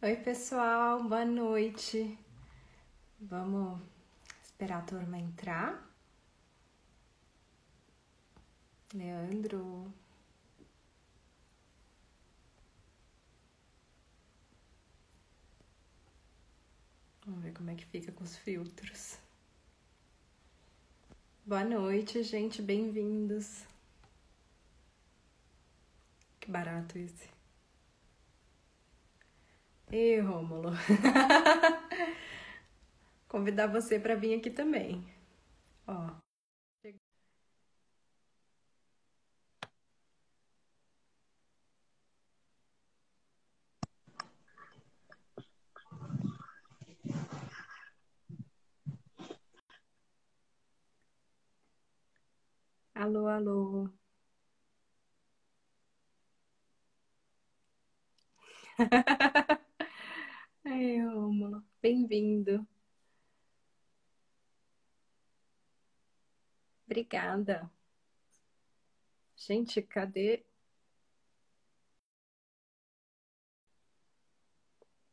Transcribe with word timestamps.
Oi, 0.00 0.14
pessoal, 0.14 1.02
boa 1.02 1.24
noite. 1.24 2.16
Vamos 3.20 3.80
esperar 4.44 4.78
a 4.78 4.82
turma 4.82 5.18
entrar. 5.18 5.92
Leandro. 8.94 9.92
Vamos 17.26 17.42
ver 17.42 17.52
como 17.54 17.70
é 17.70 17.74
que 17.74 17.84
fica 17.86 18.12
com 18.12 18.22
os 18.22 18.36
filtros. 18.36 19.18
Boa 21.44 21.64
noite, 21.64 22.22
gente, 22.22 22.62
bem-vindos. 22.62 23.64
Que 26.38 26.48
barato 26.48 26.96
esse. 26.96 27.37
Ei, 29.90 30.20
Rômulo. 30.20 30.72
Convidar 33.28 33.68
você 33.68 33.98
para 33.98 34.14
vir 34.16 34.34
aqui 34.34 34.50
também. 34.50 35.04
Ó. 35.86 36.10
Alô, 52.94 53.26
alô. 53.28 53.88
Ai, 60.70 60.98
Rômulo, 61.00 61.64
bem-vindo. 61.80 62.66
Obrigada. 66.86 67.70
Gente, 69.36 69.80
cadê? 69.80 70.44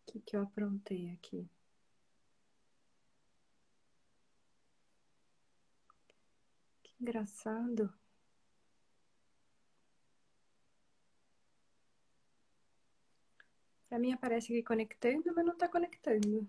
O 0.08 0.12
que 0.12 0.20
que 0.20 0.36
eu 0.36 0.42
aprontei 0.42 1.12
aqui? 1.12 1.48
Que 6.84 6.94
engraçado. 7.02 7.94
Pra 13.96 14.02
mim 14.02 14.12
aparece 14.12 14.52
aqui 14.52 14.62
conectando, 14.62 15.34
mas 15.34 15.46
não 15.46 15.56
tá 15.58 15.70
conectando. 15.70 16.46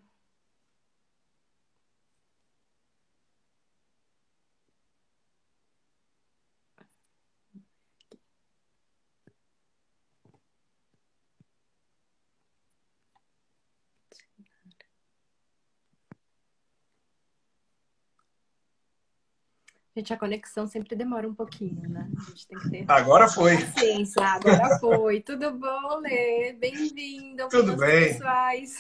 Gente, 19.97 20.13
a 20.13 20.19
conexão 20.19 20.67
sempre 20.67 20.95
demora 20.95 21.27
um 21.27 21.35
pouquinho, 21.35 21.89
né? 21.89 22.07
A 22.15 22.29
gente 22.29 22.47
tem 22.47 22.59
que 22.59 22.69
ter. 22.69 22.85
Agora 22.87 23.29
foi. 23.29 23.57
Paciência, 23.57 24.23
agora 24.23 24.79
foi. 24.79 25.23
Tudo 25.23 25.51
bom, 25.53 26.01
Lê? 26.01 26.53
Bem-vindo. 26.53 27.49
Tudo 27.49 27.75
bem. 27.79 28.13
Pessoais. 28.13 28.79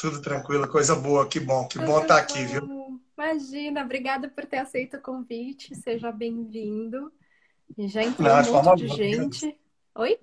Tudo 0.00 0.22
tranquilo, 0.22 0.66
coisa 0.66 0.96
boa, 0.96 1.28
que 1.28 1.38
bom, 1.38 1.68
que 1.68 1.78
Tudo 1.78 1.86
bom 1.86 2.00
estar 2.00 2.16
aqui, 2.16 2.46
viu? 2.46 2.98
Imagina, 3.14 3.84
obrigada 3.84 4.26
por 4.26 4.46
ter 4.46 4.56
aceito 4.56 4.96
o 4.96 5.02
convite. 5.02 5.74
Seja 5.74 6.10
bem-vindo. 6.10 7.12
Já 7.76 8.02
entrou 8.02 8.26
Não, 8.26 8.58
um 8.58 8.62
monte 8.62 8.86
de 8.86 8.88
gente. 8.88 9.54
Oi? 9.96 10.18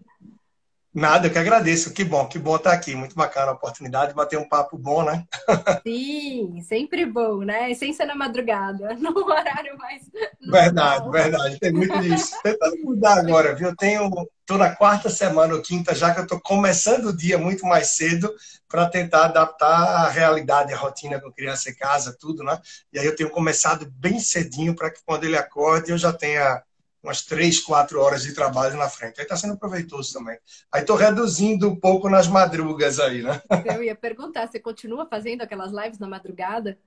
Nada, 0.98 1.28
eu 1.28 1.32
que 1.32 1.38
agradeço, 1.38 1.94
que 1.94 2.04
bom, 2.04 2.28
que 2.28 2.40
bom 2.40 2.56
estar 2.56 2.74
aqui, 2.74 2.96
muito 2.96 3.14
bacana 3.14 3.52
a 3.52 3.54
oportunidade 3.54 4.10
de 4.10 4.16
bater 4.16 4.40
um 4.40 4.50
papo 4.50 4.76
bom, 4.80 5.04
né? 5.04 5.28
Sim, 5.86 6.60
sempre 6.64 7.06
bom, 7.06 7.44
né? 7.44 7.72
Sem 7.76 7.94
ser 7.94 8.06
na 8.06 8.16
madrugada, 8.16 8.96
no 8.98 9.16
horário 9.16 9.78
mais 9.78 10.02
Verdade, 10.42 11.08
verdade, 11.12 11.60
tem 11.60 11.72
muito 11.72 12.00
disso. 12.00 12.36
Tentando 12.42 12.78
mudar 12.84 13.20
agora, 13.20 13.54
viu? 13.54 13.68
Eu 13.68 13.76
tenho, 13.76 14.10
tô 14.44 14.58
na 14.58 14.76
quarta 14.76 15.08
semana 15.08 15.54
ou 15.54 15.62
quinta 15.62 15.94
já 15.94 16.12
que 16.16 16.22
eu 16.22 16.26
tô 16.26 16.40
começando 16.40 17.10
o 17.10 17.16
dia 17.16 17.38
muito 17.38 17.64
mais 17.68 17.90
cedo 17.90 18.34
para 18.68 18.90
tentar 18.90 19.26
adaptar 19.26 19.68
a 19.68 20.10
realidade, 20.10 20.74
a 20.74 20.78
rotina 20.78 21.22
com 21.22 21.32
criança 21.32 21.70
em 21.70 21.76
casa, 21.76 22.18
tudo, 22.20 22.44
né? 22.44 22.60
E 22.92 22.98
aí 22.98 23.06
eu 23.06 23.16
tenho 23.16 23.30
começado 23.30 23.88
bem 24.00 24.20
cedinho 24.20 24.76
para 24.76 24.90
que 24.90 25.02
quando 25.06 25.26
ele 25.26 25.38
acorde 25.38 25.92
eu 25.92 25.98
já 25.98 26.12
tenha 26.12 26.64
umas 27.04 27.22
três, 27.22 27.60
quatro 27.60 28.02
horas 28.02 28.24
de 28.24 28.34
trabalho 28.34 28.76
na 28.76 28.90
frente. 28.90 29.20
Aí 29.20 29.24
está 29.24 29.36
sendo 29.36 29.58
proveitoso 29.58 30.14
também. 30.14 30.38
Aí 30.72 30.82
estou 30.82 30.96
reduzindo 30.96 31.70
um 31.70 31.76
pouco 31.76 32.10
nas 32.10 32.28
madrugas 32.28 33.00
aí, 33.00 33.22
né? 33.22 33.42
Eu 33.66 33.84
ia 33.84 33.96
perguntar, 33.96 34.48
você 34.48 34.60
continua 34.60 35.06
fazendo 35.06 35.42
aquelas 35.42 35.72
lives 35.72 36.00
na 36.00 36.08
madrugada? 36.08 36.78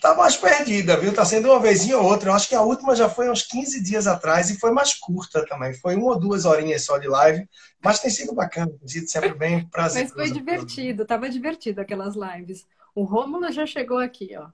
Tá 0.00 0.14
mais 0.14 0.36
perdida, 0.36 0.96
viu? 0.96 1.12
Tá 1.14 1.24
sendo 1.24 1.48
uma 1.48 1.60
vezinha 1.60 1.98
ou 1.98 2.04
outra. 2.04 2.30
Eu 2.30 2.34
acho 2.34 2.48
que 2.48 2.54
a 2.54 2.62
última 2.62 2.94
já 2.94 3.08
foi 3.08 3.30
uns 3.30 3.42
15 3.42 3.82
dias 3.82 4.06
atrás 4.06 4.50
e 4.50 4.58
foi 4.58 4.70
mais 4.70 4.94
curta 4.94 5.44
também. 5.46 5.74
Foi 5.74 5.94
uma 5.94 6.12
ou 6.12 6.18
duas 6.18 6.44
horinhas 6.44 6.84
só 6.84 6.98
de 6.98 7.08
live, 7.08 7.48
mas 7.82 8.00
tem 8.00 8.10
sido 8.10 8.34
bacana, 8.34 8.70
tem 8.78 8.88
sido 8.88 9.08
sempre 9.08 9.34
bem 9.34 9.66
prazeroso. 9.68 10.14
Mas 10.16 10.28
foi 10.28 10.36
divertido, 10.36 11.04
tava 11.04 11.28
divertido 11.28 11.80
aquelas 11.80 12.14
lives. 12.14 12.66
O 12.94 13.04
Rômulo 13.04 13.50
já 13.52 13.66
chegou 13.66 13.98
aqui, 13.98 14.30
ó. 14.36 14.48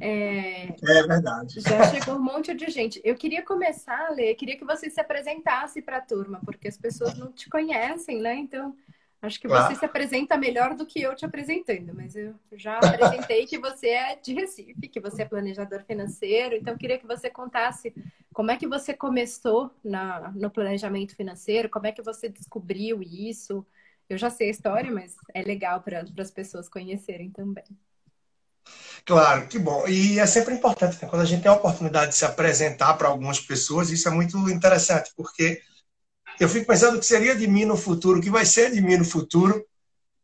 É, 0.00 0.66
É 0.68 1.02
verdade. 1.06 1.60
já 1.60 1.84
chegou 1.90 2.16
um 2.16 2.22
monte 2.22 2.54
de 2.54 2.68
gente. 2.70 3.00
Eu 3.04 3.14
queria 3.14 3.42
começar, 3.42 4.10
Lê, 4.10 4.34
queria 4.34 4.56
que 4.56 4.64
você 4.64 4.90
se 4.90 5.00
apresentasse 5.00 5.80
para 5.80 5.98
a 5.98 6.00
turma, 6.00 6.40
porque 6.44 6.68
as 6.68 6.76
pessoas 6.76 7.16
não 7.18 7.32
te 7.32 7.48
conhecem, 7.48 8.20
né? 8.20 8.34
Então, 8.34 8.76
acho 9.22 9.40
que 9.40 9.48
Claro. 9.48 9.68
você 9.74 9.74
se 9.74 9.84
apresenta 9.84 10.36
melhor 10.36 10.74
do 10.74 10.84
que 10.86 11.00
eu 11.00 11.14
te 11.14 11.24
apresentando, 11.24 11.94
mas 11.94 12.14
eu 12.14 12.34
já 12.52 12.78
apresentei 12.78 13.46
que 13.46 13.58
você 13.58 13.88
é 13.88 14.16
de 14.16 14.34
Recife, 14.34 14.88
que 14.88 15.00
você 15.00 15.22
é 15.22 15.24
planejador 15.24 15.82
financeiro, 15.84 16.54
então 16.54 16.74
eu 16.74 16.78
queria 16.78 16.98
que 16.98 17.06
você 17.06 17.30
contasse 17.30 17.94
como 18.34 18.50
é 18.50 18.56
que 18.56 18.66
você 18.66 18.92
começou 18.92 19.70
na, 19.82 20.30
no 20.32 20.50
planejamento 20.50 21.16
financeiro, 21.16 21.70
como 21.70 21.86
é 21.86 21.92
que 21.92 22.02
você 22.02 22.28
descobriu 22.28 23.02
isso. 23.02 23.66
Eu 24.08 24.18
já 24.18 24.28
sei 24.30 24.48
a 24.48 24.50
história, 24.50 24.92
mas 24.92 25.16
é 25.34 25.42
legal 25.42 25.80
para 25.80 26.04
as 26.18 26.30
pessoas 26.30 26.68
conhecerem 26.68 27.30
também. 27.30 27.64
Claro, 29.04 29.46
que 29.46 29.58
bom. 29.58 29.86
E 29.86 30.18
é 30.18 30.26
sempre 30.26 30.54
importante, 30.54 30.98
né? 31.00 31.08
quando 31.08 31.22
a 31.22 31.24
gente 31.24 31.42
tem 31.42 31.50
a 31.50 31.54
oportunidade 31.54 32.10
de 32.10 32.16
se 32.16 32.24
apresentar 32.24 32.94
para 32.94 33.08
algumas 33.08 33.38
pessoas, 33.38 33.90
isso 33.90 34.08
é 34.08 34.10
muito 34.10 34.36
interessante, 34.50 35.12
porque 35.16 35.60
eu 36.40 36.48
fico 36.48 36.66
pensando 36.66 36.96
o 36.96 37.00
que 37.00 37.06
seria 37.06 37.34
de 37.34 37.46
mim 37.46 37.64
no 37.64 37.76
futuro, 37.76 38.18
o 38.18 38.22
que 38.22 38.30
vai 38.30 38.44
ser 38.44 38.72
de 38.72 38.80
mim 38.80 38.96
no 38.96 39.04
futuro, 39.04 39.64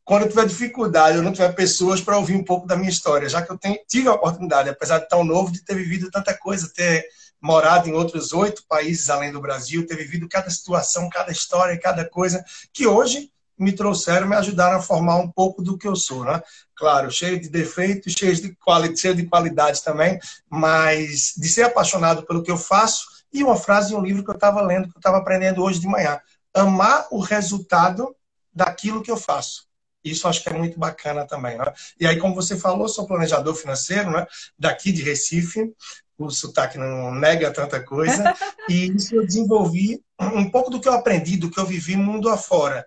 quando 0.05 0.23
eu 0.23 0.29
tiver 0.29 0.47
dificuldade, 0.47 1.17
eu 1.17 1.23
não 1.23 1.33
tiver 1.33 1.53
pessoas 1.55 2.01
para 2.01 2.19
ouvir 2.19 2.35
um 2.35 2.45
pouco 2.45 2.67
da 2.67 2.77
minha 2.77 2.91
história, 2.91 3.29
já 3.29 3.41
que 3.41 3.53
eu 3.53 3.59
tenho, 3.59 3.79
tive 3.89 4.09
a 4.09 4.15
oportunidade, 4.15 4.69
apesar 4.69 4.99
de 4.99 5.09
tão 5.09 5.23
novo, 5.23 5.53
de 5.53 5.65
ter 5.65 5.77
vivido 5.77 6.11
tanta 6.11 6.37
coisa, 6.37 6.71
ter 6.75 7.07
morado 7.41 7.89
em 7.89 7.93
outros 7.93 8.33
oito 8.33 8.65
países 8.69 9.09
além 9.11 9.33
do 9.33 9.41
Brasil, 9.41 9.87
ter 9.87 9.97
vivido 9.97 10.29
cada 10.29 10.51
situação, 10.51 11.09
cada 11.09 11.33
história, 11.33 11.79
cada 11.79 12.09
coisa, 12.09 12.45
que 12.73 12.87
hoje 12.87 13.31
me 13.59 13.73
trouxeram, 13.73 14.27
me 14.27 14.37
ajudaram 14.37 14.79
a 14.79 14.83
formar 14.83 15.17
um 15.17 15.31
pouco 15.31 15.63
do 15.63 15.77
que 15.77 15.87
eu 15.87 15.95
sou, 15.95 16.25
né? 16.25 16.43
Claro, 16.75 17.11
cheio 17.11 17.41
de 17.41 17.49
defeitos, 17.49 18.13
cheio 18.13 18.35
de, 18.35 18.55
quali 18.57 18.97
cheio 18.97 19.15
de 19.15 19.27
qualidade 19.27 19.83
também, 19.83 20.19
mas 20.49 21.35
de 21.37 21.49
ser 21.49 21.62
apaixonado 21.62 22.25
pelo 22.25 22.43
que 22.43 22.51
eu 22.51 22.59
faço. 22.59 23.07
E 23.33 23.43
uma 23.43 23.57
frase 23.57 23.89
de 23.89 23.95
um 23.95 24.03
livro 24.03 24.25
que 24.25 24.31
eu 24.31 24.35
estava 24.35 24.61
lendo, 24.61 24.89
que 24.89 24.97
eu 24.97 25.01
estava 25.01 25.19
aprendendo 25.19 25.62
hoje 25.62 25.81
de 25.81 25.87
manhã: 25.87 26.21
amar 26.55 27.07
o 27.11 27.21
resultado 27.21 28.15
daquilo 28.53 29.03
que 29.03 29.11
eu 29.11 29.17
faço. 29.17 29.67
Isso 30.05 30.26
acho 30.26 30.43
que 30.43 30.49
é 30.49 30.53
muito 30.53 30.79
bacana 30.79 31.26
também. 31.26 31.56
Né? 31.56 31.73
E 31.99 32.06
aí, 32.06 32.19
como 32.19 32.35
você 32.35 32.56
falou, 32.56 32.88
sou 32.88 33.06
planejador 33.06 33.55
financeiro, 33.55 34.11
né? 34.11 34.26
daqui 34.59 34.91
de 34.91 35.03
Recife, 35.03 35.73
o 36.19 36.31
sotaque 36.31 36.79
não 36.79 37.15
nega 37.15 37.53
tanta 37.53 37.82
coisa, 37.82 38.35
e 38.69 38.93
isso 38.94 39.15
eu 39.15 39.26
desenvolvi 39.26 40.03
um 40.21 40.50
pouco 40.50 40.71
do 40.71 40.81
que 40.81 40.88
eu 40.88 40.93
aprendi, 40.93 41.37
do 41.37 41.50
que 41.50 41.59
eu 41.59 41.67
vivi 41.67 41.97
mundo 41.97 42.29
afora. 42.29 42.87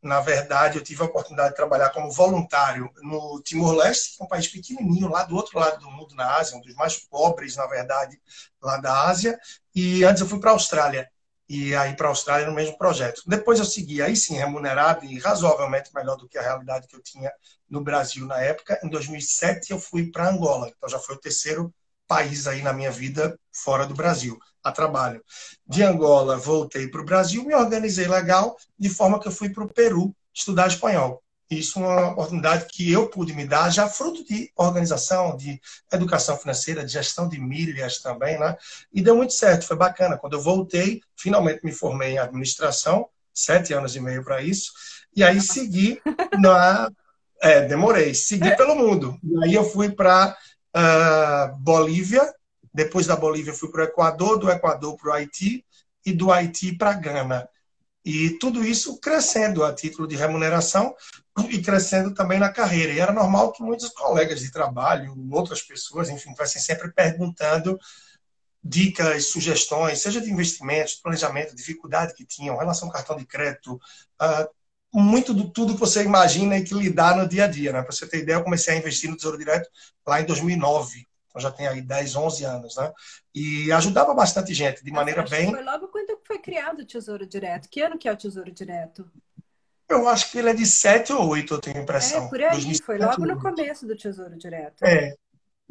Na 0.00 0.20
verdade, 0.20 0.78
eu 0.78 0.84
tive 0.84 1.02
a 1.02 1.06
oportunidade 1.06 1.50
de 1.50 1.56
trabalhar 1.56 1.90
como 1.90 2.10
voluntário 2.10 2.88
no 3.02 3.42
Timor-Leste, 3.42 4.16
que 4.16 4.22
é 4.22 4.24
um 4.24 4.28
país 4.28 4.46
pequenininho, 4.46 5.08
lá 5.08 5.24
do 5.24 5.34
outro 5.34 5.58
lado 5.58 5.80
do 5.80 5.90
mundo, 5.90 6.14
na 6.14 6.36
Ásia, 6.36 6.56
um 6.56 6.60
dos 6.60 6.74
mais 6.74 6.96
pobres, 6.96 7.56
na 7.56 7.66
verdade, 7.66 8.20
lá 8.62 8.76
da 8.76 9.08
Ásia. 9.08 9.38
E 9.74 10.04
antes 10.04 10.20
eu 10.20 10.28
fui 10.28 10.38
para 10.38 10.50
a 10.50 10.54
Austrália, 10.54 11.10
e 11.48 11.74
aí 11.74 11.96
para 11.96 12.06
a 12.06 12.10
Austrália 12.10 12.46
no 12.46 12.54
mesmo 12.54 12.76
projeto. 12.78 13.22
Depois 13.26 13.58
eu 13.58 13.64
segui, 13.64 14.00
aí 14.00 14.14
sim, 14.14 14.36
remunerado 14.36 15.04
e 15.04 15.18
razoavelmente 15.18 15.90
melhor 15.94 16.16
do 16.16 16.28
que 16.28 16.38
a 16.38 16.42
realidade 16.42 16.86
que 16.86 16.94
eu 16.94 17.02
tinha 17.02 17.32
no 17.68 17.82
Brasil 17.82 18.26
na 18.26 18.40
época. 18.40 18.78
Em 18.84 18.88
2007 18.88 19.72
eu 19.72 19.80
fui 19.80 20.10
para 20.12 20.28
Angola, 20.28 20.68
então 20.68 20.88
já 20.88 20.98
foi 20.98 21.16
o 21.16 21.20
terceiro 21.20 21.74
país 22.08 22.46
aí 22.46 22.62
na 22.62 22.72
minha 22.72 22.90
vida 22.90 23.38
fora 23.52 23.86
do 23.86 23.94
Brasil, 23.94 24.38
a 24.64 24.72
trabalho. 24.72 25.22
De 25.66 25.82
Angola 25.82 26.36
voltei 26.36 26.88
para 26.88 27.00
o 27.00 27.04
Brasil, 27.04 27.44
me 27.44 27.54
organizei 27.54 28.08
legal, 28.08 28.56
de 28.78 28.88
forma 28.88 29.20
que 29.20 29.28
eu 29.28 29.32
fui 29.32 29.50
para 29.50 29.64
o 29.64 29.72
Peru. 29.72 30.14
estudar 30.34 30.68
espanhol. 30.68 31.22
Isso 31.50 31.78
é 31.78 31.82
uma 31.82 32.08
oportunidade 32.10 32.66
que 32.66 32.92
eu 32.92 33.08
pude 33.08 33.32
me 33.32 33.46
dar, 33.46 33.70
já 33.70 33.88
fruto 33.88 34.22
de 34.24 34.52
organização, 34.54 35.34
de 35.34 35.60
educação 35.90 36.36
financeira, 36.36 36.84
de 36.84 36.92
gestão 36.92 37.26
de 37.26 37.40
milhas 37.40 38.00
também, 38.00 38.38
né? 38.38 38.54
E 38.92 39.00
deu 39.00 39.16
muito 39.16 39.32
certo, 39.32 39.66
foi 39.66 39.76
bacana. 39.76 40.18
Quando 40.18 40.34
eu 40.34 40.42
voltei, 40.42 41.00
finalmente 41.16 41.64
me 41.64 41.72
formei 41.72 42.12
em 42.12 42.18
administração, 42.18 43.08
sete 43.32 43.72
anos 43.72 43.96
e 43.96 44.00
meio 44.00 44.22
para 44.22 44.42
isso, 44.42 44.72
e 45.16 45.24
aí 45.24 45.40
segui 45.40 46.00
na. 46.38 46.90
É, 47.40 47.62
demorei, 47.62 48.14
segui 48.14 48.54
pelo 48.56 48.74
mundo. 48.74 49.18
E 49.22 49.44
aí 49.44 49.54
eu 49.54 49.64
fui 49.64 49.90
para 49.90 50.36
ah, 50.80 51.52
Bolívia, 51.58 52.32
depois 52.72 53.04
da 53.04 53.16
Bolívia 53.16 53.52
fui 53.52 53.68
para 53.68 53.80
o 53.80 53.84
Equador, 53.84 54.38
do 54.38 54.48
Equador 54.48 54.96
para 54.96 55.10
o 55.10 55.12
Haiti 55.12 55.64
e 56.06 56.12
do 56.12 56.30
Haiti 56.30 56.72
para 56.72 56.92
Gana. 56.92 57.48
E 58.04 58.30
tudo 58.38 58.64
isso 58.64 59.00
crescendo 59.00 59.64
a 59.64 59.74
título 59.74 60.06
de 60.06 60.14
remuneração 60.14 60.94
e 61.50 61.60
crescendo 61.60 62.14
também 62.14 62.38
na 62.38 62.52
carreira. 62.52 62.92
E 62.92 63.00
era 63.00 63.12
normal 63.12 63.50
que 63.50 63.60
muitos 63.60 63.88
colegas 63.88 64.38
de 64.38 64.52
trabalho, 64.52 65.16
outras 65.32 65.62
pessoas, 65.62 66.08
enfim, 66.10 66.30
estivessem 66.30 66.62
sempre 66.62 66.92
perguntando 66.92 67.76
dicas, 68.62 69.30
sugestões, 69.30 70.00
seja 70.00 70.20
de 70.20 70.30
investimentos, 70.30 70.94
planejamento, 70.94 71.56
dificuldade 71.56 72.14
que 72.14 72.24
tinham, 72.24 72.56
relação 72.56 72.86
ao 72.86 72.94
cartão 72.94 73.16
de 73.16 73.26
crédito, 73.26 73.74
uh, 73.74 74.48
muito 74.92 75.34
de 75.34 75.52
tudo 75.52 75.74
que 75.74 75.80
você 75.80 76.02
imagina 76.02 76.56
e 76.56 76.64
que 76.64 76.74
lidar 76.74 77.16
no 77.16 77.28
dia 77.28 77.44
a 77.44 77.48
dia. 77.48 77.72
Né? 77.72 77.82
Para 77.82 77.92
você 77.92 78.06
ter 78.06 78.18
ideia, 78.18 78.36
eu 78.36 78.44
comecei 78.44 78.74
a 78.74 78.78
investir 78.78 79.10
no 79.10 79.16
Tesouro 79.16 79.38
Direto 79.38 79.68
lá 80.06 80.20
em 80.20 80.24
2009. 80.24 81.06
Então 81.28 81.40
já 81.40 81.50
tem 81.50 81.66
aí 81.66 81.82
10, 81.82 82.16
11 82.16 82.44
anos. 82.44 82.76
Né? 82.76 82.92
E 83.34 83.72
ajudava 83.72 84.14
bastante 84.14 84.54
gente, 84.54 84.84
de 84.84 84.90
maneira 84.90 85.22
bem... 85.22 85.50
Foi 85.50 85.62
logo 85.62 85.88
quando 85.88 86.18
foi 86.26 86.38
criado 86.38 86.80
o 86.80 86.86
Tesouro 86.86 87.26
Direto. 87.26 87.68
Que 87.68 87.82
ano 87.82 87.98
que 87.98 88.08
é 88.08 88.12
o 88.12 88.16
Tesouro 88.16 88.50
Direto? 88.50 89.10
Eu 89.88 90.06
acho 90.06 90.30
que 90.30 90.38
ele 90.38 90.50
é 90.50 90.54
de 90.54 90.66
7 90.66 91.12
ou 91.14 91.28
8, 91.28 91.54
eu 91.54 91.60
tenho 91.60 91.78
a 91.78 91.82
impressão. 91.82 92.26
É, 92.26 92.28
por 92.28 92.42
aí, 92.42 92.50
2007, 92.50 92.84
foi 92.84 92.98
logo 92.98 93.24
no 93.24 93.40
começo 93.40 93.86
do 93.86 93.96
Tesouro 93.96 94.36
Direto. 94.36 94.84
É, 94.84 95.14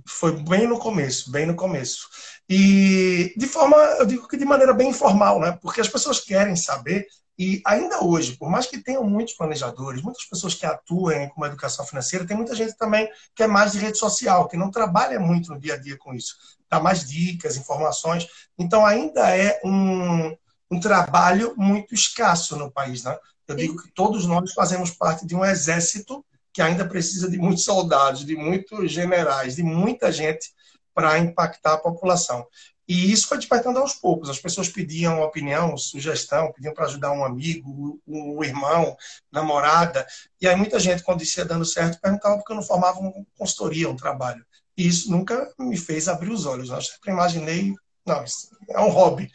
foi 0.08 0.32
bem 0.32 0.68
no 0.68 0.80
começo, 0.80 1.32
bem 1.32 1.46
no 1.46 1.56
começo. 1.56 2.08
E 2.50 3.34
de 3.38 3.46
forma, 3.46 3.78
eu 4.00 4.06
digo 4.06 4.28
que 4.28 4.38
de 4.38 4.46
maneira 4.46 4.74
bem 4.74 4.90
informal, 4.90 5.40
né? 5.40 5.58
Porque 5.62 5.82
as 5.82 5.88
pessoas 5.88 6.20
querem 6.20 6.56
saber 6.56 7.06
e 7.38 7.62
ainda 7.64 8.04
hoje, 8.04 8.36
por 8.36 8.50
mais 8.50 8.66
que 8.66 8.80
tenham 8.80 9.04
muitos 9.04 9.36
planejadores, 9.36 10.02
muitas 10.02 10.26
pessoas 10.26 10.56
que 10.56 10.66
atuem 10.66 11.30
com 11.30 11.46
educação 11.46 11.86
financeira, 11.86 12.26
tem 12.26 12.36
muita 12.36 12.56
gente 12.56 12.76
também 12.76 13.08
que 13.36 13.44
é 13.44 13.48
mais 13.48 13.74
de 13.74 13.80
rede 13.80 13.98
social, 13.98 14.48
que 14.48 14.58
não 14.58 14.72
trabalha 14.72 15.20
muito 15.20 15.54
no 15.54 15.60
dia 15.60 15.76
a 15.76 15.78
dia 15.78 15.96
com 15.98 16.16
isso. 16.16 16.36
Dá 16.68 16.80
mais 16.80 17.08
dicas, 17.08 17.56
informações. 17.56 18.28
Então, 18.58 18.84
ainda 18.84 19.30
é 19.38 19.62
um, 19.64 20.36
um 20.72 20.80
trabalho 20.80 21.54
muito 21.56 21.94
escasso 21.94 22.56
no 22.56 22.72
país. 22.72 23.04
Né? 23.04 23.16
Eu 23.48 23.56
Sim. 23.56 23.62
digo 23.62 23.84
que 23.84 23.92
todos 23.92 24.26
nós 24.26 24.54
fazemos 24.54 24.90
parte 24.90 25.26
de 25.26 25.36
um 25.36 25.46
exército 25.46 26.26
que 26.52 26.62
ainda 26.62 26.88
precisa 26.88 27.30
de 27.30 27.38
muitos 27.38 27.64
soldados, 27.64 28.26
de 28.26 28.36
muitos 28.36 28.92
generais, 28.92 29.58
de 29.58 29.64
muita 29.64 30.12
gente 30.12 30.52
para 30.92 31.20
impactar 31.20 31.74
a 31.74 31.78
população. 31.78 32.48
E 32.88 33.12
isso 33.12 33.28
foi 33.28 33.38
despertando 33.38 33.80
aos 33.80 33.94
poucos. 33.94 34.30
As 34.30 34.40
pessoas 34.40 34.70
pediam 34.70 35.22
opinião, 35.22 35.78
sugestão, 35.78 36.52
pediam 36.54 36.74
para 36.74 36.86
ajudar 36.86 37.12
um 37.12 37.26
amigo, 37.26 38.02
um 38.08 38.44
irmão, 38.44 38.96
namorada. 39.32 40.08
E 40.40 40.48
aí 40.48 40.56
muita 40.56 40.80
gente, 40.80 41.04
quando 41.04 41.22
isso 41.22 41.40
ia 41.40 41.46
dando 41.46 41.66
certo, 41.66 42.00
perguntava 42.00 42.38
por 42.38 42.46
que 42.46 42.52
eu 42.52 42.56
não 42.56 42.64
formava 42.64 43.00
uma 43.00 43.14
consultoria, 43.38 43.90
um 43.90 43.96
trabalho. 43.96 44.46
E 44.78 44.88
isso 44.88 45.12
nunca 45.12 45.54
me 45.60 45.76
fez 45.76 46.08
abrir 46.08 46.32
os 46.32 46.46
olhos. 46.46 46.70
Eu 46.70 46.82
sempre 46.82 47.12
imaginei, 47.12 47.74
não, 48.06 48.24
isso 48.24 48.50
é 48.70 48.80
um 48.80 48.90
hobby. 48.90 49.30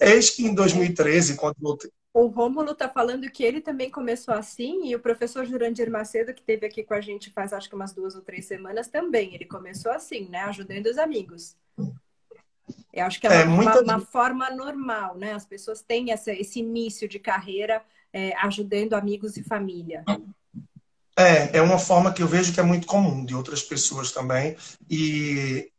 Eis 0.00 0.30
que 0.30 0.44
em 0.44 0.54
2013, 0.54 1.36
quando 1.36 1.56
voltei, 1.60 1.90
o 2.12 2.26
Rômulo 2.26 2.72
está 2.72 2.88
falando 2.88 3.30
que 3.30 3.44
ele 3.44 3.60
também 3.60 3.90
começou 3.90 4.34
assim, 4.34 4.88
e 4.88 4.96
o 4.96 4.98
professor 4.98 5.44
Jurandir 5.44 5.88
Macedo, 5.88 6.34
que 6.34 6.40
esteve 6.40 6.66
aqui 6.66 6.82
com 6.82 6.94
a 6.94 7.00
gente 7.00 7.30
faz 7.30 7.52
acho 7.52 7.68
que 7.68 7.76
umas 7.76 7.92
duas 7.92 8.16
ou 8.16 8.22
três 8.22 8.46
semanas, 8.46 8.88
também. 8.88 9.34
Ele 9.34 9.44
começou 9.44 9.92
assim, 9.92 10.28
né? 10.28 10.40
Ajudando 10.40 10.86
os 10.86 10.98
amigos. 10.98 11.54
Eu 13.00 13.06
acho 13.06 13.20
que 13.20 13.26
é, 13.26 13.42
é 13.42 13.44
uma, 13.44 13.56
muita... 13.56 13.82
uma, 13.82 13.96
uma, 13.96 14.00
forma 14.00 14.50
normal, 14.50 15.16
né? 15.16 15.32
As 15.32 15.44
pessoas 15.44 15.82
têm 15.82 16.12
essa, 16.12 16.32
esse 16.32 16.60
início 16.60 17.08
de 17.08 17.18
carreira 17.18 17.82
é, 18.12 18.34
ajudando 18.38 18.94
amigos 18.94 19.36
e 19.36 19.42
família. 19.42 20.04
É, 21.16 21.58
é 21.58 21.62
uma 21.62 21.78
forma 21.78 22.12
que 22.12 22.22
eu 22.22 22.28
vejo 22.28 22.52
que 22.52 22.60
é 22.60 22.62
muito 22.62 22.86
comum 22.86 23.24
de 23.24 23.34
outras 23.34 23.62
pessoas 23.62 24.12
também. 24.12 24.56
E 24.88 25.70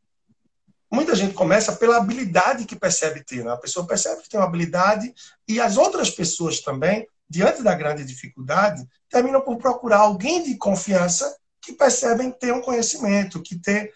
muita 0.91 1.15
gente 1.15 1.33
começa 1.33 1.75
pela 1.75 1.97
habilidade 1.97 2.65
que 2.65 2.75
percebe 2.75 3.23
ter. 3.23 3.43
Né? 3.43 3.51
A 3.51 3.57
pessoa 3.57 3.87
percebe 3.87 4.21
que 4.21 4.29
tem 4.29 4.39
uma 4.39 4.45
habilidade 4.45 5.13
e 5.47 5.59
as 5.59 5.77
outras 5.77 6.09
pessoas 6.09 6.59
também, 6.59 7.07
diante 7.29 7.63
da 7.63 7.75
grande 7.75 8.03
dificuldade, 8.03 8.85
terminam 9.09 9.41
por 9.41 9.57
procurar 9.57 9.99
alguém 9.99 10.43
de 10.43 10.57
confiança 10.57 11.37
que 11.61 11.73
percebem 11.73 12.31
ter 12.31 12.53
um 12.53 12.61
conhecimento, 12.61 13.41
que 13.41 13.57
ter 13.57 13.93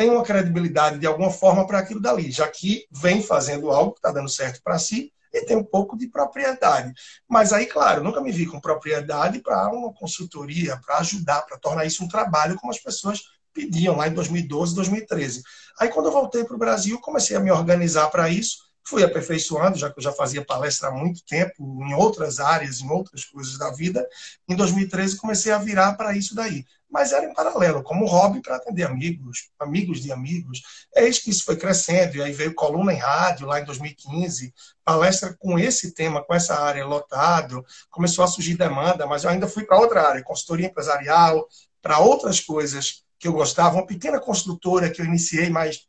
tem 0.00 0.08
uma 0.08 0.22
credibilidade 0.22 0.98
de 0.98 1.06
alguma 1.06 1.30
forma 1.30 1.66
para 1.66 1.80
aquilo 1.80 2.00
dali, 2.00 2.30
já 2.30 2.48
que 2.48 2.86
vem 2.90 3.22
fazendo 3.22 3.70
algo 3.70 3.92
que 3.92 3.98
está 3.98 4.10
dando 4.10 4.30
certo 4.30 4.58
para 4.64 4.78
si 4.78 5.12
e 5.30 5.44
tem 5.44 5.58
um 5.58 5.62
pouco 5.62 5.94
de 5.94 6.08
propriedade. 6.08 6.90
Mas 7.28 7.52
aí, 7.52 7.66
claro, 7.66 8.02
nunca 8.02 8.18
me 8.18 8.32
vi 8.32 8.46
com 8.46 8.58
propriedade 8.58 9.40
para 9.40 9.68
uma 9.68 9.92
consultoria, 9.92 10.80
para 10.86 11.00
ajudar, 11.00 11.42
para 11.42 11.58
tornar 11.58 11.84
isso 11.84 12.02
um 12.02 12.08
trabalho 12.08 12.56
como 12.56 12.72
as 12.72 12.78
pessoas 12.78 13.20
pediam 13.52 13.94
lá 13.94 14.08
em 14.08 14.14
2012, 14.14 14.74
2013. 14.74 15.42
Aí, 15.78 15.90
quando 15.90 16.06
eu 16.06 16.12
voltei 16.12 16.44
para 16.44 16.56
o 16.56 16.58
Brasil, 16.58 16.98
comecei 16.98 17.36
a 17.36 17.40
me 17.40 17.50
organizar 17.50 18.08
para 18.08 18.30
isso, 18.30 18.56
fui 18.82 19.04
aperfeiçoando, 19.04 19.76
já 19.76 19.90
que 19.90 19.98
eu 19.98 20.02
já 20.02 20.12
fazia 20.12 20.42
palestra 20.42 20.88
há 20.88 20.92
muito 20.92 21.22
tempo, 21.26 21.84
em 21.84 21.92
outras 21.92 22.40
áreas, 22.40 22.80
em 22.80 22.88
outras 22.88 23.26
coisas 23.26 23.58
da 23.58 23.70
vida. 23.70 24.08
Em 24.48 24.56
2013, 24.56 25.18
comecei 25.18 25.52
a 25.52 25.58
virar 25.58 25.92
para 25.92 26.16
isso 26.16 26.34
daí 26.34 26.64
mas 26.90 27.12
era 27.12 27.24
em 27.24 27.32
paralelo, 27.32 27.82
como 27.82 28.06
hobby 28.06 28.42
para 28.42 28.56
atender 28.56 28.82
amigos, 28.82 29.50
amigos 29.58 30.00
de 30.00 30.10
amigos. 30.10 30.60
Eis 30.94 31.18
que 31.18 31.30
isso 31.30 31.44
foi 31.44 31.56
crescendo, 31.56 32.16
e 32.16 32.22
aí 32.22 32.32
veio 32.32 32.54
coluna 32.54 32.92
em 32.92 32.98
rádio 32.98 33.46
lá 33.46 33.60
em 33.60 33.64
2015, 33.64 34.52
palestra 34.84 35.36
com 35.38 35.58
esse 35.58 35.94
tema, 35.94 36.22
com 36.22 36.34
essa 36.34 36.60
área 36.60 36.84
lotado, 36.84 37.64
começou 37.90 38.24
a 38.24 38.28
surgir 38.28 38.56
demanda, 38.56 39.06
mas 39.06 39.22
eu 39.22 39.30
ainda 39.30 39.46
fui 39.46 39.64
para 39.64 39.78
outra 39.78 40.08
área, 40.08 40.22
consultoria 40.22 40.66
empresarial, 40.66 41.46
para 41.80 42.00
outras 42.00 42.40
coisas 42.40 43.04
que 43.18 43.28
eu 43.28 43.32
gostava, 43.32 43.76
uma 43.76 43.86
pequena 43.86 44.18
construtora 44.18 44.90
que 44.90 45.00
eu 45.00 45.06
iniciei, 45.06 45.48
mas 45.48 45.86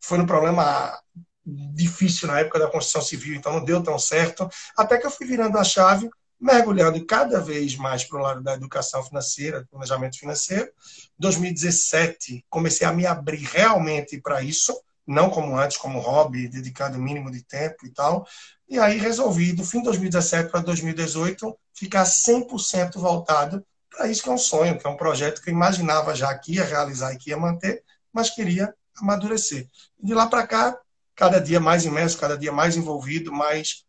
foi 0.00 0.18
um 0.18 0.26
problema 0.26 0.98
difícil 1.44 2.28
na 2.28 2.40
época 2.40 2.58
da 2.58 2.70
construção 2.70 3.02
civil, 3.02 3.34
então 3.34 3.52
não 3.52 3.64
deu 3.64 3.82
tão 3.82 3.98
certo, 3.98 4.48
até 4.76 4.96
que 4.96 5.06
eu 5.06 5.10
fui 5.10 5.26
virando 5.26 5.58
a 5.58 5.64
chave 5.64 6.08
mergulhando 6.42 7.06
cada 7.06 7.40
vez 7.40 7.76
mais 7.76 8.02
para 8.02 8.18
o 8.18 8.22
lado 8.22 8.42
da 8.42 8.54
educação 8.54 9.00
financeira, 9.04 9.64
planejamento 9.70 10.18
financeiro. 10.18 10.68
2017, 11.16 12.44
comecei 12.50 12.84
a 12.84 12.92
me 12.92 13.06
abrir 13.06 13.44
realmente 13.44 14.20
para 14.20 14.42
isso, 14.42 14.76
não 15.06 15.30
como 15.30 15.56
antes, 15.56 15.76
como 15.76 16.00
hobby, 16.00 16.48
dedicado 16.48 16.98
o 16.98 17.00
mínimo 17.00 17.30
de 17.30 17.44
tempo 17.44 17.86
e 17.86 17.90
tal. 17.90 18.26
E 18.68 18.76
aí 18.76 18.98
resolvi, 18.98 19.52
do 19.52 19.64
fim 19.64 19.78
de 19.78 19.84
2017 19.84 20.50
para 20.50 20.58
2018, 20.60 21.56
ficar 21.74 22.02
100% 22.02 22.98
voltado 22.98 23.64
para 23.88 24.08
isso 24.08 24.24
que 24.24 24.28
é 24.28 24.32
um 24.32 24.38
sonho, 24.38 24.76
que 24.76 24.86
é 24.86 24.90
um 24.90 24.96
projeto 24.96 25.40
que 25.40 25.48
eu 25.48 25.54
imaginava 25.54 26.12
já 26.12 26.36
que 26.36 26.54
ia 26.54 26.64
realizar 26.64 27.12
e 27.12 27.18
que 27.18 27.30
ia 27.30 27.36
manter, 27.36 27.84
mas 28.12 28.30
queria 28.30 28.74
amadurecer. 28.96 29.68
E 30.02 30.06
de 30.06 30.12
lá 30.12 30.26
para 30.26 30.44
cá, 30.44 30.76
cada 31.14 31.40
dia 31.40 31.60
mais 31.60 31.84
imerso, 31.84 32.18
cada 32.18 32.36
dia 32.36 32.50
mais 32.50 32.76
envolvido, 32.76 33.30
mais 33.30 33.84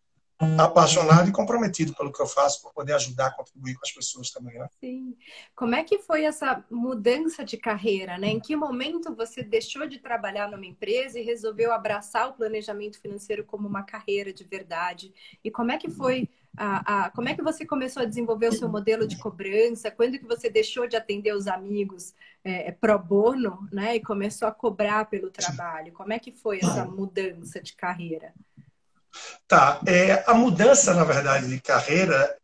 apaixonado 0.59 1.29
e 1.29 1.31
comprometido 1.31 1.93
pelo 1.93 2.11
que 2.11 2.21
eu 2.21 2.27
faço, 2.27 2.61
por 2.61 2.73
poder 2.73 2.93
ajudar, 2.93 3.35
contribuir 3.35 3.75
com 3.75 3.81
as 3.83 3.91
pessoas 3.91 4.31
também. 4.31 4.57
Né? 4.57 4.67
Sim. 4.79 5.15
Como 5.55 5.75
é 5.75 5.83
que 5.83 5.99
foi 5.99 6.25
essa 6.25 6.63
mudança 6.69 7.43
de 7.43 7.57
carreira? 7.57 8.17
Né? 8.17 8.29
Em 8.29 8.39
que 8.39 8.55
momento 8.55 9.15
você 9.15 9.43
deixou 9.43 9.87
de 9.87 9.99
trabalhar 9.99 10.49
numa 10.49 10.65
empresa 10.65 11.19
e 11.19 11.23
resolveu 11.23 11.71
abraçar 11.71 12.29
o 12.29 12.33
planejamento 12.33 12.99
financeiro 12.99 13.43
como 13.43 13.67
uma 13.67 13.83
carreira 13.83 14.33
de 14.33 14.43
verdade? 14.43 15.13
E 15.43 15.51
como 15.51 15.71
é 15.71 15.77
que 15.77 15.89
foi 15.89 16.29
a, 16.55 17.05
a, 17.05 17.09
como 17.09 17.29
é 17.29 17.33
que 17.33 17.41
você 17.41 17.65
começou 17.65 18.03
a 18.03 18.05
desenvolver 18.05 18.49
o 18.49 18.53
seu 18.53 18.69
modelo 18.69 19.07
de 19.07 19.17
cobrança? 19.17 19.89
Quando 19.89 20.19
que 20.19 20.25
você 20.25 20.49
deixou 20.49 20.87
de 20.87 20.95
atender 20.95 21.33
os 21.33 21.47
amigos 21.47 22.13
é, 22.43 22.71
pro 22.71 22.97
bono, 22.99 23.67
né? 23.71 23.95
E 23.95 23.99
começou 23.99 24.47
a 24.47 24.51
cobrar 24.51 25.05
pelo 25.05 25.31
trabalho? 25.31 25.93
Como 25.93 26.13
é 26.13 26.19
que 26.19 26.31
foi 26.31 26.59
essa 26.59 26.85
mudança 26.85 27.59
de 27.59 27.75
carreira? 27.75 28.33
Tá. 29.47 29.79
É, 29.85 30.23
a 30.27 30.33
mudança, 30.33 30.93
na 30.93 31.03
verdade, 31.03 31.47
de 31.47 31.59
carreira, 31.61 32.35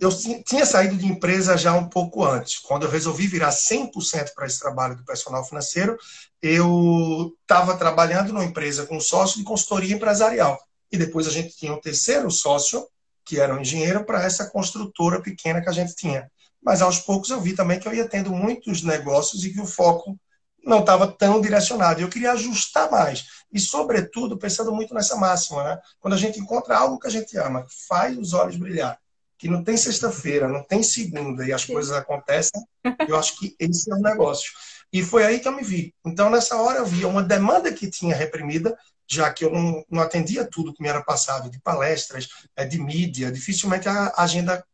eu 0.00 0.10
tinha 0.44 0.66
saído 0.66 0.96
de 0.96 1.06
empresa 1.06 1.56
já 1.56 1.72
um 1.72 1.88
pouco 1.88 2.24
antes. 2.24 2.58
Quando 2.58 2.84
eu 2.84 2.90
resolvi 2.90 3.26
virar 3.26 3.50
100% 3.50 4.34
para 4.34 4.46
esse 4.46 4.58
trabalho 4.58 4.96
do 4.96 5.04
personal 5.04 5.44
financeiro, 5.44 5.96
eu 6.42 7.34
estava 7.42 7.76
trabalhando 7.76 8.32
numa 8.32 8.44
empresa 8.44 8.86
com 8.86 9.00
sócio 9.00 9.38
de 9.38 9.44
consultoria 9.44 9.94
empresarial. 9.94 10.58
E 10.92 10.96
depois 10.96 11.26
a 11.26 11.30
gente 11.30 11.56
tinha 11.56 11.72
um 11.72 11.80
terceiro 11.80 12.30
sócio, 12.30 12.86
que 13.24 13.40
era 13.40 13.54
um 13.54 13.60
engenheiro, 13.60 14.04
para 14.04 14.22
essa 14.22 14.48
construtora 14.50 15.20
pequena 15.20 15.60
que 15.60 15.68
a 15.68 15.72
gente 15.72 15.94
tinha. 15.94 16.30
Mas 16.62 16.82
aos 16.82 16.98
poucos 16.98 17.30
eu 17.30 17.40
vi 17.40 17.54
também 17.54 17.78
que 17.78 17.88
eu 17.88 17.94
ia 17.94 18.08
tendo 18.08 18.30
muitos 18.30 18.82
negócios 18.82 19.44
e 19.44 19.52
que 19.52 19.60
o 19.60 19.66
foco 19.66 20.18
não 20.66 20.80
estava 20.80 21.06
tão 21.06 21.40
direcionado. 21.40 22.00
Eu 22.00 22.08
queria 22.08 22.32
ajustar 22.32 22.90
mais. 22.90 23.26
E, 23.52 23.60
sobretudo, 23.60 24.36
pensando 24.36 24.74
muito 24.74 24.92
nessa 24.92 25.14
máxima, 25.16 25.62
né? 25.62 25.80
Quando 26.00 26.14
a 26.14 26.18
gente 26.18 26.40
encontra 26.40 26.76
algo 26.76 26.98
que 26.98 27.06
a 27.06 27.10
gente 27.10 27.38
ama, 27.38 27.64
faz 27.88 28.18
os 28.18 28.34
olhos 28.34 28.56
brilhar, 28.56 28.98
que 29.38 29.48
não 29.48 29.62
tem 29.62 29.76
sexta-feira, 29.76 30.48
não 30.48 30.64
tem 30.64 30.82
segunda 30.82 31.46
e 31.46 31.52
as 31.52 31.62
Sim. 31.62 31.72
coisas 31.72 31.92
acontecem, 31.92 32.66
eu 33.06 33.16
acho 33.16 33.38
que 33.38 33.54
esse 33.60 33.90
é 33.90 33.94
o 33.94 34.00
negócio. 34.00 34.50
E 34.92 35.02
foi 35.02 35.24
aí 35.24 35.38
que 35.38 35.46
eu 35.46 35.52
me 35.52 35.62
vi. 35.62 35.94
Então, 36.04 36.28
nessa 36.28 36.56
hora, 36.56 36.78
eu 36.78 36.86
via 36.86 37.06
uma 37.06 37.22
demanda 37.22 37.72
que 37.72 37.88
tinha 37.88 38.14
reprimida, 38.14 38.76
já 39.08 39.32
que 39.32 39.44
eu 39.44 39.52
não, 39.52 39.84
não 39.88 40.02
atendia 40.02 40.44
tudo 40.44 40.74
que 40.74 40.82
me 40.82 40.88
era 40.88 41.02
passado, 41.02 41.48
de 41.48 41.60
palestras, 41.60 42.28
é, 42.56 42.64
de 42.64 42.78
mídia, 42.78 43.30
dificilmente 43.30 43.88
a 43.88 44.12
agenda 44.16 44.64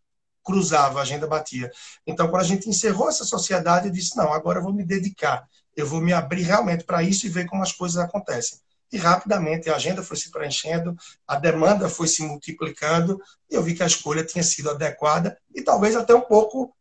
cruzava, 0.42 0.98
a 0.98 1.02
agenda 1.02 1.26
batia. 1.26 1.70
Então, 2.06 2.28
quando 2.28 2.42
a 2.42 2.46
gente 2.46 2.68
encerrou 2.68 3.08
essa 3.08 3.24
sociedade, 3.24 3.88
eu 3.88 3.92
disse: 3.92 4.16
não, 4.16 4.32
agora 4.32 4.58
eu 4.58 4.62
vou 4.62 4.72
me 4.72 4.84
dedicar, 4.84 5.46
eu 5.76 5.86
vou 5.86 6.00
me 6.00 6.12
abrir 6.12 6.42
realmente 6.42 6.84
para 6.84 7.02
isso 7.02 7.26
e 7.26 7.30
ver 7.30 7.46
como 7.46 7.62
as 7.62 7.72
coisas 7.72 7.96
acontecem. 7.96 8.58
E 8.92 8.98
rapidamente 8.98 9.70
a 9.70 9.76
agenda 9.76 10.02
foi 10.02 10.16
se 10.16 10.30
preenchendo, 10.30 10.94
a 11.26 11.36
demanda 11.36 11.88
foi 11.88 12.06
se 12.06 12.22
multiplicando, 12.22 13.18
e 13.50 13.54
eu 13.54 13.62
vi 13.62 13.74
que 13.74 13.82
a 13.82 13.86
escolha 13.86 14.24
tinha 14.24 14.44
sido 14.44 14.70
adequada 14.70 15.38
e 15.54 15.62
talvez 15.62 15.96
até 15.96 16.14
um 16.14 16.20
pouco 16.20 16.74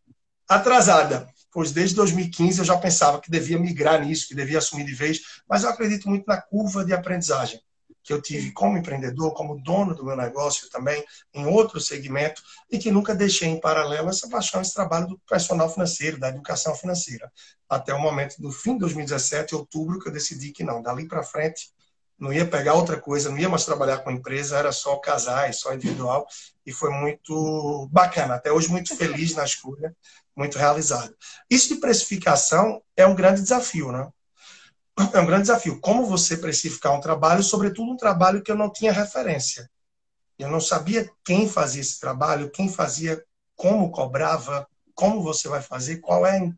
atrasada, 0.48 1.28
pois 1.52 1.72
desde 1.72 1.96
2015 1.96 2.60
eu 2.60 2.66
já 2.66 2.78
pensava 2.78 3.22
que 3.22 3.32
devia 3.32 3.58
migrar 3.58 4.06
nisso, 4.06 4.28
que 4.28 4.36
devia 4.36 4.58
assumir 4.58 4.86
de 4.86 4.94
vez, 4.94 5.22
mas 5.48 5.64
eu 5.64 5.70
acredito 5.70 6.10
muito 6.10 6.26
na 6.28 6.42
curva 6.42 6.84
de 6.84 6.94
aprendizagem 6.94 7.62
que 8.04 8.12
eu 8.12 8.22
tive 8.22 8.52
como 8.52 8.78
empreendedor, 8.78 9.34
como 9.34 9.62
dono 9.62 9.96
do 9.96 10.06
meu 10.06 10.16
negócio 10.16 10.70
também, 10.70 11.04
em 11.34 11.46
outro 11.46 11.80
segmento, 11.80 12.42
e 12.72 12.78
que 12.78 12.92
nunca 12.92 13.14
deixei 13.14 13.50
em 13.50 13.60
paralelo 13.60 14.10
essa 14.10 14.28
paixão, 14.30 14.62
esse 14.62 14.74
trabalho 14.74 15.08
do 15.08 15.20
personal 15.30 15.72
financeiro, 15.72 16.20
da 16.20 16.30
educação 16.30 16.76
financeira. 16.76 17.32
Até 17.70 17.94
o 17.94 18.00
momento 18.00 18.42
do 18.42 18.52
fim 18.52 18.74
de 18.74 18.80
2017, 18.80 19.56
outubro, 19.56 20.00
que 20.00 20.10
eu 20.10 20.14
decidi 20.14 20.52
que 20.52 20.64
não, 20.64 20.82
dali 20.82 21.08
para 21.08 21.24
frente, 21.24 21.72
não 22.22 22.32
ia 22.32 22.46
pegar 22.46 22.76
outra 22.76 23.02
coisa, 23.02 23.32
não 23.32 23.38
ia 23.38 23.50
mais 23.50 23.66
trabalhar 23.66 23.98
com 24.00 24.12
empresa, 24.12 24.58
era 24.58 24.72
só 24.72 24.98
casais, 24.98 25.60
só 25.60 25.74
individual, 25.74 26.28
e 26.64 26.72
foi 26.72 26.92
muito 26.92 27.90
bacana. 27.92 28.36
Até 28.36 28.52
hoje, 28.52 28.70
muito 28.70 28.96
feliz 28.96 29.34
na 29.34 29.44
escolha, 29.44 29.96
muito 30.36 30.60
realizado. 30.60 31.16
Isso 31.50 31.74
de 31.74 31.80
precificação 31.80 32.82
é 32.96 33.08
um 33.08 33.16
grande 33.16 33.42
desafio, 33.42 33.92
né? 33.92 34.08
É 35.14 35.20
um 35.20 35.26
grande 35.26 35.44
desafio. 35.44 35.80
Como 35.80 36.06
você 36.06 36.38
precificar 36.38 36.94
um 36.94 37.02
trabalho, 37.02 37.44
sobretudo 37.44 37.92
um 37.92 37.98
trabalho 37.98 38.42
que 38.42 38.52
eu 38.52 38.56
não 38.56 38.72
tinha 38.72 38.92
referência. 38.92 39.70
Eu 40.38 40.50
não 40.50 40.60
sabia 40.60 41.10
quem 41.24 41.48
fazia 41.48 41.82
esse 41.82 42.00
trabalho, 42.00 42.52
quem 42.52 42.68
fazia, 42.68 43.24
como 43.56 43.92
cobrava, 43.92 44.68
como 44.96 45.22
você 45.22 45.48
vai 45.48 45.62
fazer, 45.62 45.98
qual 45.98 46.26
é 46.26 46.52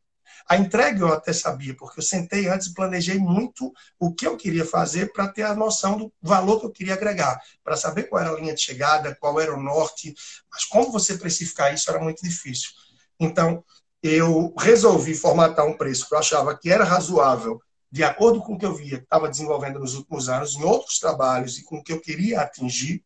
a 0.48 0.58
entrega 0.58 1.00
eu 1.00 1.14
até 1.14 1.32
sabia, 1.32 1.76
porque 1.76 2.00
eu 2.00 2.04
sentei 2.04 2.48
antes 2.48 2.68
e 2.68 2.74
planejei 2.74 3.18
muito 3.18 3.74
o 4.00 4.14
que 4.14 4.28
eu 4.28 4.36
queria 4.36 4.66
fazer 4.66 5.12
para 5.14 5.28
ter 5.28 5.44
a 5.44 5.56
noção 5.56 5.98
do 5.98 6.14
valor 6.22 6.60
que 6.60 6.66
eu 6.66 6.72
queria 6.72 6.94
agregar, 6.94 7.42
para 7.64 7.78
saber 7.78 8.04
qual 8.04 8.22
era 8.22 8.32
a 8.32 8.40
linha 8.40 8.54
de 8.54 8.62
chegada, 8.62 9.16
qual 9.20 9.40
era 9.40 9.56
o 9.56 9.62
norte, 9.62 10.14
mas 10.52 10.66
como 10.66 10.92
você 10.92 11.18
precificar 11.18 11.74
isso 11.74 11.90
era 11.90 12.00
muito 12.00 12.22
difícil. 12.24 12.72
Então, 13.20 13.64
eu 14.02 14.54
resolvi 14.58 15.16
formatar 15.16 15.66
um 15.66 15.78
preço 15.78 16.08
que 16.08 16.14
eu 16.14 16.20
achava 16.20 16.58
que 16.58 16.70
era 16.70 16.84
razoável 16.84 17.62
de 17.94 18.04
acordo 18.04 18.42
com 18.42 18.56
o 18.56 18.58
que 18.58 18.66
eu 18.66 18.74
via 18.74 18.98
que 18.98 19.04
estava 19.04 19.30
desenvolvendo 19.30 19.78
nos 19.78 19.94
últimos 19.94 20.28
anos, 20.28 20.56
em 20.56 20.64
outros 20.64 20.98
trabalhos 20.98 21.60
e 21.60 21.64
com 21.64 21.78
o 21.78 21.84
que 21.84 21.94
eu 21.94 22.02
queria 22.02 22.42
atingir, 22.42 23.06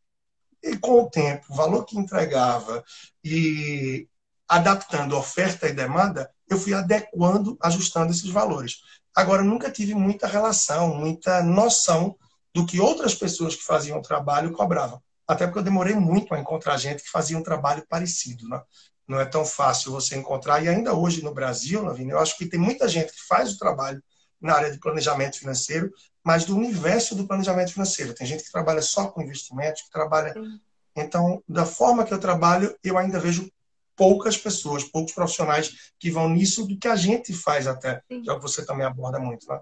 e 0.63 0.77
com 0.77 1.01
o 1.01 1.09
tempo, 1.09 1.45
o 1.49 1.55
valor 1.55 1.83
que 1.83 1.97
entregava 1.97 2.81
e 3.21 4.07
adaptando 4.47 5.17
oferta 5.17 5.67
e 5.67 5.73
demanda, 5.73 6.31
eu 6.49 6.57
fui 6.57 6.73
adequando, 6.73 7.57
ajustando 7.61 8.13
esses 8.13 8.29
valores. 8.29 8.77
Agora, 9.13 9.43
nunca 9.43 9.69
tive 9.69 9.93
muita 9.93 10.25
relação, 10.25 10.95
muita 10.95 11.43
noção 11.43 12.15
do 12.53 12.65
que 12.65 12.79
outras 12.79 13.13
pessoas 13.13 13.57
que 13.57 13.63
faziam 13.63 14.01
trabalho 14.01 14.53
cobravam. 14.53 15.03
Até 15.27 15.45
porque 15.45 15.59
eu 15.59 15.63
demorei 15.63 15.95
muito 15.95 16.33
a 16.33 16.39
encontrar 16.39 16.77
gente 16.77 17.03
que 17.03 17.11
fazia 17.11 17.37
um 17.37 17.43
trabalho 17.43 17.85
parecido. 17.89 18.47
Né? 18.47 18.61
Não 19.05 19.19
é 19.19 19.25
tão 19.25 19.43
fácil 19.43 19.91
você 19.91 20.15
encontrar. 20.15 20.63
E 20.63 20.69
ainda 20.69 20.93
hoje 20.93 21.21
no 21.21 21.33
Brasil, 21.33 21.83
Lavina, 21.83 22.13
eu 22.13 22.19
acho 22.19 22.37
que 22.37 22.45
tem 22.45 22.57
muita 22.57 22.87
gente 22.87 23.11
que 23.11 23.27
faz 23.27 23.51
o 23.51 23.57
trabalho 23.57 24.01
na 24.41 24.53
área 24.53 24.71
de 24.71 24.79
planejamento 24.79 25.39
financeiro, 25.39 25.91
mas 26.23 26.45
do 26.45 26.55
universo 26.55 27.15
do 27.15 27.25
planejamento 27.25 27.73
financeiro. 27.73 28.13
Tem 28.13 28.27
gente 28.27 28.43
que 28.43 28.51
trabalha 28.51 28.81
só 28.81 29.07
com 29.07 29.21
investimentos, 29.21 29.83
que 29.83 29.91
trabalha. 29.91 30.33
Sim. 30.33 30.59
Então, 30.95 31.43
da 31.47 31.65
forma 31.65 32.03
que 32.03 32.13
eu 32.13 32.19
trabalho, 32.19 32.75
eu 32.83 32.97
ainda 32.97 33.19
vejo 33.19 33.49
poucas 33.95 34.37
pessoas, 34.37 34.83
poucos 34.83 35.13
profissionais 35.13 35.91
que 35.99 36.11
vão 36.11 36.29
nisso 36.29 36.65
do 36.65 36.77
que 36.77 36.87
a 36.87 36.95
gente 36.95 37.33
faz 37.33 37.67
até, 37.67 38.01
Sim. 38.09 38.29
o 38.29 38.35
que 38.35 38.41
você 38.41 38.65
também 38.65 38.85
aborda 38.85 39.19
muito, 39.19 39.47
né? 39.47 39.59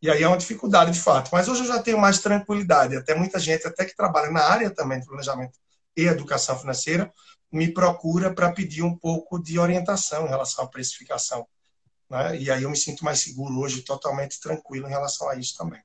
E 0.00 0.10
aí 0.10 0.22
é 0.22 0.28
uma 0.28 0.36
dificuldade 0.36 0.90
de 0.90 1.00
fato. 1.00 1.30
Mas 1.32 1.48
hoje 1.48 1.62
eu 1.62 1.66
já 1.66 1.82
tenho 1.82 1.98
mais 1.98 2.18
tranquilidade. 2.18 2.94
Até 2.96 3.14
muita 3.14 3.38
gente, 3.38 3.66
até 3.66 3.84
que 3.84 3.96
trabalha 3.96 4.30
na 4.30 4.42
área 4.42 4.70
também 4.70 5.00
de 5.00 5.06
planejamento 5.06 5.58
e 5.96 6.04
educação 6.04 6.58
financeira, 6.58 7.10
me 7.50 7.72
procura 7.72 8.34
para 8.34 8.52
pedir 8.52 8.82
um 8.82 8.96
pouco 8.96 9.42
de 9.42 9.58
orientação 9.58 10.26
em 10.26 10.28
relação 10.28 10.64
à 10.64 10.68
precificação. 10.68 11.46
Né? 12.14 12.40
E 12.40 12.50
aí 12.50 12.62
eu 12.62 12.70
me 12.70 12.76
sinto 12.76 13.04
mais 13.04 13.18
seguro 13.18 13.58
hoje, 13.58 13.82
totalmente 13.82 14.40
tranquilo 14.40 14.86
em 14.86 14.90
relação 14.90 15.28
a 15.28 15.34
isso 15.34 15.56
também. 15.56 15.82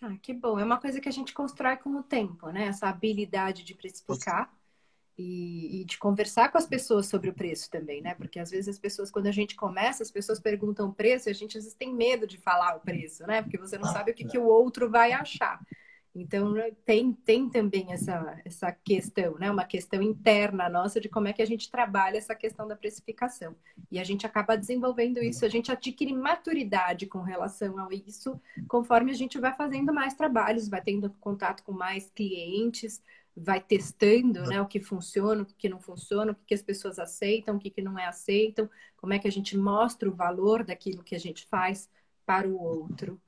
Ah, 0.00 0.16
que 0.22 0.32
bom. 0.32 0.58
É 0.58 0.64
uma 0.64 0.80
coisa 0.80 1.00
que 1.00 1.08
a 1.08 1.12
gente 1.12 1.34
constrói 1.34 1.76
com 1.76 1.90
o 1.96 2.02
tempo, 2.02 2.50
né? 2.50 2.66
Essa 2.66 2.88
habilidade 2.88 3.64
de 3.64 3.74
precificar 3.74 4.52
e, 5.18 5.80
e, 5.80 5.84
de 5.84 5.98
conversar 5.98 6.50
com 6.50 6.58
as 6.58 6.66
pessoas 6.66 7.06
sobre 7.06 7.30
o 7.30 7.34
preço 7.34 7.68
também, 7.68 8.00
né? 8.00 8.14
Porque 8.14 8.38
às 8.38 8.50
vezes 8.50 8.68
as 8.68 8.78
pessoas, 8.78 9.10
quando 9.10 9.26
a 9.26 9.32
gente 9.32 9.56
começa, 9.56 10.02
as 10.02 10.10
pessoas 10.10 10.38
perguntam 10.38 10.88
o 10.88 10.94
preço 10.94 11.28
e 11.28 11.30
a 11.30 11.34
gente 11.34 11.58
às 11.58 11.64
vezes 11.64 11.76
tem 11.76 11.92
medo 11.92 12.26
de 12.26 12.38
falar 12.38 12.76
o 12.76 12.80
preço, 12.80 13.26
né? 13.26 13.42
Porque 13.42 13.58
você 13.58 13.76
não 13.76 13.88
ah, 13.88 13.92
sabe 13.92 14.12
o 14.12 14.14
que, 14.14 14.24
que 14.24 14.38
o 14.38 14.46
outro 14.46 14.88
vai 14.88 15.12
achar. 15.12 15.60
Então, 16.14 16.52
né, 16.52 16.70
tem, 16.84 17.12
tem 17.12 17.48
também 17.48 17.90
essa, 17.90 18.38
essa 18.44 18.70
questão, 18.70 19.38
né? 19.38 19.50
Uma 19.50 19.64
questão 19.64 20.02
interna 20.02 20.68
nossa 20.68 21.00
de 21.00 21.08
como 21.08 21.28
é 21.28 21.32
que 21.32 21.40
a 21.40 21.46
gente 21.46 21.70
trabalha 21.70 22.18
essa 22.18 22.34
questão 22.34 22.68
da 22.68 22.76
precificação. 22.76 23.56
E 23.90 23.98
a 23.98 24.04
gente 24.04 24.26
acaba 24.26 24.56
desenvolvendo 24.56 25.22
isso, 25.22 25.44
a 25.44 25.48
gente 25.48 25.72
adquire 25.72 26.12
maturidade 26.12 27.06
com 27.06 27.22
relação 27.22 27.78
a 27.78 27.88
isso, 27.90 28.38
conforme 28.68 29.10
a 29.10 29.14
gente 29.14 29.38
vai 29.38 29.54
fazendo 29.54 29.92
mais 29.92 30.12
trabalhos, 30.12 30.68
vai 30.68 30.82
tendo 30.82 31.08
contato 31.18 31.62
com 31.62 31.72
mais 31.72 32.10
clientes, 32.10 33.02
vai 33.34 33.60
testando 33.60 34.42
né, 34.44 34.60
o 34.60 34.66
que 34.66 34.80
funciona, 34.80 35.42
o 35.42 35.46
que 35.46 35.68
não 35.68 35.80
funciona, 35.80 36.32
o 36.32 36.46
que 36.46 36.52
as 36.52 36.62
pessoas 36.62 36.98
aceitam, 36.98 37.56
o 37.56 37.58
que 37.58 37.80
não 37.80 37.98
é 37.98 38.06
aceitam, 38.06 38.68
como 38.98 39.14
é 39.14 39.18
que 39.18 39.28
a 39.28 39.32
gente 39.32 39.56
mostra 39.56 40.08
o 40.08 40.14
valor 40.14 40.62
daquilo 40.62 41.02
que 41.02 41.14
a 41.14 41.20
gente 41.20 41.46
faz 41.46 41.88
para 42.26 42.46
o 42.46 42.60
outro. 42.60 43.18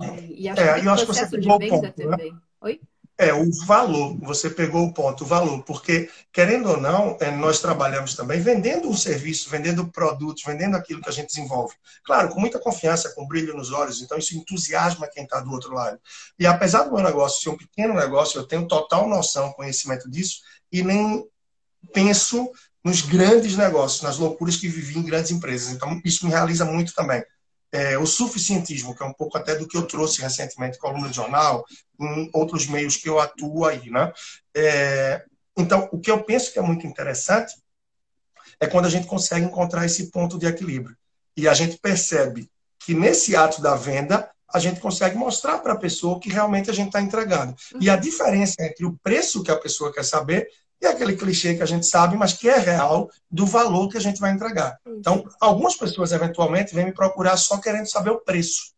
E, 0.00 0.42
e 0.42 0.48
acho 0.48 0.60
é, 0.60 0.80
que 0.80 0.86
eu 0.86 0.92
acho 0.92 1.06
que 1.06 1.12
você 1.12 1.26
pegou 1.26 1.56
o 1.56 1.58
ponto. 1.58 1.82
Né? 1.82 1.92
Também. 1.92 2.32
Né? 2.32 2.38
Oi? 2.60 2.80
É, 3.18 3.32
o 3.32 3.48
valor, 3.66 4.18
você 4.20 4.48
pegou 4.48 4.84
o 4.84 4.92
ponto, 4.92 5.22
o 5.22 5.26
valor, 5.26 5.62
porque, 5.64 6.10
querendo 6.32 6.70
ou 6.70 6.80
não, 6.80 7.16
é, 7.20 7.30
nós 7.30 7.60
trabalhamos 7.60 8.14
também 8.14 8.40
vendendo 8.40 8.88
um 8.88 8.96
serviço, 8.96 9.50
vendendo 9.50 9.86
produtos, 9.86 10.42
vendendo 10.44 10.76
aquilo 10.76 11.00
que 11.00 11.08
a 11.08 11.12
gente 11.12 11.28
desenvolve. 11.28 11.74
Claro, 12.04 12.30
com 12.30 12.40
muita 12.40 12.58
confiança, 12.58 13.12
com 13.14 13.28
brilho 13.28 13.54
nos 13.54 13.70
olhos, 13.70 14.00
então 14.00 14.18
isso 14.18 14.36
entusiasma 14.36 15.06
quem 15.06 15.24
está 15.24 15.40
do 15.40 15.52
outro 15.52 15.72
lado. 15.72 16.00
E 16.38 16.46
apesar 16.46 16.84
do 16.84 16.92
meu 16.92 17.04
negócio 17.04 17.42
ser 17.42 17.50
um 17.50 17.56
pequeno 17.56 17.94
negócio, 17.94 18.40
eu 18.40 18.46
tenho 18.46 18.66
total 18.66 19.08
noção, 19.08 19.52
conhecimento 19.52 20.10
disso, 20.10 20.40
e 20.72 20.82
nem 20.82 21.24
penso 21.92 22.50
nos 22.82 23.02
grandes 23.02 23.56
negócios, 23.56 24.02
nas 24.02 24.18
loucuras 24.18 24.56
que 24.56 24.68
vivi 24.68 24.98
em 24.98 25.04
grandes 25.04 25.30
empresas. 25.30 25.72
Então, 25.72 26.00
isso 26.04 26.24
me 26.24 26.32
realiza 26.32 26.64
muito 26.64 26.94
também 26.94 27.22
é, 27.72 27.96
o 27.96 28.06
suficientismo, 28.06 28.94
que 28.94 29.02
é 29.02 29.06
um 29.06 29.14
pouco 29.14 29.38
até 29.38 29.54
do 29.54 29.66
que 29.66 29.76
eu 29.76 29.86
trouxe 29.86 30.20
recentemente 30.20 30.78
com 30.78 30.86
a 30.86 30.90
coluna 30.90 31.08
de 31.08 31.16
jornal, 31.16 31.64
em 31.98 32.30
outros 32.34 32.66
meios 32.66 32.96
que 32.96 33.08
eu 33.08 33.18
atuo 33.18 33.64
aí, 33.64 33.90
né? 33.90 34.12
É, 34.54 35.24
então, 35.56 35.88
o 35.90 35.98
que 35.98 36.10
eu 36.10 36.22
penso 36.22 36.52
que 36.52 36.58
é 36.58 36.62
muito 36.62 36.86
interessante 36.86 37.54
é 38.60 38.66
quando 38.66 38.86
a 38.86 38.90
gente 38.90 39.06
consegue 39.06 39.46
encontrar 39.46 39.86
esse 39.86 40.10
ponto 40.10 40.38
de 40.38 40.46
equilíbrio. 40.46 40.96
E 41.36 41.48
a 41.48 41.54
gente 41.54 41.78
percebe 41.78 42.50
que 42.78 42.94
nesse 42.94 43.34
ato 43.34 43.62
da 43.62 43.74
venda, 43.74 44.30
a 44.52 44.58
gente 44.58 44.80
consegue 44.80 45.16
mostrar 45.16 45.58
para 45.58 45.72
a 45.72 45.78
pessoa 45.78 46.20
que 46.20 46.28
realmente 46.28 46.70
a 46.70 46.74
gente 46.74 46.88
está 46.88 47.00
entregando. 47.00 47.56
E 47.80 47.88
a 47.88 47.96
diferença 47.96 48.56
entre 48.60 48.84
o 48.84 48.98
preço 49.02 49.42
que 49.42 49.50
a 49.50 49.56
pessoa 49.56 49.92
quer 49.92 50.04
saber 50.04 50.46
é 50.86 50.90
aquele 50.90 51.16
clichê 51.16 51.54
que 51.54 51.62
a 51.62 51.66
gente 51.66 51.86
sabe, 51.86 52.16
mas 52.16 52.32
que 52.32 52.48
é 52.48 52.58
real 52.58 53.10
do 53.30 53.46
valor 53.46 53.88
que 53.88 53.96
a 53.96 54.00
gente 54.00 54.20
vai 54.20 54.32
entregar. 54.32 54.78
Então, 54.86 55.24
algumas 55.40 55.76
pessoas 55.76 56.12
eventualmente 56.12 56.74
vêm 56.74 56.86
me 56.86 56.92
procurar 56.92 57.36
só 57.36 57.58
querendo 57.58 57.86
saber 57.86 58.10
o 58.10 58.20
preço. 58.20 58.72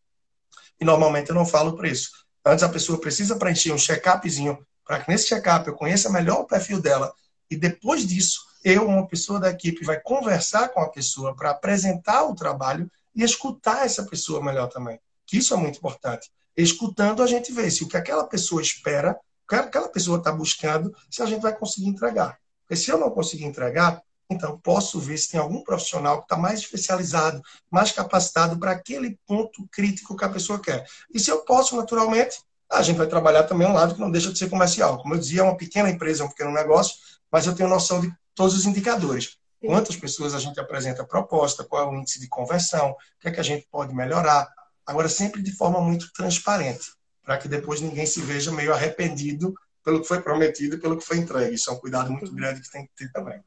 E 0.79 0.85
normalmente 0.85 1.29
eu 1.29 1.35
não 1.35 1.45
falo 1.45 1.71
o 1.71 1.75
preço. 1.75 2.11
Antes 2.45 2.63
a 2.63 2.69
pessoa 2.69 2.99
precisa 2.99 3.37
preencher 3.37 3.71
um 3.71 3.77
check-upzinho 3.77 4.57
para 4.85 4.99
que 4.99 5.09
nesse 5.09 5.27
check-up 5.27 5.67
eu 5.67 5.73
conheça 5.73 6.09
melhor 6.11 6.41
o 6.41 6.45
perfil 6.45 6.79
dela. 6.79 7.11
E 7.49 7.55
depois 7.55 8.05
disso, 8.05 8.41
eu, 8.63 8.87
uma 8.87 9.07
pessoa 9.07 9.39
da 9.39 9.49
equipe, 9.49 9.85
vai 9.85 9.99
conversar 9.99 10.69
com 10.69 10.79
a 10.81 10.89
pessoa 10.89 11.35
para 11.35 11.51
apresentar 11.51 12.23
o 12.23 12.35
trabalho 12.35 12.89
e 13.15 13.23
escutar 13.23 13.85
essa 13.85 14.03
pessoa 14.03 14.43
melhor 14.43 14.67
também. 14.67 14.99
Que 15.25 15.37
isso 15.37 15.53
é 15.53 15.57
muito 15.57 15.77
importante. 15.77 16.31
Escutando, 16.55 17.21
a 17.21 17.27
gente 17.27 17.51
vê 17.51 17.69
se 17.69 17.83
o 17.83 17.87
que 17.87 17.97
aquela 17.97 18.25
pessoa 18.25 18.61
espera 18.61 19.17
que 19.47 19.55
aquela 19.55 19.89
pessoa 19.89 20.17
está 20.17 20.31
buscando, 20.31 20.95
se 21.09 21.21
a 21.21 21.25
gente 21.25 21.41
vai 21.41 21.55
conseguir 21.55 21.87
entregar. 21.87 22.37
Porque 22.61 22.75
se 22.75 22.89
eu 22.89 22.97
não 22.97 23.11
conseguir 23.11 23.45
entregar, 23.45 24.01
então 24.29 24.59
posso 24.59 24.99
ver 24.99 25.17
se 25.17 25.29
tem 25.29 25.39
algum 25.39 25.63
profissional 25.63 26.17
que 26.17 26.25
está 26.25 26.35
mais 26.35 26.59
especializado, 26.59 27.41
mais 27.69 27.91
capacitado 27.91 28.57
para 28.57 28.71
aquele 28.71 29.19
ponto 29.27 29.67
crítico 29.71 30.15
que 30.15 30.25
a 30.25 30.29
pessoa 30.29 30.59
quer. 30.59 30.85
E 31.13 31.19
se 31.19 31.29
eu 31.29 31.43
posso, 31.45 31.75
naturalmente, 31.75 32.37
a 32.71 32.81
gente 32.81 32.97
vai 32.97 33.07
trabalhar 33.07 33.43
também 33.43 33.67
um 33.67 33.73
lado 33.73 33.93
que 33.93 34.01
não 34.01 34.09
deixa 34.09 34.31
de 34.31 34.39
ser 34.39 34.49
comercial. 34.49 34.97
Como 34.97 35.13
eu 35.13 35.19
dizia, 35.19 35.41
é 35.41 35.43
uma 35.43 35.57
pequena 35.57 35.89
empresa, 35.89 36.23
é 36.23 36.25
um 36.25 36.29
pequeno 36.29 36.51
negócio, 36.51 36.95
mas 37.31 37.45
eu 37.45 37.55
tenho 37.55 37.69
noção 37.69 38.01
de 38.01 38.11
todos 38.33 38.55
os 38.55 38.65
indicadores. 38.65 39.37
Quantas 39.63 39.95
pessoas 39.95 40.33
a 40.33 40.39
gente 40.39 40.59
apresenta 40.59 41.03
proposta, 41.05 41.63
qual 41.63 41.83
é 41.83 41.89
o 41.89 41.95
índice 41.95 42.19
de 42.19 42.27
conversão, 42.27 42.91
o 42.91 42.95
que 43.19 43.29
é 43.29 43.31
que 43.31 43.39
a 43.39 43.43
gente 43.43 43.67
pode 43.71 43.93
melhorar. 43.93 44.47
Agora, 44.85 45.09
sempre 45.09 45.41
de 45.41 45.51
forma 45.51 45.79
muito 45.81 46.11
transparente, 46.13 46.85
para 47.25 47.37
que 47.37 47.47
depois 47.47 47.81
ninguém 47.81 48.05
se 48.05 48.21
veja 48.21 48.51
meio 48.51 48.71
arrependido 48.71 49.53
pelo 49.83 50.01
que 50.01 50.07
foi 50.07 50.21
prometido 50.21 50.75
e 50.75 50.79
pelo 50.79 50.97
que 50.97 51.03
foi 51.03 51.17
entregue. 51.17 51.55
Isso 51.55 51.69
é 51.69 51.73
um 51.73 51.79
cuidado 51.79 52.11
muito 52.11 52.29
Sim. 52.29 52.35
grande 52.35 52.61
que 52.61 52.71
tem 52.71 52.85
que 52.85 52.95
ter 52.95 53.11
também. 53.11 53.43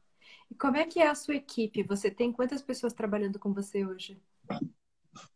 E 0.51 0.55
como 0.55 0.77
é 0.77 0.85
que 0.85 0.99
é 0.99 1.07
a 1.07 1.15
sua 1.15 1.35
equipe? 1.35 1.83
Você 1.83 2.11
tem 2.11 2.31
quantas 2.31 2.61
pessoas 2.61 2.93
trabalhando 2.93 3.39
com 3.39 3.53
você 3.53 3.85
hoje? 3.85 4.21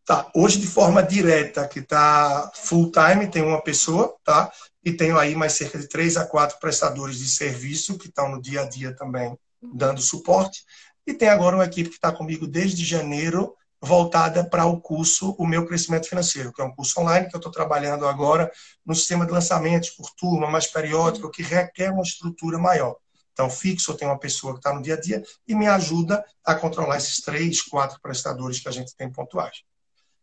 Tá, 0.05 0.29
hoje 0.35 0.59
de 0.59 0.67
forma 0.67 1.01
direta, 1.01 1.67
que 1.67 1.79
está 1.79 2.51
full 2.55 2.91
time, 2.91 3.29
tem 3.29 3.41
uma 3.41 3.61
pessoa, 3.61 4.15
tá? 4.23 4.51
E 4.83 4.91
tenho 4.91 5.17
aí 5.17 5.35
mais 5.35 5.53
cerca 5.53 5.79
de 5.79 5.87
três 5.87 6.17
a 6.17 6.25
quatro 6.25 6.59
prestadores 6.59 7.17
de 7.17 7.29
serviço 7.29 7.97
que 7.97 8.07
estão 8.07 8.29
no 8.29 8.41
dia 8.41 8.61
a 8.61 8.69
dia 8.69 8.93
também 8.95 9.37
dando 9.61 10.01
suporte. 10.01 10.63
E 11.07 11.13
tem 11.13 11.29
agora 11.29 11.55
uma 11.55 11.65
equipe 11.65 11.89
que 11.89 11.95
está 11.95 12.11
comigo 12.11 12.47
desde 12.47 12.83
janeiro, 12.83 13.55
voltada 13.83 14.45
para 14.45 14.65
o 14.65 14.79
curso 14.79 15.35
O 15.37 15.45
Meu 15.45 15.65
Crescimento 15.65 16.07
Financeiro, 16.07 16.53
que 16.53 16.61
é 16.61 16.65
um 16.65 16.73
curso 16.73 17.01
online 17.01 17.27
que 17.27 17.35
eu 17.35 17.39
estou 17.39 17.51
trabalhando 17.51 18.07
agora 18.07 18.49
no 18.85 18.95
sistema 18.95 19.25
de 19.25 19.31
lançamentos 19.33 19.89
por 19.89 20.09
turma, 20.11 20.49
mais 20.49 20.67
periódico, 20.67 21.29
que 21.29 21.43
requer 21.43 21.91
uma 21.91 22.01
estrutura 22.01 22.57
maior. 22.57 22.95
Então, 23.33 23.49
fixo, 23.49 23.91
eu 23.91 23.97
tenho 23.97 24.11
uma 24.11 24.19
pessoa 24.19 24.53
que 24.53 24.59
está 24.59 24.73
no 24.73 24.81
dia 24.81 24.93
a 24.93 24.99
dia 24.99 25.21
e 25.45 25.53
me 25.53 25.67
ajuda 25.67 26.23
a 26.45 26.55
controlar 26.55 26.97
esses 26.97 27.19
três, 27.19 27.61
quatro 27.61 27.99
prestadores 28.01 28.59
que 28.59 28.69
a 28.69 28.71
gente 28.71 28.95
tem 28.95 29.11
pontuais. 29.11 29.63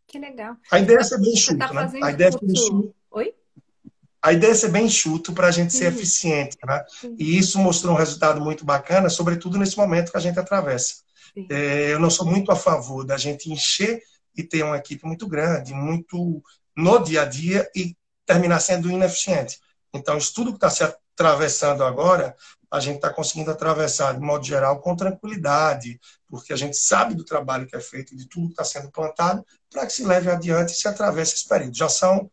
Que 0.07 0.19
legal. 0.19 0.57
A 0.71 0.79
ideia 0.79 0.99
é 0.99 1.05
ser 1.05 1.21
bem 1.21 1.33
enxuto, 1.33 1.59
tá 1.59 1.73
né? 1.73 1.91
A 2.03 2.11
ideia 2.13 2.31
curso... 2.31 2.47
é 2.47 2.57
ser 2.57 2.73
bem 2.73 2.95
Oi? 3.11 3.35
A 4.23 4.33
ideia 4.33 4.53
é 4.53 4.55
ser 4.55 4.71
bem 4.71 4.87
enxuto 4.87 5.33
para 5.35 5.49
a 5.49 5.51
gente 5.51 5.75
ser 5.75 5.93
eficiente, 5.93 6.57
né? 6.65 6.83
E 7.19 7.39
isso 7.39 7.59
mostrou 7.59 7.95
um 7.95 7.99
resultado 7.99 8.41
muito 8.41 8.65
bacana, 8.65 9.11
sobretudo 9.11 9.59
nesse 9.59 9.77
momento 9.77 10.11
que 10.11 10.17
a 10.17 10.21
gente 10.21 10.39
atravessa. 10.39 11.03
É, 11.51 11.93
eu 11.93 12.01
não 12.01 12.11
sou 12.11 12.27
muito 12.27 12.51
a 12.51 12.57
favor 12.57 13.05
da 13.05 13.17
gente 13.17 13.51
encher 13.51 14.03
e 14.37 14.43
ter 14.43 14.63
uma 14.63 14.77
equipe 14.77 15.05
muito 15.07 15.27
grande, 15.27 15.75
muito 15.75 16.43
no 16.77 16.99
dia 16.99 17.23
a 17.23 17.25
dia 17.25 17.69
e 17.75 17.97
terminar 18.27 18.61
sendo 18.61 18.91
ineficiente. 18.91 19.59
Então, 19.93 20.17
isso 20.17 20.33
tudo 20.35 20.51
que 20.51 20.57
está 20.57 20.71
se 20.71 20.85
atravessando 20.85 21.85
agora, 21.85 22.35
a 22.71 22.79
gente 22.79 22.97
está 22.97 23.13
conseguindo 23.13 23.51
atravessar 23.51 24.15
de 24.15 24.21
modo 24.21 24.45
geral 24.45 24.81
com 24.81 24.95
tranquilidade, 24.95 26.01
porque 26.29 26.53
a 26.53 26.57
gente 26.57 26.77
sabe 26.77 27.15
do 27.15 27.25
trabalho 27.25 27.67
que 27.67 27.75
é 27.75 27.81
feito, 27.81 28.17
de 28.17 28.29
tudo 28.29 28.47
que 28.47 28.53
está 28.53 28.65
sendo 28.65 28.91
plantado, 28.91 29.45
para 29.71 29.85
que 29.85 29.93
se 29.93 30.05
leve 30.05 30.31
adiante 30.31 30.73
e 30.73 30.77
se 30.77 30.87
atravesse 30.87 31.35
esse 31.35 31.49
período. 31.49 31.77
Já 31.77 31.89
são 31.89 32.31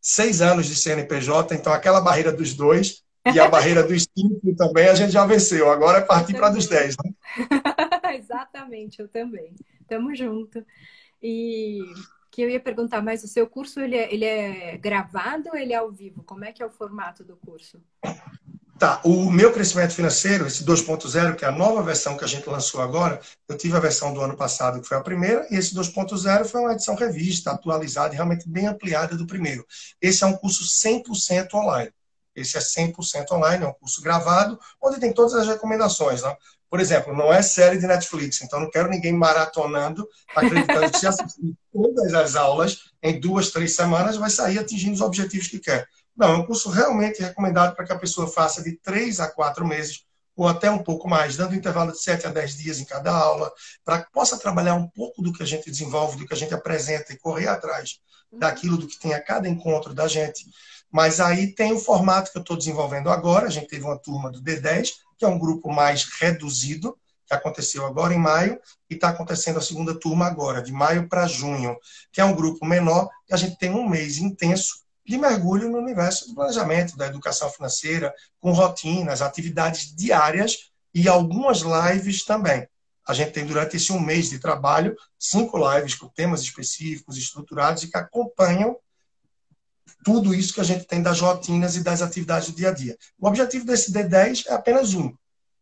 seis 0.00 0.40
anos 0.40 0.66
de 0.66 0.76
CNPJ, 0.76 1.54
então 1.54 1.72
aquela 1.72 2.00
barreira 2.00 2.32
dos 2.32 2.54
dois 2.54 3.02
e 3.32 3.40
a 3.40 3.48
barreira 3.48 3.82
dos 3.82 4.06
cinco 4.16 4.54
também 4.56 4.88
a 4.88 4.94
gente 4.94 5.12
já 5.12 5.26
venceu. 5.26 5.70
Agora 5.70 5.98
é 5.98 6.02
partir 6.02 6.34
para 6.34 6.50
dos 6.50 6.66
dez, 6.66 6.94
né? 7.02 7.10
Exatamente, 8.14 9.00
eu 9.00 9.08
também. 9.08 9.54
Tamo 9.86 10.14
junto. 10.14 10.64
E 11.22 11.80
que 12.34 12.42
eu 12.42 12.50
ia 12.50 12.58
perguntar, 12.58 13.00
mas 13.00 13.22
o 13.22 13.28
seu 13.28 13.46
curso 13.46 13.78
ele 13.80 13.96
é, 13.96 14.12
ele 14.12 14.24
é 14.24 14.76
gravado 14.76 15.50
ou 15.50 15.56
ele 15.56 15.72
é 15.72 15.76
ao 15.76 15.92
vivo? 15.92 16.24
Como 16.24 16.44
é 16.44 16.52
que 16.52 16.60
é 16.62 16.66
o 16.66 16.70
formato 16.70 17.22
do 17.22 17.36
curso? 17.36 17.80
Tá, 18.76 19.00
o 19.04 19.30
meu 19.30 19.52
crescimento 19.52 19.94
financeiro, 19.94 20.48
esse 20.48 20.64
2.0, 20.64 21.36
que 21.36 21.44
é 21.44 21.48
a 21.48 21.52
nova 21.52 21.80
versão 21.80 22.16
que 22.16 22.24
a 22.24 22.26
gente 22.26 22.48
lançou 22.48 22.82
agora, 22.82 23.20
eu 23.48 23.56
tive 23.56 23.76
a 23.76 23.80
versão 23.80 24.12
do 24.12 24.20
ano 24.20 24.36
passado, 24.36 24.80
que 24.80 24.88
foi 24.88 24.96
a 24.96 25.00
primeira, 25.00 25.46
e 25.48 25.54
esse 25.54 25.72
2.0 25.72 26.44
foi 26.44 26.60
uma 26.60 26.72
edição 26.72 26.96
revista, 26.96 27.52
atualizada 27.52 28.12
e 28.12 28.16
realmente 28.16 28.48
bem 28.48 28.66
ampliada 28.66 29.16
do 29.16 29.28
primeiro. 29.28 29.64
Esse 30.02 30.24
é 30.24 30.26
um 30.26 30.36
curso 30.36 30.64
100% 30.64 31.54
online. 31.54 31.92
Esse 32.34 32.58
é 32.58 32.60
100% 32.60 33.30
online, 33.30 33.64
é 33.64 33.68
um 33.68 33.72
curso 33.72 34.02
gravado, 34.02 34.58
onde 34.82 34.98
tem 34.98 35.12
todas 35.12 35.34
as 35.34 35.46
recomendações. 35.46 36.22
Né? 36.22 36.36
Por 36.74 36.80
exemplo, 36.80 37.16
não 37.16 37.32
é 37.32 37.40
série 37.40 37.78
de 37.78 37.86
Netflix, 37.86 38.42
então 38.42 38.58
não 38.58 38.68
quero 38.68 38.90
ninguém 38.90 39.12
maratonando, 39.12 40.08
acreditando 40.34 40.90
que 40.90 40.98
se 40.98 41.06
assistir 41.06 41.54
todas 41.72 42.12
as 42.12 42.34
aulas 42.34 42.90
em 43.00 43.20
duas, 43.20 43.52
três 43.52 43.76
semanas, 43.76 44.16
vai 44.16 44.28
sair 44.28 44.58
atingindo 44.58 44.94
os 44.94 45.00
objetivos 45.00 45.46
que 45.46 45.60
quer. 45.60 45.86
Não, 46.16 46.32
é 46.32 46.36
um 46.36 46.44
curso 46.44 46.68
realmente 46.70 47.22
recomendado 47.22 47.76
para 47.76 47.84
que 47.86 47.92
a 47.92 47.98
pessoa 47.98 48.26
faça 48.26 48.60
de 48.60 48.72
três 48.78 49.20
a 49.20 49.28
quatro 49.28 49.64
meses, 49.64 50.04
ou 50.34 50.48
até 50.48 50.68
um 50.68 50.82
pouco 50.82 51.08
mais, 51.08 51.36
dando 51.36 51.52
um 51.52 51.54
intervalo 51.54 51.92
de 51.92 52.02
sete 52.02 52.26
a 52.26 52.30
dez 52.30 52.56
dias 52.56 52.80
em 52.80 52.84
cada 52.84 53.12
aula, 53.12 53.52
para 53.84 54.02
que 54.02 54.10
possa 54.10 54.36
trabalhar 54.36 54.74
um 54.74 54.88
pouco 54.88 55.22
do 55.22 55.32
que 55.32 55.44
a 55.44 55.46
gente 55.46 55.70
desenvolve, 55.70 56.16
do 56.16 56.26
que 56.26 56.34
a 56.34 56.36
gente 56.36 56.54
apresenta 56.54 57.12
e 57.12 57.16
correr 57.16 57.46
atrás 57.46 58.00
daquilo 58.32 58.76
do 58.76 58.88
que 58.88 58.98
tem 58.98 59.14
a 59.14 59.22
cada 59.22 59.48
encontro 59.48 59.94
da 59.94 60.08
gente. 60.08 60.44
Mas 60.90 61.20
aí 61.20 61.54
tem 61.54 61.72
o 61.72 61.78
formato 61.78 62.32
que 62.32 62.38
eu 62.38 62.42
estou 62.42 62.56
desenvolvendo 62.56 63.10
agora. 63.10 63.46
A 63.46 63.50
gente 63.50 63.68
teve 63.68 63.84
uma 63.84 63.98
turma 63.98 64.30
do 64.30 64.40
D10, 64.40 64.90
que 65.16 65.24
é 65.24 65.28
um 65.28 65.38
grupo 65.38 65.72
mais 65.72 66.04
reduzido, 66.04 66.96
que 67.26 67.34
aconteceu 67.34 67.86
agora 67.86 68.14
em 68.14 68.18
maio, 68.18 68.60
e 68.88 68.94
está 68.94 69.08
acontecendo 69.08 69.58
a 69.58 69.62
segunda 69.62 69.98
turma 69.98 70.26
agora, 70.26 70.62
de 70.62 70.72
maio 70.72 71.08
para 71.08 71.26
junho, 71.26 71.76
que 72.12 72.20
é 72.20 72.24
um 72.24 72.34
grupo 72.34 72.66
menor, 72.66 73.08
e 73.28 73.34
a 73.34 73.36
gente 73.36 73.56
tem 73.58 73.70
um 73.70 73.88
mês 73.88 74.18
intenso 74.18 74.84
de 75.06 75.18
mergulho 75.18 75.70
no 75.70 75.78
universo 75.78 76.28
do 76.28 76.34
planejamento, 76.34 76.96
da 76.96 77.06
educação 77.06 77.50
financeira, 77.50 78.12
com 78.40 78.52
rotinas, 78.52 79.20
atividades 79.20 79.94
diárias 79.94 80.70
e 80.94 81.08
algumas 81.08 81.60
lives 81.60 82.24
também. 82.24 82.66
A 83.06 83.12
gente 83.12 83.32
tem, 83.32 83.44
durante 83.44 83.76
esse 83.76 83.92
um 83.92 84.00
mês 84.00 84.30
de 84.30 84.38
trabalho, 84.38 84.96
cinco 85.18 85.58
lives 85.58 85.94
com 85.94 86.08
temas 86.08 86.40
específicos, 86.40 87.18
estruturados 87.18 87.82
e 87.82 87.90
que 87.90 87.98
acompanham 87.98 88.76
tudo 90.04 90.34
isso 90.34 90.54
que 90.54 90.60
a 90.60 90.64
gente 90.64 90.84
tem 90.84 91.02
das 91.02 91.20
rotinas 91.20 91.76
e 91.76 91.82
das 91.82 92.02
atividades 92.02 92.50
do 92.50 92.56
dia 92.56 92.68
a 92.68 92.72
dia. 92.72 92.96
O 93.18 93.26
objetivo 93.26 93.64
desse 93.64 93.92
D10 93.92 94.46
é 94.46 94.52
apenas 94.52 94.94
um. 94.94 95.12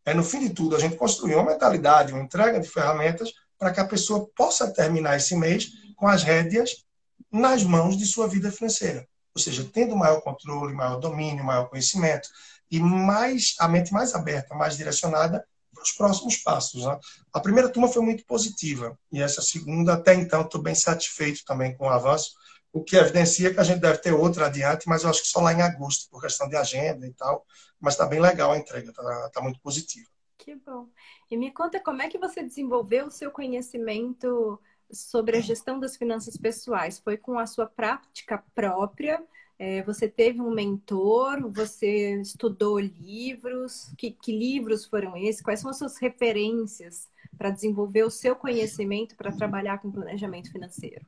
É, 0.05 0.13
no 0.13 0.23
fim 0.23 0.39
de 0.39 0.49
tudo, 0.49 0.75
a 0.75 0.79
gente 0.79 0.97
construir 0.97 1.35
uma 1.35 1.51
mentalidade, 1.51 2.13
uma 2.13 2.21
entrega 2.21 2.59
de 2.59 2.67
ferramentas 2.67 3.31
para 3.57 3.71
que 3.71 3.79
a 3.79 3.85
pessoa 3.85 4.29
possa 4.35 4.71
terminar 4.71 5.15
esse 5.15 5.35
mês 5.35 5.71
com 5.95 6.07
as 6.07 6.23
rédeas 6.23 6.83
nas 7.31 7.63
mãos 7.63 7.97
de 7.97 8.05
sua 8.05 8.27
vida 8.27 8.51
financeira 8.51 9.07
ou 9.35 9.41
seja, 9.41 9.67
tendo 9.73 9.95
maior 9.95 10.21
controle, 10.21 10.73
maior 10.73 10.99
domínio, 10.99 11.43
maior 11.43 11.67
conhecimento 11.69 12.29
e 12.69 12.79
mais 12.79 13.55
a 13.59 13.67
mente 13.67 13.91
mais 13.91 14.13
aberta, 14.13 14.55
mais 14.55 14.77
direcionada 14.77 15.45
para 15.73 15.83
os 15.83 15.91
próximos 15.91 16.37
passos. 16.37 16.85
Né? 16.85 16.99
A 17.33 17.39
primeira 17.39 17.69
turma 17.69 17.87
foi 17.87 18.03
muito 18.03 18.25
positiva 18.25 18.97
e 19.11 19.21
essa 19.21 19.41
segunda, 19.41 19.93
até 19.93 20.13
então, 20.13 20.41
estou 20.41 20.61
bem 20.61 20.75
satisfeito 20.75 21.43
também 21.45 21.75
com 21.75 21.85
o 21.85 21.89
avanço, 21.89 22.33
o 22.73 22.83
que 22.83 22.97
evidencia 22.97 23.53
que 23.53 23.59
a 23.59 23.63
gente 23.63 23.79
deve 23.79 23.99
ter 23.99 24.11
outra 24.11 24.47
adiante, 24.47 24.89
mas 24.89 25.03
eu 25.03 25.09
acho 25.11 25.21
que 25.21 25.27
só 25.27 25.39
lá 25.39 25.53
em 25.53 25.61
agosto, 25.61 26.09
por 26.09 26.19
questão 26.19 26.49
de 26.49 26.57
agenda 26.57 27.05
e 27.05 27.13
tal. 27.13 27.45
Mas 27.79 27.93
está 27.93 28.07
bem 28.07 28.19
legal 28.19 28.51
a 28.51 28.57
entrega, 28.57 28.89
está 28.89 29.29
tá 29.29 29.41
muito 29.41 29.59
positiva. 29.59 30.09
Que 30.39 30.55
bom. 30.55 30.89
E 31.29 31.37
me 31.37 31.51
conta 31.51 31.79
como 31.79 32.01
é 32.01 32.09
que 32.09 32.17
você 32.17 32.41
desenvolveu 32.41 33.05
o 33.05 33.11
seu 33.11 33.29
conhecimento 33.29 34.59
sobre 34.91 35.37
a 35.37 35.41
gestão 35.41 35.79
das 35.79 35.95
finanças 35.95 36.35
pessoais? 36.35 36.99
Foi 36.99 37.15
com 37.15 37.37
a 37.37 37.45
sua 37.45 37.67
prática 37.67 38.43
própria? 38.55 39.23
É, 39.59 39.83
você 39.83 40.07
teve 40.07 40.41
um 40.41 40.51
mentor? 40.51 41.47
Você 41.51 42.19
estudou 42.21 42.79
livros? 42.79 43.93
Que, 43.97 44.09
que 44.09 44.37
livros 44.37 44.85
foram 44.85 45.15
esses? 45.15 45.43
Quais 45.43 45.59
são 45.59 45.69
as 45.69 45.77
suas 45.77 45.97
referências 45.97 47.07
para 47.37 47.51
desenvolver 47.51 48.03
o 48.03 48.09
seu 48.09 48.35
conhecimento 48.35 49.15
para 49.15 49.31
trabalhar 49.31 49.77
com 49.77 49.91
planejamento 49.91 50.51
financeiro? 50.51 51.05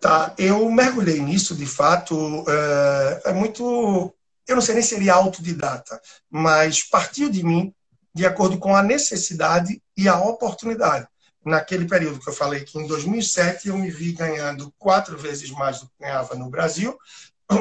Tá, 0.00 0.34
eu 0.36 0.68
mergulhei 0.70 1.20
nisso, 1.20 1.54
de 1.54 1.66
fato, 1.66 2.44
é, 2.48 3.22
é 3.26 3.32
muito. 3.32 4.12
Eu 4.48 4.56
não 4.56 4.62
sei 4.62 4.74
nem 4.74 4.82
se 4.82 4.90
seria 4.90 5.14
autodidata, 5.14 6.00
mas 6.28 6.82
partiu 6.82 7.30
de 7.30 7.44
mim 7.44 7.72
de 8.14 8.26
acordo 8.26 8.58
com 8.58 8.74
a 8.74 8.82
necessidade 8.82 9.80
e 9.96 10.08
a 10.08 10.20
oportunidade 10.20 11.06
naquele 11.44 11.86
período 11.86 12.20
que 12.20 12.28
eu 12.28 12.34
falei 12.34 12.60
que 12.60 12.78
em 12.78 12.86
2007 12.86 13.68
eu 13.68 13.76
me 13.76 13.90
vi 13.90 14.12
ganhando 14.12 14.72
quatro 14.78 15.16
vezes 15.18 15.50
mais 15.50 15.80
do 15.80 15.86
que 15.86 15.92
ganhava 16.00 16.34
no 16.34 16.48
Brasil, 16.48 16.96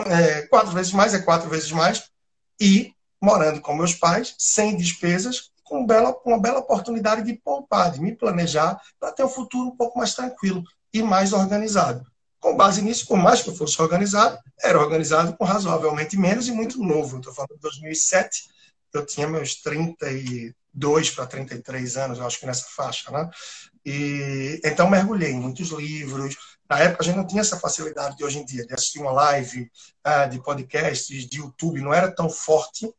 é, 0.08 0.42
quatro 0.44 0.72
vezes 0.72 0.94
mais 0.94 1.14
é 1.14 1.20
quatro 1.20 1.50
vezes 1.50 1.72
mais, 1.72 2.10
e 2.60 2.94
morando 3.22 3.62
com 3.62 3.76
meus 3.76 3.94
pais, 3.94 4.36
sem 4.38 4.76
despesas, 4.76 5.52
com 5.64 5.86
bela, 5.86 6.16
uma 6.26 6.40
bela 6.40 6.60
oportunidade 6.60 7.24
de 7.24 7.34
poupar, 7.34 7.92
de 7.92 8.02
me 8.02 8.16
planejar 8.16 8.80
para 9.00 9.12
ter 9.12 9.24
um 9.24 9.30
futuro 9.30 9.70
um 9.70 9.76
pouco 9.76 9.98
mais 9.98 10.14
tranquilo 10.14 10.64
e 10.94 11.02
mais 11.02 11.34
organizado. 11.34 12.06
Com 12.40 12.58
base 12.58 12.82
nisso, 12.82 13.08
por 13.08 13.18
mais 13.18 13.42
que 13.42 13.50
eu 13.50 13.56
fosse 13.56 13.80
organizado, 13.82 14.38
era 14.60 14.80
organizado 14.80 15.36
com 15.38 15.46
razoavelmente 15.46 16.18
menos 16.18 16.48
e 16.48 16.52
muito 16.52 16.80
novo. 16.80 17.18
Estou 17.18 17.34
falando 17.34 17.54
de 17.54 17.62
2007, 17.62 18.46
eu 18.94 19.06
tinha 19.06 19.28
meus 19.28 19.56
32 19.62 21.12
para 21.12 21.28
33 21.28 21.98
anos, 21.98 22.18
eu 22.18 22.26
acho 22.26 22.40
que 22.40 22.46
nessa 22.46 22.66
faixa, 22.76 23.12
né? 23.12 23.30
E, 23.86 24.60
então, 24.64 24.90
mergulhei 24.90 25.32
em 25.32 25.40
muitos 25.40 25.70
livros. 25.70 26.36
Na 26.70 26.80
época, 26.80 27.04
a 27.04 27.06
gente 27.06 27.18
não 27.18 27.28
tinha 27.28 27.42
essa 27.42 27.60
facilidade 27.60 28.18
de 28.18 28.24
hoje 28.24 28.40
em 28.40 28.46
dia, 28.46 28.66
de 28.66 28.74
assistir 28.74 29.00
uma 29.00 29.12
live, 29.12 29.70
uh, 30.08 30.30
de 30.30 30.42
podcasts, 30.42 31.28
de 31.28 31.38
YouTube, 31.38 31.82
não 31.82 31.94
era 31.94 32.10
tão 32.10 32.30
forte 32.30 32.92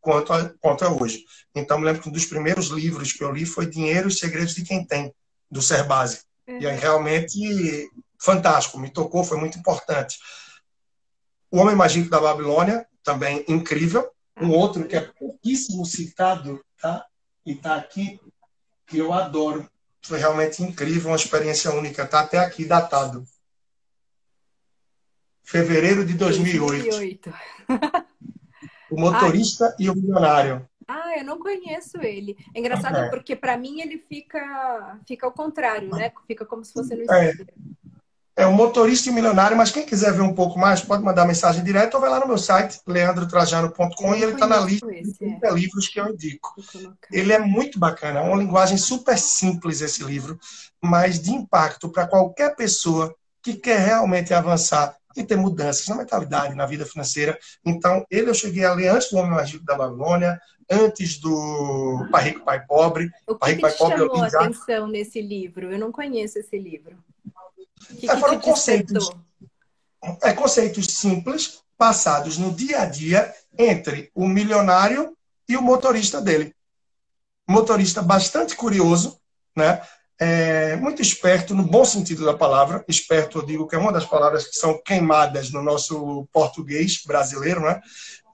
quanto, 0.00 0.32
quanto 0.60 0.84
é 0.84 0.88
hoje. 0.88 1.24
Então, 1.54 1.78
me 1.78 1.86
lembro 1.86 2.02
que 2.02 2.08
um 2.08 2.12
dos 2.12 2.26
primeiros 2.26 2.66
livros 2.66 3.12
que 3.12 3.24
eu 3.24 3.32
li 3.32 3.46
foi 3.46 3.66
Dinheiro 3.66 4.08
e 4.08 4.12
Segredos 4.12 4.54
de 4.54 4.62
Quem 4.62 4.84
Tem, 4.84 5.12
do 5.50 5.62
Serbase. 5.62 6.20
Uhum. 6.46 6.60
E 6.60 6.66
aí, 6.66 6.76
realmente, 6.76 7.90
fantástico, 8.18 8.78
me 8.78 8.90
tocou, 8.90 9.24
foi 9.24 9.38
muito 9.38 9.58
importante. 9.58 10.18
O 11.50 11.58
Homem 11.58 11.76
Magínico 11.76 12.10
da 12.10 12.20
Babilônia, 12.20 12.86
também 13.02 13.44
incrível. 13.48 14.10
Um 14.40 14.50
outro 14.50 14.86
que 14.86 14.96
é 14.96 15.00
pouquíssimo 15.00 15.84
citado, 15.86 16.60
tá? 16.80 17.06
e 17.46 17.52
está 17.52 17.76
aqui, 17.76 18.20
que 18.86 18.98
eu 18.98 19.12
adoro. 19.12 19.68
Foi 20.02 20.18
realmente 20.18 20.62
incrível, 20.62 21.10
uma 21.10 21.16
experiência 21.16 21.70
única. 21.72 22.02
Está 22.02 22.20
até 22.20 22.38
aqui 22.38 22.64
datado. 22.64 23.24
Fevereiro 25.42 26.04
de 26.04 26.14
2008. 26.14 26.90
2008. 26.90 27.34
o 28.90 29.00
motorista 29.00 29.66
Ai. 29.78 29.86
e 29.86 29.90
o 29.90 29.94
milionário. 29.94 30.68
Ah, 30.86 31.18
eu 31.18 31.24
não 31.24 31.38
conheço 31.38 31.98
ele. 32.02 32.36
É 32.54 32.60
engraçado 32.60 32.96
é. 32.96 33.08
porque 33.10 33.34
para 33.34 33.56
mim 33.56 33.80
ele 33.80 33.98
fica 34.08 34.98
fica 35.06 35.26
ao 35.26 35.32
contrário, 35.32 35.88
né? 35.90 36.12
Fica 36.26 36.44
como 36.44 36.64
se 36.64 36.72
fosse 36.72 36.94
no 36.94 37.10
é. 37.12 37.32
É 38.36 38.44
o 38.44 38.52
motorista 38.52 39.08
e 39.08 39.12
o 39.12 39.14
milionário, 39.14 39.56
mas 39.56 39.70
quem 39.70 39.86
quiser 39.86 40.12
ver 40.12 40.22
um 40.22 40.34
pouco 40.34 40.58
mais, 40.58 40.80
pode 40.80 41.04
mandar 41.04 41.24
mensagem 41.24 41.62
direta 41.62 41.96
ou 41.96 42.00
vai 42.00 42.10
lá 42.10 42.18
no 42.18 42.26
meu 42.26 42.36
site, 42.36 42.80
leandrotrajano.com, 42.84 44.14
e 44.14 44.22
ele 44.24 44.32
está 44.32 44.44
na 44.44 44.58
lista 44.58 44.92
esse, 44.92 45.16
de 45.18 45.46
é. 45.46 45.52
livros 45.52 45.86
que 45.86 46.00
eu 46.00 46.08
indico. 46.08 46.52
Ele 47.12 47.32
é 47.32 47.38
muito 47.38 47.78
bacana, 47.78 48.18
é 48.18 48.22
uma 48.22 48.36
linguagem 48.36 48.76
super 48.76 49.16
simples 49.16 49.80
esse 49.80 50.02
livro, 50.02 50.36
mas 50.82 51.20
de 51.20 51.30
impacto 51.30 51.88
para 51.88 52.08
qualquer 52.08 52.56
pessoa 52.56 53.14
que 53.40 53.54
quer 53.54 53.78
realmente 53.78 54.34
avançar 54.34 54.96
e 55.16 55.22
ter 55.22 55.36
mudanças 55.36 55.86
na 55.86 55.94
mentalidade, 55.94 56.56
na 56.56 56.66
vida 56.66 56.84
financeira. 56.84 57.38
Então, 57.64 58.04
ele 58.10 58.28
eu 58.28 58.34
cheguei 58.34 58.64
a 58.64 58.74
ler 58.74 58.88
antes 58.88 59.10
do 59.10 59.16
Homem 59.16 59.30
Mais 59.30 59.48
Rico 59.48 59.64
da 59.64 59.76
Babilônia, 59.76 60.40
antes 60.70 61.18
do 61.18 62.06
Pai 62.10 62.24
Rico, 62.24 62.44
Pai 62.44 62.64
Pobre. 62.64 63.10
O 63.26 63.34
que, 63.34 63.40
Pai 63.40 63.54
que 63.54 63.60
Pai 63.60 63.72
Pobre, 63.72 63.98
chamou 63.98 64.22
a 64.22 64.26
atenção 64.26 64.86
nesse 64.86 65.20
livro? 65.20 65.70
Eu 65.70 65.78
não 65.78 65.92
conheço 65.92 66.38
esse 66.38 66.58
livro. 66.58 66.96
Que, 67.98 68.10
é, 68.10 68.16
foram 68.16 68.38
que 68.38 68.44
conceitos, 68.44 69.10
é, 70.22 70.32
conceitos 70.32 70.86
simples, 70.86 71.62
passados 71.76 72.38
no 72.38 72.52
dia 72.52 72.80
a 72.80 72.86
dia 72.86 73.32
entre 73.58 74.10
o 74.14 74.26
milionário 74.26 75.16
e 75.48 75.56
o 75.56 75.62
motorista 75.62 76.20
dele. 76.20 76.54
Motorista 77.48 78.02
bastante 78.02 78.56
curioso, 78.56 79.18
né? 79.56 79.82
É, 80.18 80.76
muito 80.76 81.02
esperto, 81.02 81.54
no 81.54 81.64
bom 81.64 81.84
sentido 81.84 82.24
da 82.24 82.34
palavra. 82.34 82.84
Esperto, 82.88 83.38
eu 83.38 83.46
digo 83.46 83.66
que 83.66 83.74
é 83.74 83.78
uma 83.78 83.92
das 83.92 84.06
palavras 84.06 84.46
que 84.46 84.56
são 84.56 84.80
queimadas 84.82 85.50
no 85.50 85.62
nosso 85.62 86.26
português 86.32 87.02
brasileiro, 87.04 87.60
né? 87.60 87.80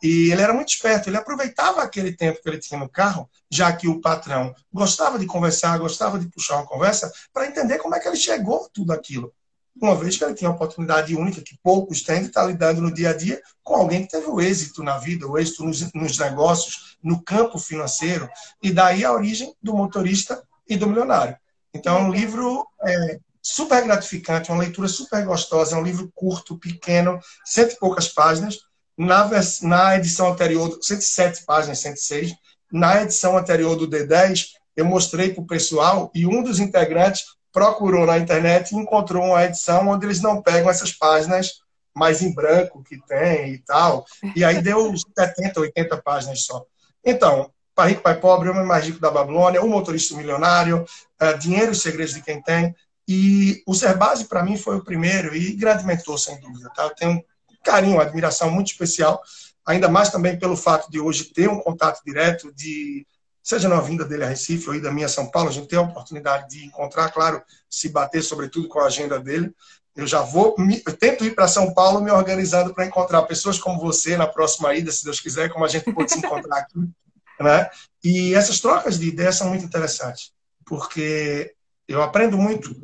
E 0.03 0.31
ele 0.31 0.41
era 0.41 0.55
muito 0.55 0.71
esperto, 0.71 1.09
ele 1.09 1.17
aproveitava 1.17 1.83
aquele 1.83 2.13
tempo 2.13 2.41
que 2.43 2.49
ele 2.49 2.59
tinha 2.59 2.81
no 2.81 2.89
carro, 2.89 3.29
já 3.51 3.73
que 3.73 3.87
o 3.87 4.01
patrão 4.01 4.55
gostava 4.73 5.19
de 5.19 5.27
conversar, 5.27 5.79
gostava 5.79 6.19
de 6.19 6.29
puxar 6.29 6.57
uma 6.57 6.67
conversa, 6.67 7.13
para 7.33 7.47
entender 7.47 7.79
como 7.79 7.95
é 7.95 8.01
que 8.01 8.09
ele 8.09 8.17
chegou 8.17 8.65
a 8.65 8.69
tudo 8.73 8.93
aquilo. 8.93 9.33
Uma 9.81 9.95
vez 9.95 10.17
que 10.17 10.25
ele 10.25 10.35
tinha 10.35 10.51
uma 10.51 10.57
oportunidade 10.57 11.15
única 11.15 11.41
que 11.41 11.59
poucos 11.63 12.03
têm 12.03 12.21
de 12.21 12.27
estar 12.29 12.45
lidando 12.45 12.81
no 12.81 12.93
dia 12.93 13.11
a 13.11 13.17
dia 13.17 13.41
com 13.63 13.75
alguém 13.75 14.05
que 14.05 14.11
teve 14.11 14.27
o 14.27 14.41
êxito 14.41 14.83
na 14.83 14.99
vida, 14.99 15.27
o 15.27 15.39
êxito 15.39 15.65
nos, 15.65 15.93
nos 15.93 16.19
negócios, 16.19 16.97
no 17.03 17.23
campo 17.23 17.59
financeiro, 17.59 18.29
e 18.63 18.73
daí 18.73 19.05
a 19.05 19.13
origem 19.13 19.55
do 19.63 19.75
motorista 19.75 20.43
e 20.69 20.77
do 20.77 20.87
milionário. 20.87 21.37
Então, 21.73 21.97
é 21.99 22.03
um 22.03 22.11
livro 22.11 22.67
é, 22.83 23.21
super 23.41 23.83
gratificante, 23.85 24.51
uma 24.51 24.61
leitura 24.61 24.89
super 24.89 25.25
gostosa, 25.25 25.77
é 25.77 25.79
um 25.79 25.85
livro 25.85 26.11
curto, 26.15 26.59
pequeno, 26.59 27.19
cento 27.45 27.73
e 27.73 27.79
poucas 27.79 28.09
páginas, 28.09 28.59
na, 29.01 29.29
na 29.63 29.97
edição 29.97 30.29
anterior, 30.29 30.79
107 30.83 31.45
páginas, 31.47 31.79
106. 31.79 32.35
Na 32.71 33.03
edição 33.03 33.37
anterior 33.37 33.75
do 33.75 33.89
D10, 33.89 34.49
eu 34.77 34.85
mostrei 34.85 35.33
para 35.33 35.43
o 35.43 35.47
pessoal 35.47 36.11
e 36.15 36.27
um 36.27 36.43
dos 36.43 36.61
integrantes 36.61 37.25
procurou 37.51 38.07
na 38.07 38.19
internet 38.19 38.71
e 38.71 38.77
encontrou 38.77 39.25
uma 39.25 39.45
edição 39.45 39.89
onde 39.89 40.05
eles 40.05 40.21
não 40.21 40.43
pegam 40.43 40.71
essas 40.71 40.93
páginas 40.93 41.61
mais 41.97 42.23
em 42.23 42.33
branco 42.33 42.85
que 42.85 42.99
tem 43.07 43.55
e 43.55 43.59
tal. 43.59 44.05
E 44.37 44.45
aí 44.45 44.61
deu 44.61 44.93
70, 45.19 45.61
80 45.61 45.97
páginas 46.03 46.45
só. 46.45 46.65
Então, 47.03 47.51
Pai 47.75 47.91
Rico, 47.91 48.03
Pai 48.03 48.21
Pobre, 48.21 48.51
Homem 48.51 48.67
Mais 48.67 48.85
Rico 48.85 49.01
da 49.01 49.11
Babilônia, 49.11 49.63
O 49.63 49.69
Motorista 49.69 50.15
Milionário, 50.15 50.85
uh, 51.21 51.39
Dinheiro 51.39 51.73
e 51.73 51.75
Segredos 51.75 52.15
de 52.15 52.23
Quem 52.23 52.43
Tem. 52.43 52.75
E 53.09 53.63
o 53.67 53.75
Serbase, 53.75 54.27
para 54.27 54.45
mim, 54.45 54.59
foi 54.59 54.77
o 54.77 54.85
primeiro 54.85 55.35
e 55.35 55.55
grande 55.55 55.87
mentor, 55.87 56.19
sem 56.19 56.39
dúvida. 56.39 56.71
Tá? 56.77 56.85
Eu 56.85 56.95
tenho 56.95 57.25
carinho, 57.63 57.97
uma 57.97 58.03
admiração 58.03 58.51
muito 58.51 58.69
especial, 58.69 59.21
ainda 59.67 59.89
mais 59.89 60.11
também 60.11 60.39
pelo 60.39 60.57
fato 60.57 60.91
de 60.91 61.01
hoje 61.01 61.25
ter 61.25 61.49
um 61.49 61.61
contato 61.61 62.01
direto 62.05 62.53
de 62.55 63.07
seja 63.43 63.69
na 63.69 63.81
vinda 63.81 64.05
dele 64.05 64.25
a 64.25 64.29
Recife 64.29 64.69
ou 64.69 64.81
da 64.81 64.93
minha 64.93 65.09
São 65.09 65.31
Paulo, 65.31 65.49
a 65.49 65.53
gente 65.53 65.67
tem 65.67 65.79
a 65.79 65.83
oportunidade 65.83 66.49
de 66.49 66.65
encontrar, 66.65 67.11
claro, 67.11 67.43
se 67.69 67.89
bater 67.89 68.23
sobretudo 68.23 68.69
com 68.69 68.81
a 68.81 68.87
agenda 68.87 69.19
dele. 69.19 69.53
Eu 69.97 70.07
já 70.07 70.23
vou, 70.23 70.55
eu 70.87 70.97
tento 70.97 71.25
ir 71.25 71.35
para 71.35 71.49
São 71.49 71.75
Paulo 71.75 72.01
me 72.01 72.11
organizando 72.11 72.73
para 72.73 72.87
encontrar 72.87 73.23
pessoas 73.23 73.59
como 73.59 73.81
você 73.81 74.17
na 74.17 74.27
próxima 74.27 74.75
ida, 74.75 74.93
se 74.93 75.05
Deus 75.05 75.21
quiser, 75.21 75.51
como 75.51 75.65
a 75.65 75.69
gente 75.69 75.93
pode 75.93 76.13
se 76.13 76.19
encontrar 76.19 76.59
aqui, 76.59 76.79
né? 77.41 77.69
E 78.05 78.35
essas 78.35 78.61
trocas 78.61 78.99
de 78.99 79.09
ideias 79.09 79.37
são 79.37 79.49
muito 79.49 79.65
interessantes, 79.65 80.33
porque 80.65 81.55
eu 81.89 82.03
aprendo 82.03 82.39
muito 82.39 82.75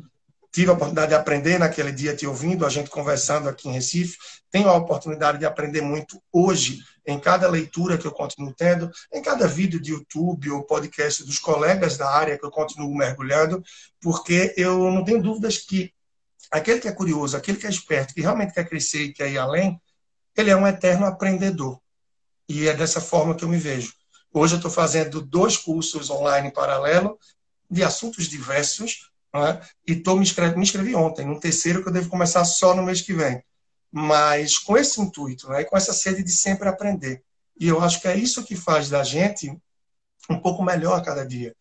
tive 0.56 0.70
a 0.70 0.72
oportunidade 0.72 1.08
de 1.08 1.14
aprender 1.14 1.58
naquele 1.58 1.92
dia 1.92 2.16
te 2.16 2.26
ouvindo, 2.26 2.64
a 2.64 2.70
gente 2.70 2.88
conversando 2.88 3.46
aqui 3.46 3.68
em 3.68 3.72
Recife. 3.72 4.16
Tenho 4.50 4.68
a 4.68 4.76
oportunidade 4.76 5.38
de 5.38 5.46
aprender 5.46 5.82
muito 5.82 6.22
hoje, 6.32 6.82
em 7.06 7.18
cada 7.18 7.48
leitura 7.48 7.98
que 7.98 8.06
eu 8.06 8.12
continuo 8.12 8.52
tendo, 8.54 8.90
em 9.12 9.22
cada 9.22 9.46
vídeo 9.46 9.80
de 9.80 9.92
YouTube 9.92 10.50
ou 10.50 10.64
podcast 10.64 11.24
dos 11.24 11.38
colegas 11.38 11.96
da 11.96 12.10
área 12.10 12.38
que 12.38 12.44
eu 12.44 12.50
continuo 12.50 12.94
mergulhando, 12.94 13.62
porque 14.00 14.54
eu 14.56 14.90
não 14.90 15.04
tenho 15.04 15.22
dúvidas 15.22 15.58
que 15.58 15.92
aquele 16.50 16.80
que 16.80 16.88
é 16.88 16.92
curioso, 16.92 17.36
aquele 17.36 17.58
que 17.58 17.66
é 17.66 17.70
esperto, 17.70 18.14
que 18.14 18.20
realmente 18.20 18.54
quer 18.54 18.68
crescer 18.68 19.04
e 19.04 19.12
quer 19.12 19.30
ir 19.30 19.38
além, 19.38 19.80
ele 20.36 20.50
é 20.50 20.56
um 20.56 20.66
eterno 20.66 21.06
aprendedor. 21.06 21.80
E 22.48 22.68
é 22.68 22.74
dessa 22.74 23.00
forma 23.00 23.34
que 23.34 23.44
eu 23.44 23.48
me 23.48 23.58
vejo. 23.58 23.92
Hoje 24.32 24.54
eu 24.54 24.58
estou 24.58 24.70
fazendo 24.70 25.20
dois 25.20 25.56
cursos 25.56 26.10
online 26.10 26.48
em 26.48 26.52
paralelo 26.52 27.18
de 27.70 27.82
assuntos 27.82 28.28
diversos, 28.28 29.10
né? 29.34 29.60
E 29.86 29.96
tô 29.96 30.14
me, 30.14 30.26
me 30.56 30.62
inscrevi 30.62 30.94
ontem, 30.94 31.26
no 31.26 31.40
terceiro 31.40 31.82
que 31.82 31.88
eu 31.88 31.92
devo 31.92 32.08
começar 32.08 32.44
só 32.44 32.74
no 32.74 32.82
mês 32.82 33.00
que 33.00 33.12
vem. 33.12 33.42
Mas 33.90 34.58
com 34.58 34.76
esse 34.76 35.00
intuito, 35.00 35.48
né? 35.48 35.64
com 35.64 35.76
essa 35.76 35.92
sede 35.92 36.22
de 36.22 36.32
sempre 36.32 36.68
aprender. 36.68 37.22
E 37.58 37.68
eu 37.68 37.80
acho 37.80 38.00
que 38.00 38.08
é 38.08 38.16
isso 38.16 38.44
que 38.44 38.54
faz 38.54 38.88
da 38.88 39.02
gente 39.02 39.56
um 40.28 40.38
pouco 40.38 40.62
melhor 40.62 41.02
cada 41.02 41.24
dia. 41.24 41.54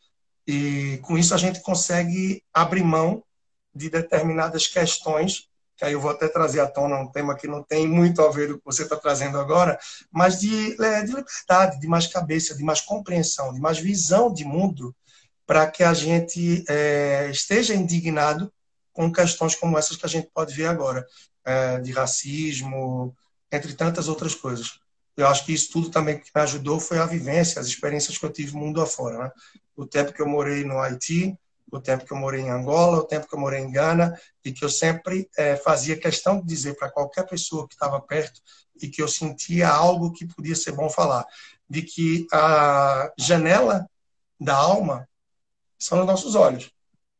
E 0.47 0.99
com 1.03 1.17
isso 1.17 1.33
a 1.33 1.38
gente 1.38 1.61
consegue 1.61 2.43
abrir 2.53 2.83
mão 2.83 3.23
de 3.73 3.89
determinadas 3.89 4.67
questões, 4.67 5.47
que 5.75 5.83
aí 5.83 5.93
eu 5.93 5.99
vou 5.99 6.11
até 6.11 6.27
trazer 6.27 6.61
à 6.61 6.67
tona 6.67 6.99
um 6.99 7.11
tema 7.11 7.35
que 7.35 7.47
não 7.47 7.61
tem 7.61 7.88
muito 7.88 8.21
a 8.21 8.31
ver 8.31 8.47
com 8.47 8.53
o 8.53 8.57
que 8.59 8.65
você 8.65 8.83
está 8.83 8.95
trazendo 8.95 9.38
agora, 9.38 9.77
mas 10.11 10.39
de, 10.39 10.81
é, 10.81 11.01
de 11.01 11.13
liberdade, 11.13 11.79
de 11.79 11.88
mais 11.88 12.07
cabeça, 12.07 12.55
de 12.55 12.63
mais 12.63 12.79
compreensão, 12.79 13.53
de 13.53 13.59
mais 13.59 13.79
visão 13.79 14.31
de 14.31 14.45
mundo 14.45 14.95
para 15.45 15.69
que 15.69 15.83
a 15.83 15.93
gente 15.93 16.63
é, 16.69 17.29
esteja 17.29 17.75
indignado 17.75 18.51
com 18.93 19.11
questões 19.11 19.55
como 19.55 19.77
essas 19.77 19.97
que 19.97 20.05
a 20.05 20.09
gente 20.09 20.29
pode 20.33 20.53
ver 20.53 20.67
agora, 20.67 21.05
é, 21.45 21.79
de 21.79 21.91
racismo, 21.91 23.15
entre 23.51 23.73
tantas 23.73 24.08
outras 24.08 24.36
coisas. 24.36 24.79
Eu 25.15 25.27
acho 25.27 25.45
que 25.45 25.53
isso 25.53 25.71
tudo 25.71 25.89
também 25.89 26.19
que 26.19 26.29
me 26.36 26.41
ajudou 26.41 26.79
foi 26.79 26.97
a 26.97 27.05
vivência, 27.05 27.62
as 27.62 27.67
experiências 27.67 28.17
que 28.17 28.25
eu 28.25 28.31
tive 28.31 28.55
mundo 28.55 28.81
afora. 28.81 29.17
Né? 29.17 29.31
O 29.75 29.86
tempo 29.86 30.12
que 30.12 30.21
eu 30.21 30.27
morei 30.27 30.63
no 30.63 30.79
Haiti, 30.79 31.38
o 31.71 31.79
tempo 31.79 32.05
que 32.05 32.12
eu 32.12 32.17
morei 32.17 32.41
em 32.41 32.49
Angola, 32.49 32.97
o 32.97 33.03
tempo 33.03 33.27
que 33.27 33.36
eu 33.36 33.39
morei 33.39 33.62
em 33.62 33.71
Gana, 33.71 34.19
e 34.43 34.51
que 34.51 34.63
eu 34.63 34.69
sempre 34.69 35.29
é, 35.38 35.55
fazia 35.55 35.97
questão 35.97 36.39
de 36.39 36.45
dizer 36.45 36.75
para 36.75 36.91
qualquer 36.91 37.25
pessoa 37.27 37.67
que 37.67 37.73
estava 37.73 37.99
perto 38.01 38.41
e 38.81 38.89
que 38.89 39.01
eu 39.01 39.08
sentia 39.08 39.69
algo 39.69 40.12
que 40.12 40.25
podia 40.25 40.55
ser 40.55 40.73
bom 40.73 40.89
falar, 40.89 41.25
de 41.69 41.81
que 41.81 42.27
a 42.31 43.12
janela 43.17 43.89
da 44.39 44.55
alma 44.55 45.08
são 45.79 46.01
os 46.01 46.05
nossos 46.05 46.36
olhos. 46.36 46.71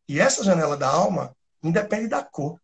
E 0.08 0.20
essa 0.20 0.44
janela 0.44 0.78
da 0.78 0.90
alma 0.90 1.36
independe 1.64 2.08
da 2.08 2.22
cor. 2.22 2.60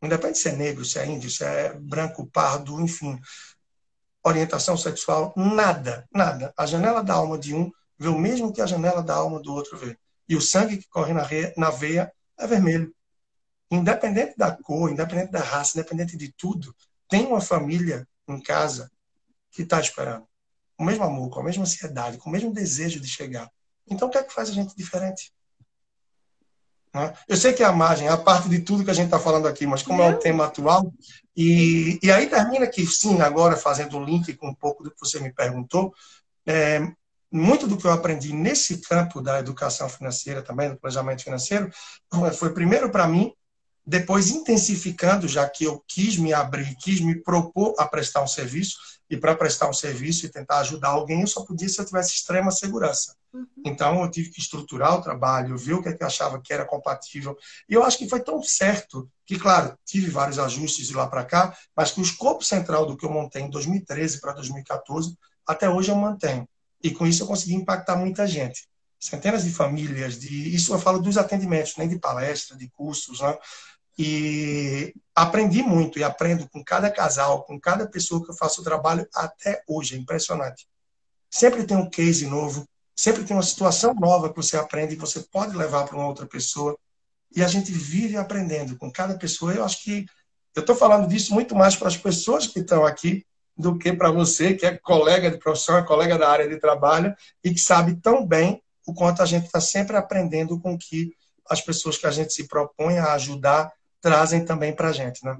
Não 0.00 0.08
depende 0.08 0.38
se 0.38 0.48
é 0.48 0.52
negro, 0.52 0.84
se 0.84 0.98
é 0.98 1.06
índio, 1.06 1.30
se 1.30 1.44
é 1.44 1.74
branco, 1.74 2.26
pardo, 2.26 2.80
enfim. 2.80 3.20
Orientação 4.24 4.76
sexual, 4.76 5.32
nada, 5.36 6.08
nada. 6.12 6.52
A 6.56 6.66
janela 6.66 7.02
da 7.02 7.14
alma 7.14 7.38
de 7.38 7.54
um 7.54 7.70
vê 7.98 8.08
o 8.08 8.18
mesmo 8.18 8.52
que 8.52 8.62
a 8.62 8.66
janela 8.66 9.02
da 9.02 9.14
alma 9.14 9.40
do 9.40 9.52
outro 9.52 9.76
vê. 9.76 9.98
E 10.28 10.36
o 10.36 10.40
sangue 10.40 10.78
que 10.78 10.88
corre 10.88 11.12
na, 11.12 11.26
na 11.56 11.70
veia 11.70 12.12
é 12.38 12.46
vermelho. 12.46 12.94
Independente 13.70 14.34
da 14.36 14.50
cor, 14.50 14.90
independente 14.90 15.30
da 15.32 15.40
raça, 15.40 15.78
independente 15.78 16.16
de 16.16 16.32
tudo, 16.32 16.74
tem 17.08 17.26
uma 17.26 17.40
família 17.40 18.06
em 18.26 18.40
casa 18.40 18.90
que 19.50 19.62
está 19.62 19.80
esperando. 19.80 20.26
O 20.78 20.84
mesmo 20.84 21.04
amor, 21.04 21.28
com 21.28 21.40
a 21.40 21.44
mesma 21.44 21.64
ansiedade, 21.64 22.16
com 22.16 22.30
o 22.30 22.32
mesmo 22.32 22.52
desejo 22.52 23.00
de 23.00 23.08
chegar. 23.08 23.50
Então, 23.86 24.08
o 24.08 24.10
que 24.10 24.18
é 24.18 24.22
que 24.22 24.32
faz 24.32 24.48
a 24.48 24.52
gente 24.52 24.74
diferente? 24.74 25.32
Né? 26.94 27.12
Eu 27.28 27.36
sei 27.36 27.52
que 27.52 27.62
é 27.62 27.66
a 27.66 27.72
margem, 27.72 28.08
é 28.08 28.10
a 28.10 28.16
parte 28.16 28.48
de 28.48 28.60
tudo 28.60 28.84
que 28.84 28.90
a 28.90 28.94
gente 28.94 29.06
está 29.06 29.18
falando 29.18 29.46
aqui, 29.46 29.66
mas 29.66 29.82
como 29.82 30.02
é 30.02 30.10
o 30.10 30.18
tema 30.18 30.46
atual, 30.46 30.92
e, 31.36 31.98
e 32.02 32.10
aí 32.10 32.26
termina 32.28 32.66
que, 32.66 32.84
sim, 32.86 33.20
agora 33.20 33.56
fazendo 33.56 33.96
um 33.96 34.04
link 34.04 34.34
com 34.34 34.48
um 34.48 34.54
pouco 34.54 34.82
do 34.82 34.90
que 34.90 35.00
você 35.00 35.20
me 35.20 35.32
perguntou, 35.32 35.94
é, 36.46 36.80
muito 37.30 37.68
do 37.68 37.76
que 37.76 37.86
eu 37.86 37.92
aprendi 37.92 38.32
nesse 38.32 38.78
campo 38.78 39.20
da 39.20 39.38
educação 39.38 39.88
financeira 39.88 40.42
também, 40.42 40.70
do 40.70 40.76
planejamento 40.76 41.22
financeiro, 41.22 41.70
foi 42.36 42.52
primeiro 42.52 42.90
para 42.90 43.06
mim 43.06 43.32
depois 43.86 44.30
intensificando, 44.30 45.26
já 45.26 45.48
que 45.48 45.64
eu 45.64 45.82
quis 45.88 46.16
me 46.16 46.32
abrir, 46.32 46.76
quis 46.76 47.00
me 47.00 47.20
propor 47.22 47.74
a 47.78 47.86
prestar 47.86 48.22
um 48.22 48.26
serviço, 48.26 48.76
e 49.10 49.16
para 49.16 49.34
prestar 49.34 49.68
um 49.68 49.72
serviço 49.72 50.24
e 50.24 50.28
tentar 50.28 50.58
ajudar 50.60 50.90
alguém, 50.90 51.22
eu 51.22 51.26
só 51.26 51.44
podia 51.44 51.68
se 51.68 51.80
eu 51.80 51.84
tivesse 51.84 52.14
extrema 52.14 52.52
segurança. 52.52 53.16
Uhum. 53.34 53.46
Então, 53.66 54.00
eu 54.02 54.08
tive 54.08 54.30
que 54.30 54.40
estruturar 54.40 54.94
o 54.94 55.02
trabalho, 55.02 55.58
ver 55.58 55.74
o 55.74 55.82
que, 55.82 55.88
é 55.88 55.92
que 55.92 56.02
eu 56.04 56.06
achava 56.06 56.40
que 56.40 56.52
era 56.52 56.64
compatível. 56.64 57.36
E 57.68 57.74
eu 57.74 57.82
acho 57.82 57.98
que 57.98 58.08
foi 58.08 58.20
tão 58.20 58.40
certo 58.40 59.10
que, 59.26 59.36
claro, 59.36 59.76
tive 59.84 60.08
vários 60.08 60.38
ajustes 60.38 60.86
de 60.86 60.94
lá 60.94 61.08
para 61.08 61.24
cá, 61.24 61.56
mas 61.76 61.90
que 61.90 61.98
o 61.98 62.04
escopo 62.04 62.44
central 62.44 62.86
do 62.86 62.96
que 62.96 63.04
eu 63.04 63.10
montei 63.10 63.42
em 63.42 63.50
2013 63.50 64.20
para 64.20 64.32
2014, 64.32 65.18
até 65.44 65.68
hoje 65.68 65.90
eu 65.90 65.96
mantenho. 65.96 66.48
E 66.80 66.92
com 66.92 67.04
isso 67.04 67.24
eu 67.24 67.26
consegui 67.26 67.54
impactar 67.54 67.96
muita 67.96 68.28
gente. 68.28 68.68
Centenas 68.98 69.42
de 69.42 69.50
famílias, 69.50 70.20
de 70.20 70.54
isso 70.54 70.72
eu 70.72 70.78
falo 70.78 71.00
dos 71.00 71.18
atendimentos, 71.18 71.76
nem 71.76 71.88
de 71.88 71.98
palestra, 71.98 72.56
de 72.56 72.68
cursos, 72.70 73.20
né? 73.20 73.36
E 73.98 74.94
aprendi 75.14 75.62
muito 75.62 75.98
e 75.98 76.04
aprendo 76.04 76.48
com 76.48 76.64
cada 76.64 76.90
casal, 76.90 77.42
com 77.44 77.60
cada 77.60 77.86
pessoa 77.86 78.24
que 78.24 78.30
eu 78.30 78.36
faço 78.36 78.60
o 78.60 78.64
trabalho 78.64 79.06
até 79.14 79.62
hoje. 79.68 79.94
É 79.94 79.98
impressionante. 79.98 80.66
Sempre 81.30 81.64
tem 81.64 81.76
um 81.76 81.88
case 81.88 82.26
novo, 82.26 82.66
sempre 82.96 83.24
tem 83.24 83.36
uma 83.36 83.42
situação 83.42 83.94
nova 83.94 84.30
que 84.30 84.36
você 84.36 84.56
aprende 84.56 84.94
e 84.94 84.98
você 84.98 85.20
pode 85.20 85.56
levar 85.56 85.84
para 85.84 85.96
uma 85.96 86.06
outra 86.06 86.26
pessoa. 86.26 86.76
E 87.34 87.42
a 87.42 87.48
gente 87.48 87.70
vive 87.70 88.16
aprendendo 88.16 88.76
com 88.76 88.90
cada 88.90 89.16
pessoa. 89.16 89.52
Eu 89.52 89.64
acho 89.64 89.82
que 89.84 90.06
eu 90.54 90.60
estou 90.60 90.74
falando 90.74 91.08
disso 91.08 91.32
muito 91.32 91.54
mais 91.54 91.76
para 91.76 91.88
as 91.88 91.96
pessoas 91.96 92.46
que 92.46 92.60
estão 92.60 92.84
aqui 92.84 93.24
do 93.56 93.78
que 93.78 93.92
para 93.92 94.10
você, 94.10 94.54
que 94.54 94.66
é 94.66 94.76
colega 94.76 95.30
de 95.30 95.38
profissão, 95.38 95.76
é 95.76 95.82
colega 95.82 96.18
da 96.18 96.28
área 96.28 96.48
de 96.48 96.58
trabalho 96.58 97.14
e 97.44 97.52
que 97.52 97.60
sabe 97.60 97.94
tão 97.96 98.26
bem 98.26 98.62
o 98.86 98.94
quanto 98.94 99.22
a 99.22 99.26
gente 99.26 99.46
está 99.46 99.60
sempre 99.60 99.96
aprendendo 99.96 100.58
com 100.58 100.76
que 100.76 101.14
as 101.48 101.60
pessoas 101.60 101.96
que 101.98 102.06
a 102.06 102.10
gente 102.10 102.32
se 102.32 102.48
propõe 102.48 102.98
a 102.98 103.12
ajudar 103.12 103.72
trazem 104.00 104.44
também 104.44 104.74
para 104.74 104.88
a 104.88 104.92
gente, 104.92 105.24
né? 105.24 105.38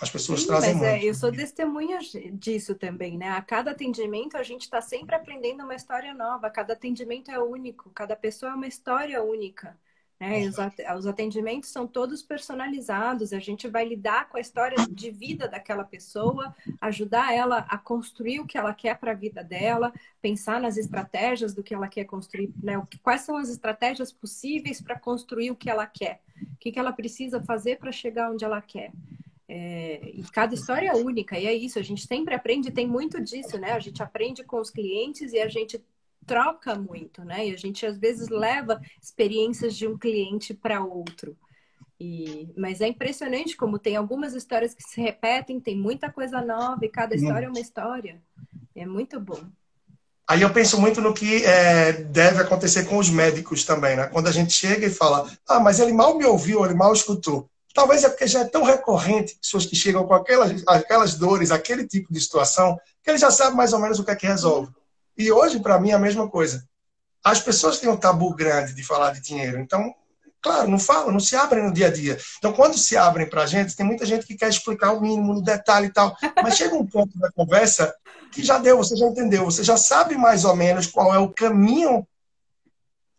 As 0.00 0.08
pessoas 0.08 0.40
Sim, 0.40 0.46
trazem 0.46 0.74
mas 0.74 0.82
é, 0.82 0.90
muito. 0.90 1.04
É, 1.04 1.08
eu 1.08 1.14
sou 1.14 1.30
testemunha 1.30 1.98
disso 2.32 2.74
também, 2.74 3.18
né? 3.18 3.30
A 3.30 3.42
cada 3.42 3.72
atendimento 3.72 4.36
a 4.36 4.42
gente 4.42 4.62
está 4.62 4.80
sempre 4.80 5.14
aprendendo 5.14 5.62
uma 5.62 5.74
história 5.74 6.14
nova. 6.14 6.48
Cada 6.50 6.72
atendimento 6.72 7.30
é 7.30 7.38
único, 7.38 7.90
cada 7.90 8.16
pessoa 8.16 8.52
é 8.52 8.54
uma 8.54 8.66
história 8.66 9.22
única. 9.22 9.76
Né? 10.20 10.50
Os 10.98 11.06
atendimentos 11.06 11.70
são 11.70 11.86
todos 11.86 12.22
personalizados. 12.22 13.32
A 13.32 13.38
gente 13.38 13.66
vai 13.66 13.86
lidar 13.86 14.28
com 14.28 14.36
a 14.36 14.40
história 14.40 14.76
de 14.90 15.10
vida 15.10 15.48
daquela 15.48 15.82
pessoa, 15.82 16.54
ajudar 16.78 17.34
ela 17.34 17.60
a 17.68 17.78
construir 17.78 18.38
o 18.38 18.46
que 18.46 18.58
ela 18.58 18.74
quer 18.74 18.98
para 18.98 19.12
a 19.12 19.14
vida 19.14 19.42
dela, 19.42 19.90
pensar 20.20 20.60
nas 20.60 20.76
estratégias 20.76 21.54
do 21.54 21.62
que 21.62 21.72
ela 21.72 21.88
quer 21.88 22.04
construir, 22.04 22.52
né? 22.62 22.80
quais 23.02 23.22
são 23.22 23.38
as 23.38 23.48
estratégias 23.48 24.12
possíveis 24.12 24.80
para 24.82 24.98
construir 24.98 25.50
o 25.50 25.56
que 25.56 25.70
ela 25.70 25.86
quer, 25.86 26.20
o 26.42 26.56
que, 26.58 26.72
que 26.72 26.78
ela 26.78 26.92
precisa 26.92 27.42
fazer 27.42 27.78
para 27.78 27.92
chegar 27.92 28.30
onde 28.30 28.44
ela 28.44 28.60
quer. 28.60 28.92
É, 29.48 30.10
e 30.14 30.22
cada 30.32 30.54
história 30.54 30.90
é 30.90 30.94
única, 30.94 31.38
e 31.38 31.46
é 31.46 31.52
isso, 31.52 31.78
a 31.78 31.82
gente 31.82 32.06
sempre 32.06 32.34
aprende, 32.34 32.70
tem 32.70 32.86
muito 32.86 33.20
disso, 33.20 33.58
né? 33.58 33.72
A 33.72 33.80
gente 33.80 34.00
aprende 34.02 34.44
com 34.44 34.60
os 34.60 34.70
clientes 34.70 35.32
e 35.32 35.40
a 35.40 35.48
gente 35.48 35.82
troca 36.24 36.76
muito, 36.76 37.24
né? 37.24 37.48
E 37.48 37.52
a 37.52 37.56
gente 37.56 37.84
às 37.84 37.98
vezes 37.98 38.28
leva 38.28 38.80
experiências 39.02 39.76
de 39.76 39.88
um 39.88 39.98
cliente 39.98 40.54
para 40.54 40.84
outro. 40.84 41.36
E, 41.98 42.48
mas 42.56 42.80
é 42.80 42.88
impressionante 42.88 43.56
como 43.56 43.78
tem 43.78 43.96
algumas 43.96 44.34
histórias 44.34 44.72
que 44.72 44.82
se 44.82 45.00
repetem, 45.00 45.60
tem 45.60 45.76
muita 45.76 46.10
coisa 46.10 46.40
nova 46.40 46.84
e 46.84 46.88
cada 46.88 47.14
história 47.14 47.46
é 47.46 47.48
uma 47.48 47.60
história. 47.60 48.22
É 48.74 48.86
muito 48.86 49.18
bom. 49.20 49.42
Aí 50.30 50.42
eu 50.42 50.50
penso 50.52 50.80
muito 50.80 51.00
no 51.00 51.12
que 51.12 51.44
é, 51.44 51.92
deve 51.92 52.40
acontecer 52.40 52.84
com 52.84 52.98
os 52.98 53.10
médicos 53.10 53.64
também, 53.64 53.96
né? 53.96 54.06
Quando 54.06 54.28
a 54.28 54.30
gente 54.30 54.52
chega 54.52 54.86
e 54.86 54.90
fala, 54.90 55.28
ah, 55.48 55.58
mas 55.58 55.80
ele 55.80 55.92
mal 55.92 56.16
me 56.16 56.24
ouviu, 56.24 56.64
ele 56.64 56.72
mal 56.72 56.92
escutou. 56.92 57.50
Talvez 57.74 58.04
é 58.04 58.08
porque 58.08 58.28
já 58.28 58.42
é 58.42 58.44
tão 58.44 58.62
recorrente 58.62 59.34
pessoas 59.42 59.66
que 59.66 59.74
chegam 59.74 60.06
com 60.06 60.14
aquelas, 60.14 60.62
aquelas 60.68 61.16
dores, 61.16 61.50
aquele 61.50 61.84
tipo 61.84 62.14
de 62.14 62.20
situação, 62.20 62.78
que 63.02 63.10
ele 63.10 63.18
já 63.18 63.28
sabe 63.28 63.56
mais 63.56 63.72
ou 63.72 63.80
menos 63.80 63.98
o 63.98 64.04
que 64.04 64.12
é 64.12 64.14
que 64.14 64.24
resolve. 64.24 64.70
E 65.18 65.32
hoje, 65.32 65.58
para 65.58 65.80
mim, 65.80 65.90
é 65.90 65.94
a 65.94 65.98
mesma 65.98 66.28
coisa. 66.28 66.62
As 67.24 67.40
pessoas 67.40 67.78
têm 67.78 67.90
um 67.90 67.96
tabu 67.96 68.32
grande 68.32 68.72
de 68.72 68.84
falar 68.84 69.10
de 69.10 69.20
dinheiro. 69.20 69.58
Então, 69.58 69.92
claro, 70.40 70.70
não 70.70 70.78
falam, 70.78 71.10
não 71.10 71.18
se 71.18 71.34
abrem 71.34 71.64
no 71.64 71.72
dia 71.72 71.88
a 71.88 71.92
dia. 71.92 72.16
Então, 72.38 72.52
quando 72.52 72.78
se 72.78 72.96
abrem 72.96 73.28
para 73.28 73.42
a 73.42 73.46
gente, 73.46 73.74
tem 73.74 73.84
muita 73.84 74.06
gente 74.06 74.24
que 74.24 74.36
quer 74.36 74.48
explicar 74.48 74.92
o 74.92 75.00
mínimo, 75.00 75.34
no 75.34 75.42
detalhe 75.42 75.88
e 75.88 75.92
tal. 75.92 76.16
Mas 76.40 76.56
chega 76.56 76.76
um 76.76 76.86
ponto 76.86 77.18
da 77.18 77.32
conversa 77.32 77.92
que 78.30 78.42
já 78.42 78.58
deu, 78.58 78.76
você 78.76 78.96
já 78.96 79.06
entendeu, 79.06 79.44
você 79.44 79.62
já 79.62 79.76
sabe 79.76 80.16
mais 80.16 80.44
ou 80.44 80.54
menos 80.54 80.86
qual 80.86 81.14
é 81.14 81.18
o 81.18 81.30
caminho 81.30 82.06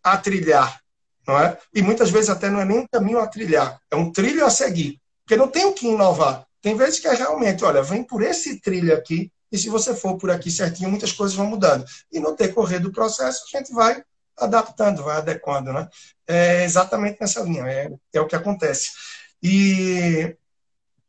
a 0.02 0.16
trilhar, 0.16 0.80
não 1.26 1.38
é? 1.38 1.58
E 1.74 1.82
muitas 1.82 2.10
vezes 2.10 2.30
até 2.30 2.50
não 2.50 2.60
é 2.60 2.64
nem 2.64 2.80
um 2.80 2.86
caminho 2.90 3.18
a 3.18 3.26
trilhar, 3.26 3.80
é 3.90 3.96
um 3.96 4.10
trilho 4.10 4.44
a 4.44 4.50
seguir. 4.50 5.00
Porque 5.24 5.36
não 5.36 5.48
tem 5.48 5.64
o 5.64 5.72
que 5.72 5.86
inovar. 5.86 6.44
Tem 6.60 6.76
vezes 6.76 6.98
que 6.98 7.08
é 7.08 7.14
realmente, 7.14 7.64
olha, 7.64 7.82
vem 7.82 8.02
por 8.02 8.22
esse 8.22 8.60
trilho 8.60 8.94
aqui, 8.94 9.30
e 9.50 9.58
se 9.58 9.68
você 9.68 9.94
for 9.94 10.16
por 10.16 10.30
aqui 10.30 10.50
certinho, 10.50 10.90
muitas 10.90 11.12
coisas 11.12 11.36
vão 11.36 11.46
mudando. 11.46 11.84
E 12.10 12.18
no 12.18 12.34
decorrer 12.34 12.80
do 12.80 12.92
processo, 12.92 13.44
a 13.44 13.58
gente 13.58 13.72
vai 13.72 14.02
adaptando, 14.36 15.02
vai 15.02 15.18
adequando, 15.18 15.72
né? 15.72 15.88
É 16.26 16.64
exatamente 16.64 17.20
nessa 17.20 17.40
linha, 17.42 17.64
é, 17.66 17.90
é 18.12 18.20
o 18.20 18.26
que 18.26 18.34
acontece. 18.34 18.90
E 19.42 20.36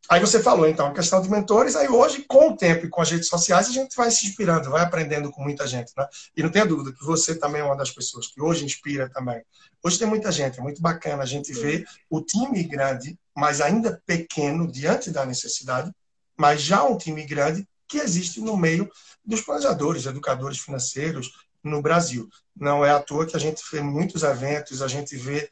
aí 0.09 0.19
você 0.19 0.41
falou, 0.41 0.67
então, 0.67 0.87
a 0.87 0.93
questão 0.93 1.21
de 1.21 1.29
mentores, 1.29 1.75
aí 1.75 1.87
hoje, 1.87 2.23
com 2.27 2.49
o 2.49 2.57
tempo 2.57 2.85
e 2.85 2.89
com 2.89 3.01
as 3.01 3.09
redes 3.09 3.27
sociais, 3.27 3.67
a 3.67 3.71
gente 3.71 3.95
vai 3.95 4.11
se 4.11 4.27
inspirando, 4.27 4.69
vai 4.69 4.81
aprendendo 4.81 5.31
com 5.31 5.41
muita 5.41 5.65
gente, 5.65 5.93
né? 5.97 6.07
E 6.35 6.43
não 6.43 6.49
tenha 6.49 6.65
dúvida 6.65 6.91
que 6.91 7.03
você 7.03 7.35
também 7.35 7.61
é 7.61 7.63
uma 7.63 7.77
das 7.77 7.91
pessoas 7.91 8.27
que 8.27 8.41
hoje 8.41 8.65
inspira 8.65 9.09
também. 9.09 9.41
Hoje 9.83 9.99
tem 9.99 10.07
muita 10.07 10.31
gente, 10.31 10.59
é 10.59 10.63
muito 10.63 10.81
bacana 10.81 11.23
a 11.23 11.25
gente 11.25 11.51
ver 11.53 11.85
o 12.09 12.21
time 12.21 12.63
grande, 12.63 13.17
mas 13.35 13.61
ainda 13.61 14.01
pequeno, 14.05 14.71
diante 14.71 15.09
da 15.09 15.25
necessidade, 15.25 15.91
mas 16.37 16.61
já 16.61 16.83
um 16.83 16.97
time 16.97 17.23
grande 17.25 17.67
que 17.87 17.97
existe 17.97 18.41
no 18.41 18.57
meio 18.57 18.89
dos 19.25 19.41
planejadores, 19.41 20.05
educadores 20.05 20.59
financeiros 20.59 21.31
no 21.63 21.81
Brasil. 21.81 22.27
Não 22.55 22.83
é 22.83 22.91
à 22.91 22.99
toa 22.99 23.25
que 23.25 23.35
a 23.35 23.39
gente 23.39 23.63
vê 23.71 23.81
muitos 23.81 24.23
eventos, 24.23 24.81
a 24.81 24.87
gente 24.87 25.15
vê 25.15 25.49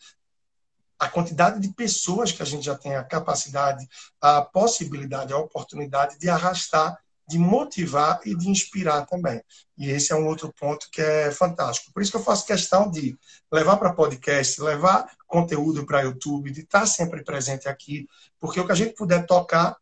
a 1.01 1.09
quantidade 1.09 1.59
de 1.59 1.73
pessoas 1.73 2.31
que 2.31 2.43
a 2.43 2.45
gente 2.45 2.63
já 2.63 2.77
tem 2.77 2.95
a 2.95 3.03
capacidade, 3.03 3.89
a 4.21 4.39
possibilidade, 4.39 5.33
a 5.33 5.37
oportunidade 5.37 6.19
de 6.19 6.29
arrastar, 6.29 6.95
de 7.27 7.39
motivar 7.39 8.21
e 8.23 8.35
de 8.37 8.47
inspirar 8.47 9.07
também. 9.07 9.41
E 9.75 9.89
esse 9.89 10.13
é 10.13 10.15
um 10.15 10.27
outro 10.27 10.53
ponto 10.53 10.87
que 10.91 11.01
é 11.01 11.31
fantástico. 11.31 11.91
Por 11.91 12.03
isso 12.03 12.11
que 12.11 12.17
eu 12.17 12.23
faço 12.23 12.45
questão 12.45 12.87
de 12.91 13.17
levar 13.51 13.77
para 13.77 13.95
podcast, 13.95 14.61
levar 14.61 15.11
conteúdo 15.25 15.87
para 15.87 16.03
YouTube, 16.03 16.51
de 16.51 16.61
estar 16.61 16.85
sempre 16.85 17.23
presente 17.23 17.67
aqui, 17.67 18.07
porque 18.39 18.59
o 18.59 18.65
que 18.67 18.71
a 18.71 18.75
gente 18.75 18.93
puder 18.93 19.25
tocar, 19.25 19.75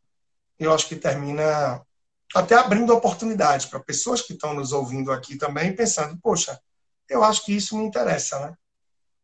eu 0.58 0.73
acho 0.73 0.88
que 0.88 0.95
termina 0.95 1.82
até 2.34 2.55
abrindo 2.55 2.93
oportunidades 2.93 3.65
para 3.65 3.82
pessoas 3.82 4.21
que 4.21 4.32
estão 4.32 4.53
nos 4.53 4.71
ouvindo 4.71 5.12
aqui 5.12 5.36
também, 5.36 5.75
pensando, 5.75 6.17
poxa, 6.23 6.58
eu 7.10 7.25
acho 7.25 7.43
que 7.43 7.53
isso 7.53 7.77
me 7.77 7.84
interessa, 7.84 8.39
né? 8.39 8.53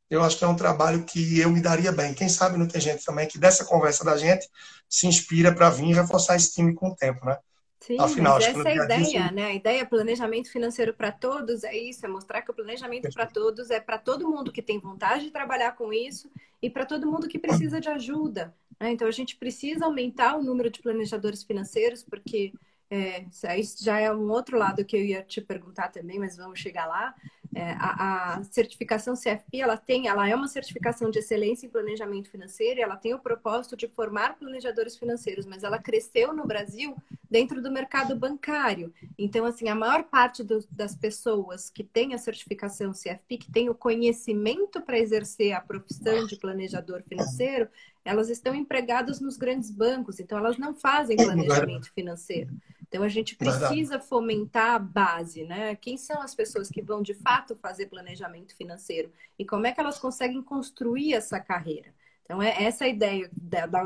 Eu 0.09 0.23
acho 0.23 0.37
que 0.37 0.43
é 0.43 0.47
um 0.47 0.55
trabalho 0.55 1.03
que 1.03 1.39
eu 1.39 1.49
me 1.49 1.61
daria 1.61 1.91
bem. 1.91 2.13
Quem 2.13 2.29
sabe 2.29 2.57
não 2.57 2.67
tem 2.67 2.79
gente 2.79 3.03
também 3.03 3.27
que 3.27 3.39
dessa 3.39 3.65
conversa 3.65 4.03
da 4.03 4.15
gente 4.15 4.47
se 4.87 5.07
inspira 5.07 5.53
para 5.53 5.69
vir 5.69 5.93
reforçar 5.93 6.35
esse 6.35 6.53
time 6.53 6.73
com 6.73 6.89
o 6.89 6.95
tempo, 6.95 7.25
né? 7.25 7.37
Sim, 7.79 7.99
Afinal, 7.99 8.35
mas 8.35 8.47
essa 8.47 8.67
é 8.67 8.79
a 8.79 8.83
ideia, 8.83 9.31
né? 9.31 9.45
A 9.45 9.53
ideia 9.53 9.81
é 9.81 9.85
planejamento 9.85 10.51
financeiro 10.51 10.91
para 10.91 11.11
todos 11.11 11.63
é 11.63 11.75
isso, 11.75 12.03
é 12.03 12.09
mostrar 12.09 12.41
que 12.41 12.49
o 12.49 12.53
planejamento 12.53 13.11
para 13.13 13.27
todos 13.27 13.69
é 13.69 13.79
para 13.79 13.99
todo 13.99 14.27
mundo 14.27 14.51
que 14.51 14.61
tem 14.61 14.79
vontade 14.79 15.25
de 15.25 15.31
trabalhar 15.31 15.75
com 15.75 15.93
isso 15.93 16.31
e 16.61 16.69
para 16.69 16.85
todo 16.85 17.09
mundo 17.09 17.27
que 17.27 17.37
precisa 17.37 17.79
de 17.79 17.87
ajuda. 17.87 18.55
Né? 18.79 18.91
Então 18.91 19.07
a 19.07 19.11
gente 19.11 19.35
precisa 19.35 19.85
aumentar 19.85 20.35
o 20.35 20.43
número 20.43 20.71
de 20.71 20.81
planejadores 20.81 21.43
financeiros 21.43 22.03
porque 22.03 22.53
é, 22.89 23.25
isso 23.59 23.83
já 23.83 23.99
é 23.99 24.11
um 24.11 24.31
outro 24.31 24.57
lado 24.57 24.83
que 24.83 24.95
eu 24.95 25.01
ia 25.03 25.21
te 25.21 25.39
perguntar 25.41 25.89
também, 25.89 26.17
mas 26.17 26.37
vamos 26.37 26.59
chegar 26.59 26.87
lá. 26.87 27.13
É, 27.57 27.71
a, 27.79 28.33
a, 28.35 28.43
certificação 28.43 29.13
CFP, 29.13 29.61
ela 29.61 29.77
tem, 29.77 30.09
ela 30.09 30.27
é 30.27 30.35
uma 30.35 30.49
certificação 30.49 31.09
de 31.09 31.19
excelência 31.19 31.65
em 31.65 31.69
planejamento 31.69 32.29
financeiro, 32.29 32.81
ela 32.81 32.97
tem 32.97 33.13
o 33.13 33.19
propósito 33.19 33.77
de 33.77 33.87
formar 33.87 34.37
planejadores 34.37 34.97
financeiros, 34.97 35.45
mas 35.45 35.63
ela 35.63 35.79
cresceu 35.79 36.33
no 36.33 36.45
Brasil 36.45 36.97
dentro 37.31 37.61
do 37.61 37.71
mercado 37.71 38.13
bancário. 38.13 38.93
Então, 39.17 39.45
assim, 39.45 39.69
a 39.69 39.75
maior 39.75 40.03
parte 40.03 40.43
do, 40.43 40.67
das 40.69 40.97
pessoas 40.97 41.69
que 41.69 41.81
tem 41.81 42.13
a 42.13 42.17
certificação 42.17 42.91
CFP, 42.91 43.37
que 43.37 43.49
tem 43.49 43.69
o 43.69 43.75
conhecimento 43.75 44.81
para 44.81 44.99
exercer 44.99 45.53
a 45.53 45.61
profissão 45.61 46.27
de 46.27 46.35
planejador 46.35 47.03
financeiro, 47.03 47.69
elas 48.03 48.29
estão 48.29 48.53
empregadas 48.53 49.21
nos 49.21 49.37
grandes 49.37 49.71
bancos, 49.71 50.19
então 50.19 50.37
elas 50.37 50.57
não 50.57 50.75
fazem 50.75 51.15
planejamento 51.15 51.89
financeiro. 51.93 52.53
Então 52.95 53.03
a 53.03 53.09
gente 53.09 53.35
precisa 53.35 53.99
fomentar 53.99 54.75
a 54.75 54.79
base, 54.79 55.43
né? 55.43 55.75
Quem 55.75 55.97
são 55.97 56.21
as 56.21 56.33
pessoas 56.33 56.69
que 56.69 56.81
vão 56.81 57.01
de 57.01 57.13
fato 57.13 57.53
fazer 57.57 57.87
planejamento 57.87 58.55
financeiro 58.55 59.11
e 59.37 59.43
como 59.43 59.67
é 59.67 59.73
que 59.73 59.81
elas 59.81 59.99
conseguem 59.99 60.41
construir 60.41 61.13
essa 61.13 61.37
carreira? 61.37 61.93
Então, 62.23 62.41
é 62.41 62.63
essa 62.63 62.85
a 62.85 62.87
ideia 62.87 63.29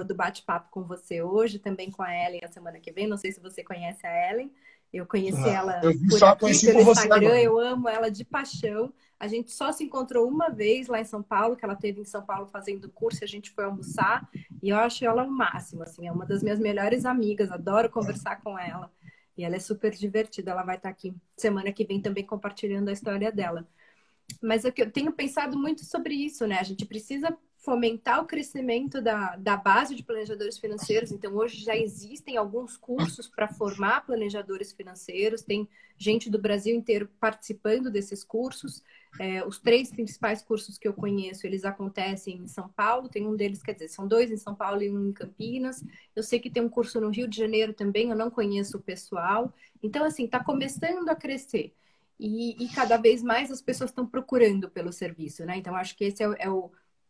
do 0.05 0.13
bate-papo 0.13 0.69
com 0.69 0.83
você 0.83 1.23
hoje, 1.23 1.57
também 1.57 1.89
com 1.89 2.03
a 2.03 2.13
Ellen 2.15 2.41
a 2.43 2.47
semana 2.47 2.79
que 2.79 2.91
vem. 2.91 3.07
Não 3.07 3.17
sei 3.17 3.31
se 3.31 3.41
você 3.41 3.63
conhece 3.63 4.05
a 4.05 4.31
Ellen. 4.31 4.51
Eu 4.93 5.07
conheci 5.07 5.39
não, 5.39 5.49
ela 5.49 5.81
eu 5.83 5.93
por 6.09 6.23
aqui, 6.23 6.65
pelo 6.65 6.91
Instagram. 6.91 7.39
Eu 7.39 7.59
amo 7.59 7.89
ela 7.89 8.09
de 8.09 8.23
paixão. 8.23 8.93
A 9.19 9.27
gente 9.27 9.51
só 9.51 9.71
se 9.71 9.83
encontrou 9.83 10.27
uma 10.27 10.49
vez 10.49 10.87
lá 10.87 11.01
em 11.01 11.03
São 11.03 11.21
Paulo, 11.23 11.55
que 11.55 11.65
ela 11.65 11.75
teve 11.75 11.99
em 11.99 12.05
São 12.05 12.21
Paulo 12.21 12.45
fazendo 12.47 12.89
curso, 12.89 13.23
a 13.23 13.27
gente 13.27 13.49
foi 13.51 13.65
almoçar 13.65 14.29
E 14.61 14.69
eu 14.69 14.77
acho 14.77 15.03
ela 15.03 15.23
o 15.23 15.31
máximo, 15.31 15.83
assim, 15.83 16.07
é 16.07 16.11
uma 16.11 16.25
das 16.25 16.41
minhas 16.41 16.59
melhores 16.59 17.05
amigas, 17.05 17.51
adoro 17.51 17.89
conversar 17.89 18.41
com 18.41 18.57
ela. 18.57 18.91
E 19.39 19.43
ela 19.43 19.55
é 19.55 19.59
super 19.59 19.91
divertida, 19.95 20.51
ela 20.51 20.63
vai 20.63 20.75
estar 20.75 20.89
aqui 20.89 21.15
semana 21.37 21.71
que 21.71 21.85
vem 21.85 22.01
também 22.01 22.25
compartilhando 22.25 22.89
a 22.89 22.91
história 22.91 23.31
dela. 23.31 23.65
Mas 24.41 24.65
eu 24.65 24.71
tenho 24.91 25.13
pensado 25.13 25.57
muito 25.57 25.85
sobre 25.85 26.13
isso, 26.13 26.45
né? 26.45 26.59
A 26.59 26.63
gente 26.63 26.85
precisa 26.85 27.35
fomentar 27.57 28.21
o 28.21 28.25
crescimento 28.25 29.01
da, 29.01 29.37
da 29.37 29.55
base 29.55 29.95
de 29.95 30.03
planejadores 30.03 30.57
financeiros. 30.57 31.11
Então, 31.11 31.33
hoje 31.35 31.63
já 31.63 31.75
existem 31.75 32.35
alguns 32.35 32.75
cursos 32.75 33.29
para 33.29 33.47
formar 33.47 34.05
planejadores 34.05 34.73
financeiros, 34.73 35.41
tem 35.41 35.69
gente 35.97 36.29
do 36.29 36.37
Brasil 36.37 36.75
inteiro 36.75 37.09
participando 37.17 37.89
desses 37.89 38.23
cursos. 38.23 38.83
É, 39.19 39.45
os 39.45 39.59
três 39.59 39.89
principais 39.89 40.41
cursos 40.41 40.77
que 40.77 40.87
eu 40.87 40.93
conheço, 40.93 41.47
eles 41.47 41.65
acontecem 41.65 42.37
em 42.37 42.47
São 42.47 42.69
Paulo, 42.69 43.09
tem 43.09 43.25
um 43.25 43.35
deles, 43.35 43.63
quer 43.63 43.73
dizer, 43.73 43.89
são 43.89 44.07
dois 44.07 44.29
em 44.31 44.37
São 44.37 44.53
Paulo 44.53 44.81
e 44.81 44.89
um 44.89 45.09
em 45.09 45.13
Campinas. 45.13 45.83
Eu 46.15 46.21
sei 46.21 46.39
que 46.39 46.49
tem 46.49 46.63
um 46.63 46.69
curso 46.69 47.01
no 47.01 47.09
Rio 47.09 47.27
de 47.27 47.37
Janeiro 47.37 47.73
também, 47.73 48.09
eu 48.09 48.15
não 48.15 48.29
conheço 48.29 48.77
o 48.77 48.81
pessoal. 48.81 49.53
Então, 49.81 50.05
assim, 50.05 50.25
está 50.25 50.43
começando 50.43 51.09
a 51.09 51.15
crescer. 51.15 51.73
E, 52.19 52.61
e, 52.63 52.67
cada 52.69 52.97
vez 52.97 53.23
mais 53.23 53.49
as 53.49 53.61
pessoas 53.61 53.91
estão 53.91 54.05
procurando 54.05 54.69
pelo 54.69 54.91
serviço, 54.91 55.45
né? 55.45 55.55
Então, 55.55 55.73
acho 55.73 55.95
que 55.95 56.03
esse 56.03 56.21
é, 56.21 56.27
é 56.37 56.49
o 56.49 56.69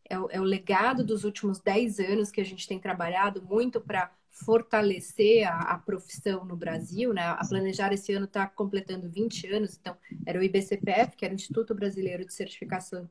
é 0.10 0.20
o, 0.20 0.28
é 0.32 0.42
o 0.42 0.44
legado 0.44 1.04
dos 1.04 1.24
últimos 1.24 1.60
10 1.60 2.00
anos 2.00 2.32
que 2.32 2.42
a 2.42 2.46
gente 2.46 2.68
tem 2.68 2.80
trabalhado 2.80 3.42
muito 3.44 3.80
para 3.80 4.12
fortalecer 4.32 5.48
a, 5.48 5.74
a, 5.74 5.78
profissão 5.78 6.46
no 6.46 6.56
Brasil, 6.56 7.14
né? 7.14 7.24
A 7.24 7.46
Planejar 7.48 7.92
esse 7.92 8.14
ano 8.14 8.26
está 8.26 8.48
completando 8.48 9.10
20 9.10 9.48
anos, 9.48 9.78
então 9.80 9.96
era 10.26 10.40
o 10.40 10.44
IBCPF, 10.44 11.16
que 11.16 11.26
era 11.26 11.34
o 11.34 11.36
Instituto 11.36 11.76
Brasileiro 11.76 12.26
de 12.26 12.34
Certificação 12.34 13.10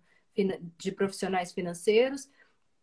de 0.79 0.93
Profissionais 0.93 1.53
Financeiros, 1.53 2.29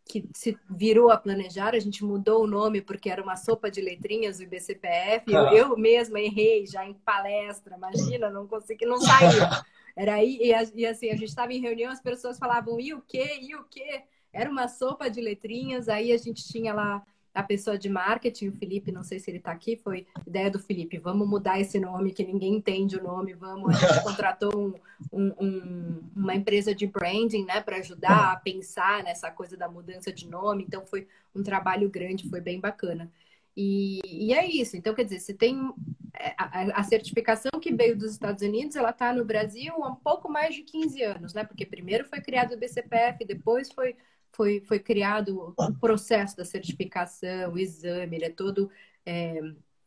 que 0.03 0.29
se 0.33 0.57
virou 0.69 1.09
a 1.09 1.17
Planejar, 1.17 1.73
a 1.73 1.79
gente 1.79 2.03
mudou 2.03 2.43
o 2.43 2.47
nome 2.47 2.81
porque 2.81 3.09
era 3.09 3.23
uma 3.23 3.35
sopa 3.35 3.71
de 3.71 3.81
letrinhas 3.81 4.39
o 4.39 4.43
IBCPF, 4.43 5.31
eu, 5.31 5.47
eu 5.47 5.77
mesma 5.77 6.19
errei 6.19 6.65
já 6.67 6.85
em 6.85 6.93
palestra, 6.93 7.75
imagina, 7.75 8.29
não 8.29 8.45
consegui, 8.45 8.85
não 8.85 8.99
saía. 8.99 9.49
Era 9.97 10.15
aí, 10.15 10.37
e, 10.41 10.81
e 10.81 10.85
assim, 10.85 11.09
a 11.09 11.15
gente 11.15 11.29
estava 11.29 11.53
em 11.53 11.61
reunião, 11.61 11.89
as 11.89 12.01
pessoas 12.01 12.37
falavam, 12.37 12.77
e 12.81 12.93
o 12.93 13.01
quê? 13.01 13.39
E 13.41 13.55
o 13.55 13.63
quê? 13.63 14.03
Era 14.31 14.49
uma 14.49 14.67
sopa 14.67 15.09
de 15.09 15.21
letrinhas, 15.21 15.87
aí 15.87 16.11
a 16.11 16.17
gente 16.17 16.45
tinha 16.45 16.73
lá 16.73 17.01
a 17.35 17.43
pessoa 17.43 17.77
de 17.77 17.89
marketing, 17.89 18.47
o 18.47 18.53
Felipe, 18.53 18.91
não 18.91 19.03
sei 19.03 19.19
se 19.19 19.29
ele 19.29 19.39
está 19.39 19.51
aqui, 19.51 19.75
foi 19.75 20.07
ideia 20.25 20.49
do 20.49 20.57
Felipe, 20.57 20.97
vamos 20.97 21.27
mudar 21.27 21.59
esse 21.59 21.77
nome, 21.79 22.13
que 22.13 22.23
ninguém 22.23 22.55
entende 22.55 22.95
o 22.95 23.03
nome, 23.03 23.33
vamos, 23.33 23.75
a 23.75 23.87
gente 23.87 24.03
contratou 24.03 24.57
um, 24.57 24.73
um, 25.11 25.33
um, 25.39 26.03
uma 26.15 26.33
empresa 26.33 26.73
de 26.73 26.87
branding, 26.87 27.43
né, 27.43 27.59
para 27.59 27.77
ajudar 27.77 28.31
a 28.31 28.35
pensar 28.37 29.03
nessa 29.03 29.29
coisa 29.29 29.57
da 29.57 29.67
mudança 29.67 30.13
de 30.13 30.27
nome, 30.27 30.63
então 30.63 30.85
foi 30.85 31.07
um 31.35 31.43
trabalho 31.43 31.89
grande, 31.89 32.29
foi 32.29 32.39
bem 32.39 32.59
bacana. 32.59 33.11
E, 33.57 34.01
e 34.03 34.33
é 34.33 34.45
isso. 34.45 34.75
Então, 34.75 34.93
quer 34.93 35.05
dizer, 35.05 35.19
se 35.19 35.33
tem 35.33 35.73
é, 36.13 36.33
a, 36.37 36.79
a, 36.79 36.83
certificação 36.83 37.51
que 37.61 37.73
veio 37.73 37.97
dos 37.97 38.11
Estados 38.11 38.43
Unidos, 38.43 38.75
ela 38.75 38.89
está 38.89 39.13
no 39.13 39.23
Brasil 39.23 39.73
há 39.81 39.89
um 39.89 39.95
pouco 39.95 40.29
mais 40.29 40.53
de 40.55 40.61
15 40.61 41.01
anos, 41.03 41.33
né? 41.33 41.45
Porque 41.45 41.65
primeiro 41.65 42.03
foi 42.03 42.19
criado 42.19 42.53
o 42.53 42.57
BCPF, 42.57 43.23
depois 43.25 43.71
foi, 43.71 43.95
foi, 44.35 44.61
foi 44.61 44.79
criado 44.79 45.53
o 45.57 45.73
processo 45.75 46.35
da 46.35 46.43
certificação, 46.43 47.53
o 47.53 47.57
exame, 47.57 48.17
ele 48.17 48.25
é 48.25 48.29
todo. 48.29 48.69
É, 49.05 49.39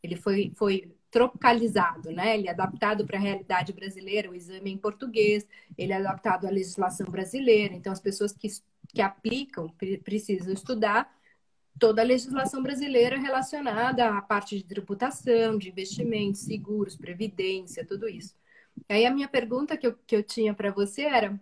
ele 0.02 0.16
foi, 0.16 0.52
foi 0.56 0.94
tropicalizado, 1.10 2.10
né? 2.10 2.36
Ele 2.36 2.48
é 2.48 2.50
adaptado 2.50 3.06
para 3.06 3.18
a 3.18 3.20
realidade 3.20 3.72
brasileira, 3.72 4.30
o 4.30 4.34
exame 4.34 4.70
é 4.70 4.74
em 4.74 4.78
português, 4.78 5.46
ele 5.76 5.92
é 5.92 5.96
adaptado 5.96 6.46
à 6.46 6.50
legislação 6.50 7.06
brasileira, 7.10 7.74
então 7.74 7.92
as 7.92 8.00
pessoas 8.00 8.32
que, 8.32 8.48
que 8.88 9.02
aplicam 9.02 9.68
precisam 10.04 10.52
estudar 10.52 11.12
toda 11.78 12.02
a 12.02 12.04
legislação 12.04 12.62
brasileira 12.62 13.18
relacionada 13.18 14.08
à 14.10 14.20
parte 14.20 14.56
de 14.56 14.64
tributação, 14.64 15.56
de 15.58 15.68
investimentos, 15.68 16.40
seguros, 16.40 16.96
previdência, 16.96 17.86
tudo 17.86 18.08
isso. 18.08 18.34
Aí 18.88 19.06
a 19.06 19.10
minha 19.10 19.28
pergunta 19.28 19.76
que 19.76 19.86
eu, 19.86 19.94
que 20.06 20.16
eu 20.16 20.22
tinha 20.22 20.54
para 20.54 20.70
você 20.70 21.02
era 21.02 21.40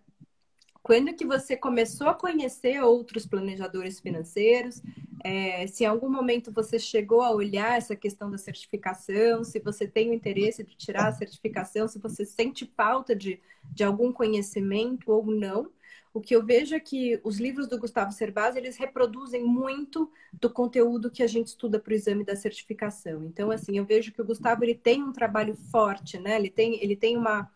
quando 0.87 1.13
que 1.13 1.27
você 1.27 1.57
começou 1.57 2.09
a 2.09 2.15
conhecer 2.15 2.81
outros 2.81 3.27
planejadores 3.27 3.99
financeiros? 3.99 4.81
É, 5.25 5.67
se 5.67 5.83
em 5.83 5.87
algum 5.89 6.09
momento 6.09 6.53
você 6.53 6.79
chegou 6.79 7.23
a 7.23 7.33
olhar 7.33 7.77
essa 7.77 7.97
questão 7.97 8.31
da 8.31 8.39
certificação, 8.39 9.43
se 9.43 9.59
você 9.59 9.89
tem 9.89 10.11
o 10.11 10.15
interesse 10.15 10.63
de 10.63 10.77
tirar 10.77 11.09
a 11.09 11.13
certificação, 11.13 11.89
se 11.89 11.99
você 11.99 12.25
sente 12.25 12.73
falta 12.77 13.17
de, 13.17 13.41
de 13.65 13.83
algum 13.83 14.13
conhecimento 14.13 15.11
ou 15.11 15.27
não. 15.27 15.73
O 16.15 16.21
que 16.21 16.37
eu 16.37 16.47
vejo 16.47 16.77
é 16.77 16.79
que 16.79 17.21
os 17.25 17.41
livros 17.41 17.67
do 17.67 17.81
Gustavo 17.81 18.13
Cerbasi, 18.13 18.57
eles 18.57 18.77
reproduzem 18.77 19.43
muito 19.43 20.09
do 20.33 20.49
conteúdo 20.49 21.11
que 21.11 21.25
a 21.25 21.27
gente 21.27 21.49
estuda 21.49 21.81
para 21.81 21.91
o 21.91 21.97
exame 21.97 22.23
da 22.23 22.37
certificação. 22.37 23.25
Então, 23.25 23.51
assim, 23.51 23.77
eu 23.77 23.85
vejo 23.85 24.13
que 24.13 24.23
o 24.23 24.25
Gustavo 24.25 24.63
ele 24.63 24.77
tem 24.77 25.03
um 25.03 25.13
trabalho 25.13 25.57
forte, 25.57 26.17
né? 26.17 26.37
Ele 26.37 26.49
tem, 26.49 26.81
ele 26.81 26.95
tem 26.95 27.17
uma, 27.17 27.51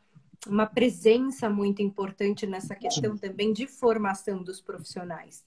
uma 0.47 0.67
presença 0.67 1.49
muito 1.51 1.83
importante 1.83 2.47
nessa 2.47 2.75
questão 2.75 3.17
também 3.17 3.53
de 3.53 3.67
formação 3.67 4.43
dos 4.43 4.61
profissionais. 4.61 5.45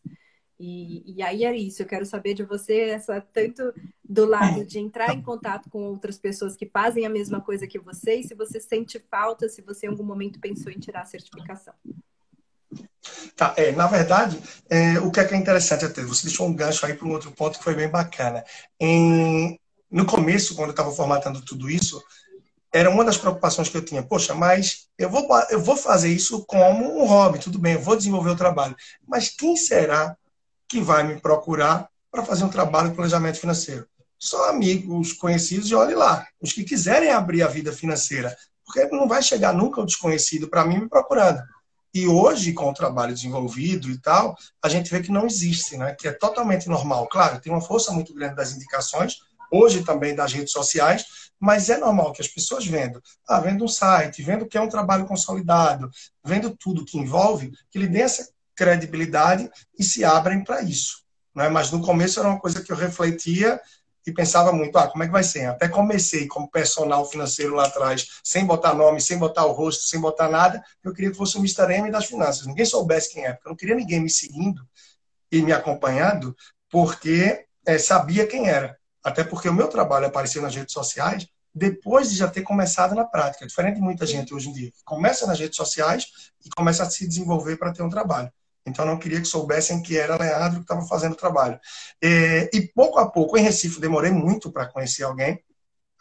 E, 0.59 1.03
e, 1.17 1.21
aí 1.21 1.43
é 1.43 1.55
isso, 1.55 1.81
eu 1.81 1.85
quero 1.85 2.05
saber 2.05 2.35
de 2.35 2.43
você, 2.43 2.91
essa, 2.91 3.19
tanto 3.19 3.73
do 4.03 4.25
lado 4.25 4.63
de 4.63 4.79
entrar 4.79 5.13
em 5.13 5.21
contato 5.21 5.69
com 5.69 5.83
outras 5.83 6.17
pessoas 6.17 6.55
que 6.55 6.67
fazem 6.67 7.05
a 7.05 7.09
mesma 7.09 7.41
coisa 7.41 7.67
que 7.67 7.79
você, 7.79 8.15
e 8.15 8.23
se 8.23 8.35
você 8.35 8.61
sente 8.61 9.03
falta, 9.11 9.49
se 9.49 9.61
você 9.61 9.87
em 9.87 9.89
algum 9.89 10.05
momento 10.05 10.39
pensou 10.39 10.71
em 10.71 10.79
tirar 10.79 11.01
a 11.01 11.05
certificação. 11.05 11.73
Tá, 13.35 13.53
é, 13.57 13.71
na 13.71 13.87
verdade, 13.87 14.39
é, 14.69 14.99
o 14.99 15.11
que 15.11 15.19
é, 15.19 15.25
que 15.25 15.33
é 15.33 15.37
interessante 15.37 15.85
até, 15.85 16.03
você 16.03 16.27
deixou 16.27 16.47
um 16.47 16.53
gancho 16.53 16.85
aí 16.85 16.93
para 16.93 17.07
um 17.07 17.11
outro 17.11 17.31
ponto 17.31 17.57
que 17.57 17.63
foi 17.63 17.75
bem 17.75 17.89
bacana. 17.89 18.43
Em, 18.79 19.59
no 19.91 20.05
começo, 20.05 20.55
quando 20.55 20.69
eu 20.69 20.73
estava 20.73 20.91
formatando 20.91 21.41
tudo 21.41 21.69
isso, 21.69 22.01
era 22.73 22.89
uma 22.89 23.05
das 23.05 23.17
preocupações 23.17 23.69
que 23.69 23.77
eu 23.77 23.85
tinha. 23.85 24.01
Poxa, 24.01 24.33
mas 24.33 24.87
eu 24.97 25.09
vou, 25.09 25.27
eu 25.51 25.61
vou 25.61 25.77
fazer 25.77 26.09
isso 26.09 26.43
como 26.45 26.99
um 26.99 27.05
hobby, 27.05 27.37
tudo 27.37 27.59
bem, 27.59 27.73
eu 27.73 27.81
vou 27.81 27.95
desenvolver 27.95 28.31
o 28.31 28.35
trabalho. 28.35 28.75
Mas 29.07 29.29
quem 29.29 29.55
será 29.55 30.17
que 30.67 30.81
vai 30.81 31.03
me 31.03 31.21
procurar 31.21 31.87
para 32.11 32.25
fazer 32.25 32.43
um 32.43 32.49
trabalho 32.49 32.89
de 32.89 32.95
planejamento 32.95 33.39
financeiro? 33.39 33.87
Só 34.17 34.49
amigos, 34.49 35.13
conhecidos 35.13 35.69
e 35.69 35.75
olhe 35.75 35.93
lá. 35.93 36.25
Os 36.41 36.51
que 36.51 36.63
quiserem 36.63 37.11
abrir 37.11 37.43
a 37.43 37.47
vida 37.47 37.71
financeira. 37.71 38.35
Porque 38.65 38.85
não 38.85 39.07
vai 39.07 39.21
chegar 39.21 39.53
nunca 39.53 39.81
o 39.81 39.85
desconhecido 39.85 40.47
para 40.47 40.65
mim 40.65 40.79
me 40.79 40.89
procurando. 40.89 41.43
E 41.93 42.07
hoje, 42.07 42.53
com 42.53 42.71
o 42.71 42.73
trabalho 42.73 43.13
desenvolvido 43.13 43.87
e 43.87 43.99
tal, 43.99 44.35
a 44.63 44.69
gente 44.69 44.89
vê 44.89 44.99
que 44.99 45.11
não 45.11 45.27
existe, 45.27 45.77
né? 45.77 45.93
que 45.93 46.07
é 46.07 46.11
totalmente 46.11 46.67
normal. 46.67 47.07
Claro, 47.07 47.39
tem 47.39 47.51
uma 47.51 47.61
força 47.61 47.91
muito 47.91 48.15
grande 48.15 48.35
das 48.35 48.51
indicações, 48.51 49.17
hoje 49.53 49.83
também 49.83 50.15
das 50.15 50.33
redes 50.33 50.51
sociais, 50.51 51.05
mas 51.39 51.69
é 51.69 51.77
normal 51.77 52.11
que 52.11 52.21
as 52.21 52.27
pessoas 52.27 52.65
vendo, 52.65 53.01
ah, 53.27 53.39
vendo 53.39 53.63
um 53.63 53.67
site, 53.67 54.23
vendo 54.23 54.47
que 54.47 54.57
é 54.57 54.61
um 54.61 54.69
trabalho 54.69 55.05
consolidado, 55.05 55.89
vendo 56.25 56.55
tudo 56.57 56.85
que 56.85 56.97
envolve, 56.97 57.51
que 57.69 57.77
ele 57.77 57.87
dê 57.87 58.01
essa 58.01 58.27
credibilidade 58.55 59.49
e 59.77 59.83
se 59.83 60.03
abrem 60.03 60.43
para 60.43 60.61
isso. 60.61 61.03
Né? 61.35 61.49
Mas 61.49 61.69
no 61.69 61.81
começo 61.81 62.19
era 62.19 62.29
uma 62.29 62.39
coisa 62.39 62.63
que 62.63 62.71
eu 62.71 62.75
refletia 62.75 63.59
e 64.05 64.11
pensava 64.11 64.51
muito, 64.51 64.77
ah, 64.77 64.87
como 64.87 65.03
é 65.03 65.05
que 65.05 65.13
vai 65.13 65.23
ser? 65.23 65.45
Até 65.45 65.67
comecei 65.67 66.27
como 66.27 66.49
personal 66.49 67.05
financeiro 67.09 67.55
lá 67.55 67.65
atrás, 67.65 68.07
sem 68.23 68.45
botar 68.45 68.73
nome, 68.73 68.99
sem 68.99 69.17
botar 69.17 69.45
o 69.45 69.51
rosto, 69.51 69.83
sem 69.83 69.99
botar 69.99 70.29
nada. 70.29 70.63
Eu 70.83 70.93
queria 70.93 71.11
que 71.11 71.17
fosse 71.17 71.37
o 71.37 71.39
Mr. 71.39 71.71
M 71.73 71.91
das 71.91 72.05
finanças. 72.05 72.45
Ninguém 72.45 72.65
soubesse 72.65 73.13
quem 73.13 73.25
é, 73.25 73.33
porque 73.33 73.47
eu 73.47 73.51
não 73.51 73.57
queria 73.57 73.75
ninguém 73.75 74.01
me 74.01 74.09
seguindo 74.09 74.65
e 75.31 75.41
me 75.41 75.51
acompanhando, 75.51 76.35
porque 76.69 77.45
é, 77.65 77.77
sabia 77.77 78.27
quem 78.27 78.49
era. 78.49 78.77
Até 79.03 79.23
porque 79.23 79.49
o 79.49 79.53
meu 79.53 79.67
trabalho 79.67 80.05
apareceu 80.05 80.41
nas 80.41 80.55
redes 80.55 80.73
sociais 80.73 81.27
depois 81.53 82.09
de 82.09 82.17
já 82.17 82.27
ter 82.27 82.41
começado 82.41 82.95
na 82.95 83.05
prática. 83.05 83.45
Diferente 83.45 83.75
de 83.75 83.81
muita 83.81 84.05
gente 84.05 84.33
hoje 84.33 84.49
em 84.49 84.53
dia, 84.53 84.71
que 84.71 84.83
começa 84.83 85.27
nas 85.27 85.39
redes 85.39 85.55
sociais 85.55 86.07
e 86.43 86.49
começa 86.49 86.83
a 86.83 86.89
se 86.89 87.07
desenvolver 87.07 87.57
para 87.57 87.71
ter 87.71 87.83
um 87.83 87.89
trabalho. 87.89 88.31
Então, 88.65 88.85
não 88.85 88.97
queria 88.97 89.19
que 89.19 89.27
soubessem 89.27 89.81
que 89.81 89.97
era 89.97 90.17
Leandro 90.17 90.59
que 90.59 90.63
estava 90.63 90.85
fazendo 90.87 91.13
o 91.13 91.17
trabalho. 91.17 91.59
E, 92.01 92.49
e, 92.53 92.61
pouco 92.61 92.97
a 92.97 93.09
pouco, 93.09 93.37
em 93.37 93.41
Recife, 93.41 93.79
demorei 93.79 94.11
muito 94.11 94.51
para 94.51 94.65
conhecer 94.65 95.03
alguém. 95.03 95.43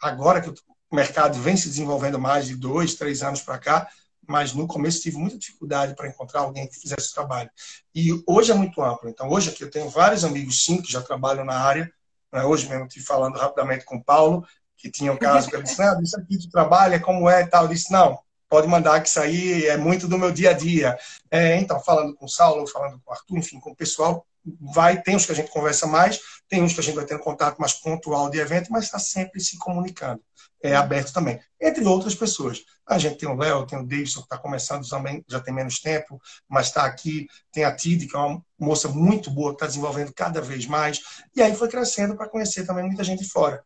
Agora 0.01 0.41
que 0.41 0.49
o 0.49 0.95
mercado 0.95 1.39
vem 1.39 1.57
se 1.57 1.67
desenvolvendo 1.67 2.17
mais 2.17 2.47
de 2.47 2.55
dois, 2.55 2.95
três 2.95 3.21
anos 3.21 3.41
para 3.41 3.57
cá, 3.57 3.89
mas 4.25 4.53
no 4.53 4.65
começo 4.65 5.01
tive 5.01 5.17
muita 5.17 5.37
dificuldade 5.37 5.95
para 5.95 6.07
encontrar 6.07 6.41
alguém 6.41 6.67
que 6.67 6.79
fizesse 6.79 7.11
o 7.11 7.13
trabalho. 7.13 7.49
E 7.93 8.11
hoje 8.25 8.51
é 8.51 8.55
muito 8.55 8.81
amplo. 8.81 9.09
Então, 9.09 9.29
hoje 9.29 9.49
aqui 9.49 9.63
eu 9.63 9.69
tenho 9.69 9.89
vários 9.89 10.23
amigos, 10.23 10.63
sim, 10.63 10.81
que 10.81 10.91
já 10.91 11.01
trabalham 11.01 11.43
na 11.43 11.59
área. 11.59 11.91
Né? 12.33 12.43
Hoje 12.43 12.67
mesmo 12.67 12.87
estive 12.87 13.05
falando 13.05 13.37
rapidamente 13.37 13.85
com 13.85 13.97
o 13.97 14.03
Paulo, 14.03 14.45
que 14.75 14.89
tinha 14.89 15.13
um 15.13 15.17
caso 15.17 15.47
que 15.47 15.55
ele 15.55 15.63
disse, 15.63 15.81
ah, 15.81 15.97
isso 16.01 16.19
aqui 16.19 16.37
de 16.37 16.49
trabalho 16.49 16.95
é 16.95 16.99
como 16.99 17.29
é 17.29 17.41
e 17.41 17.47
tal. 17.47 17.63
Eu 17.63 17.69
disse, 17.69 17.91
não, 17.91 18.19
pode 18.53 18.67
mandar 18.67 19.01
que 19.01 19.09
isso 19.09 19.19
aí 19.19 19.65
é 19.65 19.75
muito 19.77 20.07
do 20.07 20.15
meu 20.15 20.31
dia 20.31 20.51
a 20.51 20.53
dia. 20.53 20.95
É, 21.31 21.57
então, 21.57 21.79
falando 21.79 22.13
com 22.13 22.25
o 22.25 22.29
Saulo, 22.29 22.67
falando 22.67 23.01
com 23.03 23.09
o 23.09 23.13
Arthur, 23.15 23.35
enfim, 23.39 23.59
com 23.59 23.71
o 23.71 23.75
pessoal, 23.75 24.27
vai, 24.61 25.01
tem 25.01 25.15
uns 25.15 25.25
que 25.25 25.31
a 25.31 25.35
gente 25.35 25.49
conversa 25.49 25.87
mais, 25.87 26.19
tem 26.47 26.61
uns 26.61 26.71
que 26.71 26.79
a 26.79 26.83
gente 26.83 26.93
vai 26.93 27.03
ter 27.03 27.15
um 27.15 27.19
contato 27.19 27.57
mais 27.57 27.73
pontual 27.73 28.29
de 28.29 28.37
evento, 28.37 28.71
mas 28.71 28.83
está 28.83 28.99
sempre 28.99 29.41
se 29.41 29.57
comunicando. 29.57 30.21
É 30.61 30.75
aberto 30.75 31.11
também. 31.11 31.39
Entre 31.59 31.83
outras 31.83 32.13
pessoas. 32.13 32.61
A 32.85 32.99
gente 32.99 33.17
tem 33.17 33.27
o 33.27 33.35
Léo, 33.35 33.65
tem 33.65 33.79
o 33.79 33.87
Davidson, 33.87 34.19
que 34.19 34.27
está 34.27 34.37
começando 34.37 34.87
também, 34.87 35.25
já 35.27 35.39
tem 35.39 35.51
menos 35.51 35.79
tempo, 35.79 36.21
mas 36.47 36.67
está 36.67 36.85
aqui. 36.85 37.25
Tem 37.51 37.63
a 37.63 37.75
Tid, 37.75 38.05
que 38.05 38.15
é 38.15 38.19
uma 38.19 38.39
moça 38.59 38.87
muito 38.87 39.31
boa 39.31 39.49
que 39.49 39.55
está 39.55 39.65
desenvolvendo 39.65 40.13
cada 40.13 40.41
vez 40.41 40.67
mais. 40.67 41.01
E 41.35 41.41
aí 41.41 41.55
foi 41.55 41.69
crescendo 41.69 42.15
para 42.15 42.29
conhecer 42.29 42.67
também 42.67 42.85
muita 42.85 43.03
gente 43.03 43.25
fora. 43.25 43.63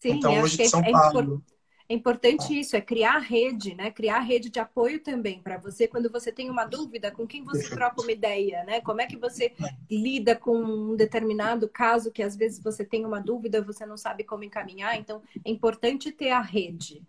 Sim, 0.00 0.12
então, 0.12 0.40
hoje 0.40 0.56
de 0.56 0.68
São 0.70 0.80
é 0.80 0.90
Paulo. 0.90 1.44
É 1.92 1.94
importante 1.94 2.58
isso, 2.58 2.74
é 2.74 2.80
criar 2.80 3.18
rede, 3.18 3.74
né? 3.74 3.90
Criar 3.90 4.20
rede 4.20 4.48
de 4.48 4.58
apoio 4.58 4.98
também 4.98 5.42
para 5.42 5.58
você 5.58 5.86
quando 5.86 6.10
você 6.10 6.32
tem 6.32 6.48
uma 6.48 6.64
dúvida, 6.64 7.10
com 7.10 7.26
quem 7.26 7.44
você 7.44 7.68
troca 7.68 8.00
uma 8.00 8.10
ideia, 8.10 8.64
né? 8.64 8.80
Como 8.80 9.02
é 9.02 9.06
que 9.06 9.18
você 9.18 9.52
lida 9.90 10.34
com 10.34 10.56
um 10.56 10.96
determinado 10.96 11.68
caso 11.68 12.10
que 12.10 12.22
às 12.22 12.34
vezes 12.34 12.62
você 12.64 12.82
tem 12.82 13.04
uma 13.04 13.20
dúvida, 13.20 13.60
você 13.60 13.84
não 13.84 13.98
sabe 13.98 14.24
como 14.24 14.42
encaminhar. 14.42 14.96
Então, 14.96 15.20
é 15.44 15.50
importante 15.50 16.10
ter 16.10 16.30
a 16.30 16.40
rede. 16.40 17.02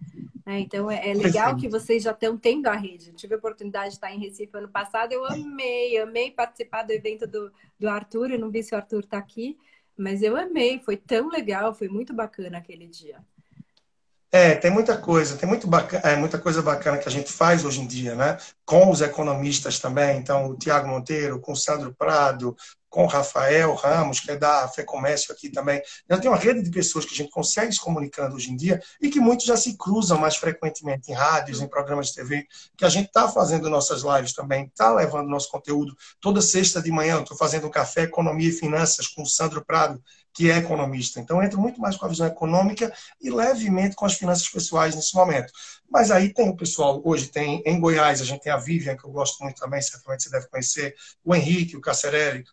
Né? 0.46 0.60
Então, 0.60 0.92
é, 0.92 1.12
é 1.12 1.14
legal 1.14 1.56
que 1.56 1.70
vocês 1.70 2.04
já 2.04 2.12
estão 2.12 2.38
tendo 2.38 2.68
a 2.68 2.76
rede. 2.76 3.12
Eu 3.12 3.16
tive 3.16 3.36
a 3.36 3.38
oportunidade 3.38 3.92
de 3.92 3.94
estar 3.94 4.14
em 4.14 4.20
Recife 4.20 4.58
ano 4.58 4.68
passado, 4.68 5.14
eu 5.14 5.24
amei, 5.26 5.98
amei 5.98 6.30
participar 6.30 6.84
do 6.84 6.92
evento 6.92 7.26
do, 7.26 7.50
do 7.80 7.88
Arthur. 7.88 8.32
Eu 8.32 8.40
não 8.40 8.52
vi 8.52 8.62
se 8.62 8.76
o 8.76 8.78
Arthur 8.78 9.00
está 9.06 9.18
aqui, 9.18 9.58
mas 9.96 10.22
eu 10.22 10.36
amei, 10.36 10.78
foi 10.80 10.98
tão 10.98 11.30
legal, 11.30 11.74
foi 11.74 11.88
muito 11.88 12.14
bacana 12.14 12.58
aquele 12.58 12.86
dia. 12.86 13.24
É, 14.36 14.56
tem 14.56 14.72
muita 14.72 14.98
coisa, 14.98 15.38
tem 15.38 15.48
muito 15.48 15.68
bacana, 15.68 16.02
é, 16.10 16.16
muita 16.16 16.40
coisa 16.40 16.60
bacana 16.60 16.98
que 16.98 17.08
a 17.08 17.12
gente 17.12 17.32
faz 17.32 17.64
hoje 17.64 17.80
em 17.82 17.86
dia, 17.86 18.16
né? 18.16 18.36
Com 18.66 18.90
os 18.90 19.00
economistas 19.00 19.78
também, 19.78 20.18
então 20.18 20.48
o 20.50 20.58
Tiago 20.58 20.88
Monteiro, 20.88 21.40
com 21.40 21.52
o 21.52 21.56
Sandro 21.56 21.94
Prado, 21.94 22.56
com 22.90 23.04
o 23.04 23.08
Rafael 23.08 23.76
Ramos, 23.76 24.20
que 24.20 24.32
é 24.32 24.36
da 24.36 24.68
FEComércio 24.68 25.32
aqui 25.32 25.50
também. 25.50 25.80
Já 26.10 26.18
tem 26.18 26.32
uma 26.32 26.38
rede 26.38 26.64
de 26.64 26.72
pessoas 26.72 27.06
que 27.06 27.14
a 27.14 27.18
gente 27.18 27.30
consegue 27.30 27.74
se 27.74 27.80
comunicando 27.80 28.36
hoje 28.36 28.52
em 28.52 28.56
dia 28.56 28.82
e 29.00 29.08
que 29.08 29.20
muitos 29.20 29.46
já 29.46 29.56
se 29.56 29.78
cruzam 29.78 30.18
mais 30.18 30.36
frequentemente 30.36 31.12
em 31.12 31.14
rádios, 31.14 31.62
em 31.62 31.68
programas 31.68 32.08
de 32.08 32.16
TV, 32.16 32.48
que 32.76 32.86
a 32.86 32.90
gente 32.90 33.08
está 33.08 33.28
fazendo 33.28 33.70
nossas 33.70 34.02
lives 34.02 34.34
também, 34.34 34.66
está 34.66 34.92
levando 34.92 35.30
nosso 35.30 35.50
conteúdo. 35.50 35.96
Toda 36.20 36.42
sexta 36.42 36.82
de 36.82 36.92
manhã 36.92 37.18
eu 37.18 37.22
estou 37.22 37.38
fazendo 37.38 37.68
um 37.68 37.72
café 37.72 38.02
Economia 38.02 38.50
e 38.50 38.52
Finanças 38.52 39.08
com 39.08 39.22
o 39.22 39.28
Sandro 39.28 39.64
Prado, 39.64 40.02
que 40.34 40.50
é 40.50 40.58
economista. 40.58 41.20
Então, 41.20 41.44
entro 41.44 41.60
muito 41.60 41.80
mais 41.80 41.96
com 41.96 42.06
a 42.06 42.10
visão 42.10 42.26
econômica 42.26 42.92
e 43.22 43.30
levemente 43.30 43.96
com 43.96 44.06
as 44.06 44.16
finanças 44.16 44.50
pessoais 44.50 44.96
nesse 44.96 45.16
momento. 45.16 45.54
Mas 45.90 46.10
aí 46.10 46.34
tem 46.34 46.50
o 46.50 46.58
pessoal, 46.58 47.02
hoje 47.06 47.28
tem 47.28 47.62
em 47.66 47.80
Goiás, 47.80 48.20
a 48.20 48.26
gente 48.26 48.42
tem 48.42 48.52
a 48.52 48.58
Vivian, 48.58 48.98
que 48.98 49.06
eu 49.06 49.12
gosto 49.12 49.44
muito 49.44 49.60
também, 49.60 49.82
certamente 49.82 50.24
você 50.24 50.30
deve 50.30 50.48
conhecer, 50.48 50.96
o 51.24 51.36
Henrique, 51.36 51.78
o 51.78 51.82
Cacerelli, 51.82 52.44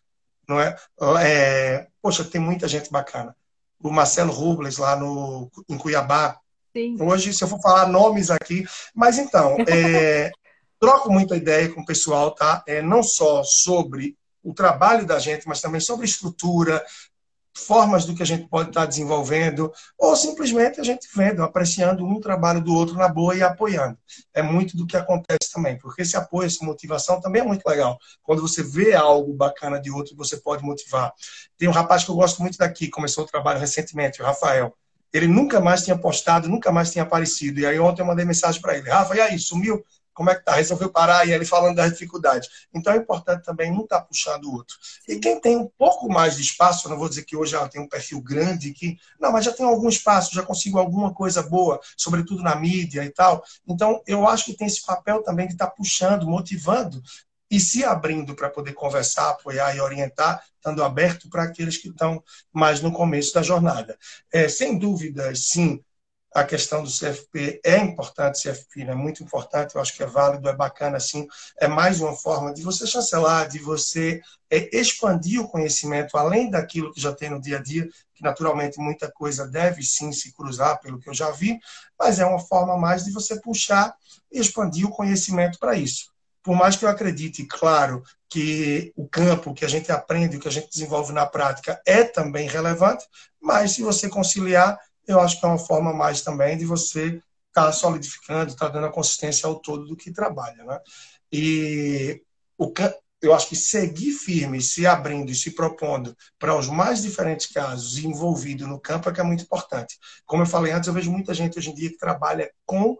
não 0.47 0.59
é? 0.59 0.75
é? 1.23 1.87
Poxa, 2.01 2.23
tem 2.23 2.39
muita 2.39 2.67
gente 2.67 2.91
bacana. 2.91 3.35
O 3.81 3.89
Marcelo 3.89 4.31
Rubles 4.31 4.77
lá 4.77 4.95
no, 4.95 5.49
em 5.67 5.77
Cuiabá. 5.77 6.37
Sim. 6.75 6.97
Hoje, 7.01 7.33
se 7.33 7.43
eu 7.43 7.47
for 7.47 7.59
falar 7.59 7.87
nomes 7.87 8.29
aqui. 8.29 8.63
Mas 8.93 9.17
então, 9.17 9.57
é, 9.67 10.31
troco 10.79 11.11
muita 11.11 11.35
ideia 11.35 11.67
com 11.69 11.81
o 11.81 11.85
pessoal, 11.85 12.31
tá? 12.31 12.63
É, 12.67 12.81
não 12.81 13.01
só 13.01 13.43
sobre 13.43 14.15
o 14.43 14.53
trabalho 14.53 15.05
da 15.05 15.19
gente, 15.19 15.47
mas 15.47 15.61
também 15.61 15.79
sobre 15.79 16.05
estrutura, 16.05 16.83
formas 17.55 18.05
do 18.05 18.15
que 18.15 18.23
a 18.23 18.25
gente 18.25 18.47
pode 18.47 18.69
estar 18.69 18.85
desenvolvendo, 18.85 19.71
ou 19.97 20.15
simplesmente 20.15 20.79
a 20.79 20.83
gente 20.83 21.07
vendo, 21.15 21.43
apreciando 21.43 22.05
um 22.05 22.19
trabalho 22.19 22.61
do 22.61 22.73
outro 22.73 22.95
na 22.95 23.07
boa 23.07 23.35
e 23.35 23.43
apoiando. 23.43 23.97
É 24.33 24.41
muito 24.41 24.77
do 24.77 24.87
que 24.87 24.95
acontece 24.95 25.51
também, 25.53 25.77
porque 25.77 26.01
esse 26.01 26.15
apoio, 26.15 26.47
essa 26.47 26.63
motivação 26.65 27.19
também 27.19 27.41
é 27.41 27.45
muito 27.45 27.65
legal. 27.65 27.97
Quando 28.23 28.41
você 28.41 28.63
vê 28.63 28.93
algo 28.93 29.33
bacana 29.33 29.79
de 29.79 29.91
outro, 29.91 30.15
você 30.15 30.37
pode 30.37 30.63
motivar. 30.63 31.13
Tem 31.57 31.67
um 31.67 31.73
rapaz 31.73 32.03
que 32.03 32.11
eu 32.11 32.15
gosto 32.15 32.41
muito 32.41 32.57
daqui, 32.57 32.89
começou 32.89 33.23
o 33.23 33.27
trabalho 33.27 33.59
recentemente, 33.59 34.21
o 34.21 34.25
Rafael. 34.25 34.73
Ele 35.13 35.27
nunca 35.27 35.59
mais 35.59 35.83
tinha 35.83 35.97
postado, 35.97 36.47
nunca 36.47 36.71
mais 36.71 36.91
tinha 36.91 37.03
aparecido. 37.03 37.59
E 37.59 37.65
aí 37.65 37.77
ontem 37.79 38.01
eu 38.01 38.05
mandei 38.05 38.23
mensagem 38.23 38.61
para 38.61 38.77
ele: 38.77 38.89
Rafa, 38.89 39.15
e 39.15 39.19
aí, 39.19 39.37
sumiu? 39.37 39.83
Como 40.13 40.29
é 40.29 40.35
que 40.35 40.43
tá? 40.43 40.55
Resolveu 40.55 40.89
parar 40.89 41.27
e 41.27 41.31
ele 41.31 41.45
falando 41.45 41.75
das 41.75 41.91
dificuldades. 41.91 42.49
Então 42.73 42.93
é 42.93 42.97
importante 42.97 43.43
também 43.43 43.71
um 43.71 43.83
estar 43.83 43.99
tá 43.99 44.05
puxando 44.05 44.45
o 44.45 44.53
outro. 44.53 44.75
E 45.07 45.17
quem 45.17 45.39
tem 45.39 45.57
um 45.57 45.69
pouco 45.77 46.09
mais 46.09 46.35
de 46.35 46.41
espaço, 46.41 46.89
não 46.89 46.97
vou 46.97 47.09
dizer 47.09 47.23
que 47.23 47.35
hoje 47.35 47.55
ela 47.55 47.67
tem 47.67 47.81
um 47.81 47.87
perfil 47.87 48.21
grande, 48.21 48.73
que 48.73 48.97
não, 49.19 49.31
mas 49.31 49.45
já 49.45 49.51
tem 49.51 49.65
algum 49.65 49.89
espaço, 49.89 50.35
já 50.35 50.43
consigo 50.43 50.77
alguma 50.77 51.13
coisa 51.13 51.41
boa, 51.43 51.79
sobretudo 51.97 52.43
na 52.43 52.55
mídia 52.55 53.03
e 53.03 53.09
tal. 53.09 53.43
Então 53.67 54.01
eu 54.05 54.27
acho 54.27 54.45
que 54.45 54.53
tem 54.53 54.67
esse 54.67 54.85
papel 54.85 55.23
também 55.23 55.47
de 55.47 55.53
estar 55.53 55.67
tá 55.67 55.71
puxando, 55.71 56.27
motivando 56.27 57.01
e 57.51 57.59
se 57.59 57.83
abrindo 57.83 58.33
para 58.33 58.49
poder 58.49 58.73
conversar, 58.73 59.29
apoiar 59.29 59.75
e 59.75 59.81
orientar, 59.81 60.41
estando 60.55 60.81
aberto 60.83 61.29
para 61.29 61.43
aqueles 61.43 61.75
que 61.75 61.89
estão 61.89 62.23
mais 62.53 62.79
no 62.81 62.93
começo 62.93 63.33
da 63.33 63.43
jornada. 63.43 63.97
É, 64.31 64.47
sem 64.47 64.77
dúvida, 64.77 65.35
sim, 65.35 65.83
a 66.33 66.43
questão 66.45 66.81
do 66.81 66.89
CFP 66.89 67.59
é 67.63 67.77
importante, 67.77 68.41
CFP 68.41 68.81
é 68.81 68.85
né? 68.85 68.95
muito 68.95 69.21
importante, 69.21 69.75
eu 69.75 69.81
acho 69.81 69.93
que 69.93 70.01
é 70.01 70.05
válido, 70.05 70.47
é 70.47 70.55
bacana, 70.55 70.97
assim, 70.97 71.27
é 71.59 71.67
mais 71.67 71.99
uma 71.99 72.15
forma 72.15 72.53
de 72.53 72.61
você 72.61 72.87
chancelar, 72.87 73.49
de 73.49 73.59
você 73.59 74.21
é, 74.49 74.77
expandir 74.77 75.41
o 75.41 75.47
conhecimento 75.47 76.17
além 76.17 76.49
daquilo 76.49 76.93
que 76.93 77.01
já 77.01 77.13
tem 77.13 77.29
no 77.29 77.41
dia 77.41 77.57
a 77.57 77.61
dia, 77.61 77.87
que 78.13 78.23
naturalmente 78.23 78.79
muita 78.79 79.11
coisa 79.11 79.45
deve 79.45 79.83
sim 79.83 80.11
se 80.13 80.33
cruzar, 80.33 80.79
pelo 80.79 80.99
que 80.99 81.09
eu 81.09 81.13
já 81.13 81.29
vi, 81.31 81.59
mas 81.99 82.19
é 82.19 82.25
uma 82.25 82.39
forma 82.39 82.77
mais 82.77 83.03
de 83.03 83.11
você 83.11 83.39
puxar 83.39 83.93
e 84.31 84.39
expandir 84.39 84.87
o 84.87 84.91
conhecimento 84.91 85.59
para 85.59 85.75
isso. 85.75 86.11
Por 86.41 86.55
mais 86.55 86.75
que 86.75 86.85
eu 86.85 86.89
acredite, 86.89 87.45
claro, 87.45 88.01
que 88.27 88.93
o 88.95 89.07
campo 89.07 89.53
que 89.53 89.65
a 89.65 89.67
gente 89.67 89.91
aprende, 89.91 90.37
o 90.37 90.39
que 90.39 90.47
a 90.47 90.51
gente 90.51 90.69
desenvolve 90.69 91.11
na 91.11 91.25
prática 91.25 91.79
é 91.85 92.03
também 92.03 92.47
relevante, 92.47 93.05
mas 93.39 93.73
se 93.73 93.83
você 93.83 94.07
conciliar, 94.07 94.79
eu 95.07 95.19
acho 95.19 95.39
que 95.39 95.45
é 95.45 95.49
uma 95.49 95.57
forma 95.57 95.93
mais 95.93 96.21
também 96.21 96.57
de 96.57 96.65
você 96.65 97.21
estar 97.47 97.71
solidificando, 97.71 98.51
estar 98.51 98.67
tá 98.67 98.71
dando 98.71 98.87
a 98.87 98.91
consistência 98.91 99.47
ao 99.47 99.59
todo 99.59 99.85
do 99.85 99.95
que 99.95 100.11
trabalha. 100.11 100.63
Né? 100.63 100.79
E 101.31 102.23
o, 102.57 102.71
eu 103.21 103.33
acho 103.33 103.49
que 103.49 103.55
seguir 103.55 104.11
firme, 104.13 104.61
se 104.61 104.87
abrindo 104.87 105.31
e 105.31 105.35
se 105.35 105.51
propondo 105.51 106.15
para 106.39 106.57
os 106.57 106.67
mais 106.67 107.01
diferentes 107.03 107.47
casos 107.47 107.97
envolvido 107.97 108.65
no 108.67 108.79
campo 108.79 109.09
é 109.09 109.13
que 109.13 109.21
é 109.21 109.23
muito 109.23 109.43
importante. 109.43 109.97
Como 110.25 110.41
eu 110.41 110.47
falei 110.47 110.71
antes, 110.71 110.87
eu 110.87 110.93
vejo 110.93 111.11
muita 111.11 111.33
gente 111.33 111.57
hoje 111.57 111.69
em 111.69 111.75
dia 111.75 111.89
que 111.89 111.97
trabalha 111.97 112.51
com 112.65 112.97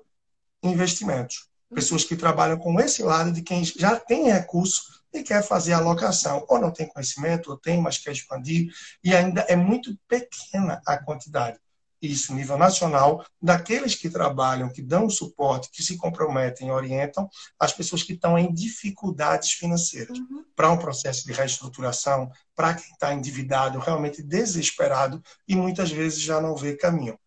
investimentos. 0.62 1.48
Pessoas 1.74 2.04
que 2.04 2.16
trabalham 2.16 2.58
com 2.58 2.80
esse 2.80 3.02
lado 3.02 3.32
de 3.32 3.42
quem 3.42 3.64
já 3.64 3.98
tem 3.98 4.30
recurso 4.30 5.02
e 5.14 5.24
quer 5.24 5.42
fazer 5.42 5.74
alocação. 5.74 6.46
Ou 6.50 6.60
não 6.60 6.70
tem 6.70 6.86
conhecimento, 6.86 7.50
ou 7.50 7.58
tem, 7.58 7.82
mas 7.82 7.98
quer 7.98 8.12
expandir. 8.12 8.72
E 9.04 9.16
ainda 9.16 9.42
é 9.42 9.56
muito 9.56 9.98
pequena 10.08 10.82
a 10.86 10.98
quantidade 10.98 11.58
isso, 12.02 12.34
nível 12.34 12.58
nacional, 12.58 13.24
daqueles 13.42 13.94
que 13.94 14.10
trabalham, 14.10 14.70
que 14.70 14.82
dão 14.82 15.10
suporte, 15.10 15.70
que 15.72 15.84
se 15.84 15.98
comprometem, 15.98 16.72
orientam 16.72 17.30
as 17.60 17.72
pessoas 17.72 18.02
que 18.02 18.14
estão 18.14 18.38
em 18.38 18.52
dificuldades 18.52 19.52
financeiras. 19.52 20.18
Uhum. 20.18 20.44
Para 20.56 20.72
um 20.72 20.78
processo 20.78 21.26
de 21.26 21.32
reestruturação, 21.32 22.32
para 22.56 22.74
quem 22.74 22.92
está 22.92 23.14
endividado, 23.14 23.80
realmente 23.80 24.24
desesperado 24.24 25.22
e 25.48 25.56
muitas 25.56 25.92
vezes 25.92 26.20
já 26.20 26.42
não 26.42 26.56
vê 26.56 26.76
caminho. 26.76 27.20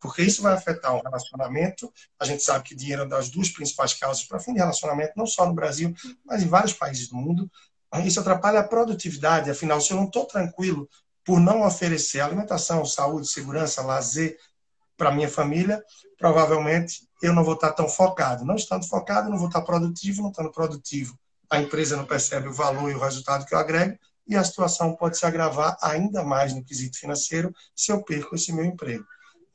Porque 0.00 0.22
isso 0.22 0.42
vai 0.42 0.52
afetar 0.52 0.94
o 0.94 1.02
relacionamento. 1.02 1.92
A 2.20 2.24
gente 2.24 2.42
sabe 2.42 2.64
que 2.64 2.74
dinheiro 2.74 3.02
é 3.02 3.06
das 3.06 3.30
duas 3.30 3.48
principais 3.48 3.94
causas 3.94 4.24
para 4.24 4.40
fim 4.40 4.52
de 4.52 4.58
relacionamento, 4.58 5.12
não 5.16 5.26
só 5.26 5.46
no 5.46 5.54
Brasil, 5.54 5.94
mas 6.24 6.42
em 6.42 6.48
vários 6.48 6.72
países 6.72 7.08
do 7.08 7.16
mundo. 7.16 7.50
Isso 8.04 8.20
atrapalha 8.20 8.60
a 8.60 8.68
produtividade. 8.68 9.50
Afinal, 9.50 9.80
se 9.80 9.92
eu 9.92 9.96
não 9.96 10.04
estou 10.04 10.26
tranquilo 10.26 10.88
por 11.26 11.40
não 11.40 11.66
oferecer 11.66 12.20
alimentação, 12.20 12.84
saúde, 12.84 13.28
segurança, 13.28 13.82
lazer 13.82 14.38
para 14.96 15.10
minha 15.10 15.28
família, 15.28 15.82
provavelmente 16.16 17.06
eu 17.20 17.34
não 17.34 17.44
vou 17.44 17.54
estar 17.54 17.72
tão 17.72 17.88
focado. 17.88 18.44
Não 18.44 18.54
estando 18.54 18.86
focado, 18.86 19.28
não 19.28 19.36
vou 19.36 19.48
estar 19.48 19.62
produtivo, 19.62 20.22
não 20.22 20.30
estando 20.30 20.52
produtivo, 20.52 21.18
a 21.50 21.60
empresa 21.60 21.96
não 21.96 22.06
percebe 22.06 22.48
o 22.48 22.52
valor 22.52 22.90
e 22.90 22.94
o 22.94 23.00
resultado 23.00 23.44
que 23.44 23.54
eu 23.54 23.58
agrego 23.58 23.98
e 24.26 24.34
a 24.34 24.42
situação 24.42 24.94
pode 24.94 25.16
se 25.16 25.24
agravar 25.24 25.76
ainda 25.80 26.24
mais 26.24 26.52
no 26.52 26.64
quesito 26.64 26.98
financeiro 26.98 27.54
se 27.74 27.92
eu 27.92 28.02
perco 28.02 28.34
esse 28.34 28.52
meu 28.52 28.64
emprego. 28.64 29.04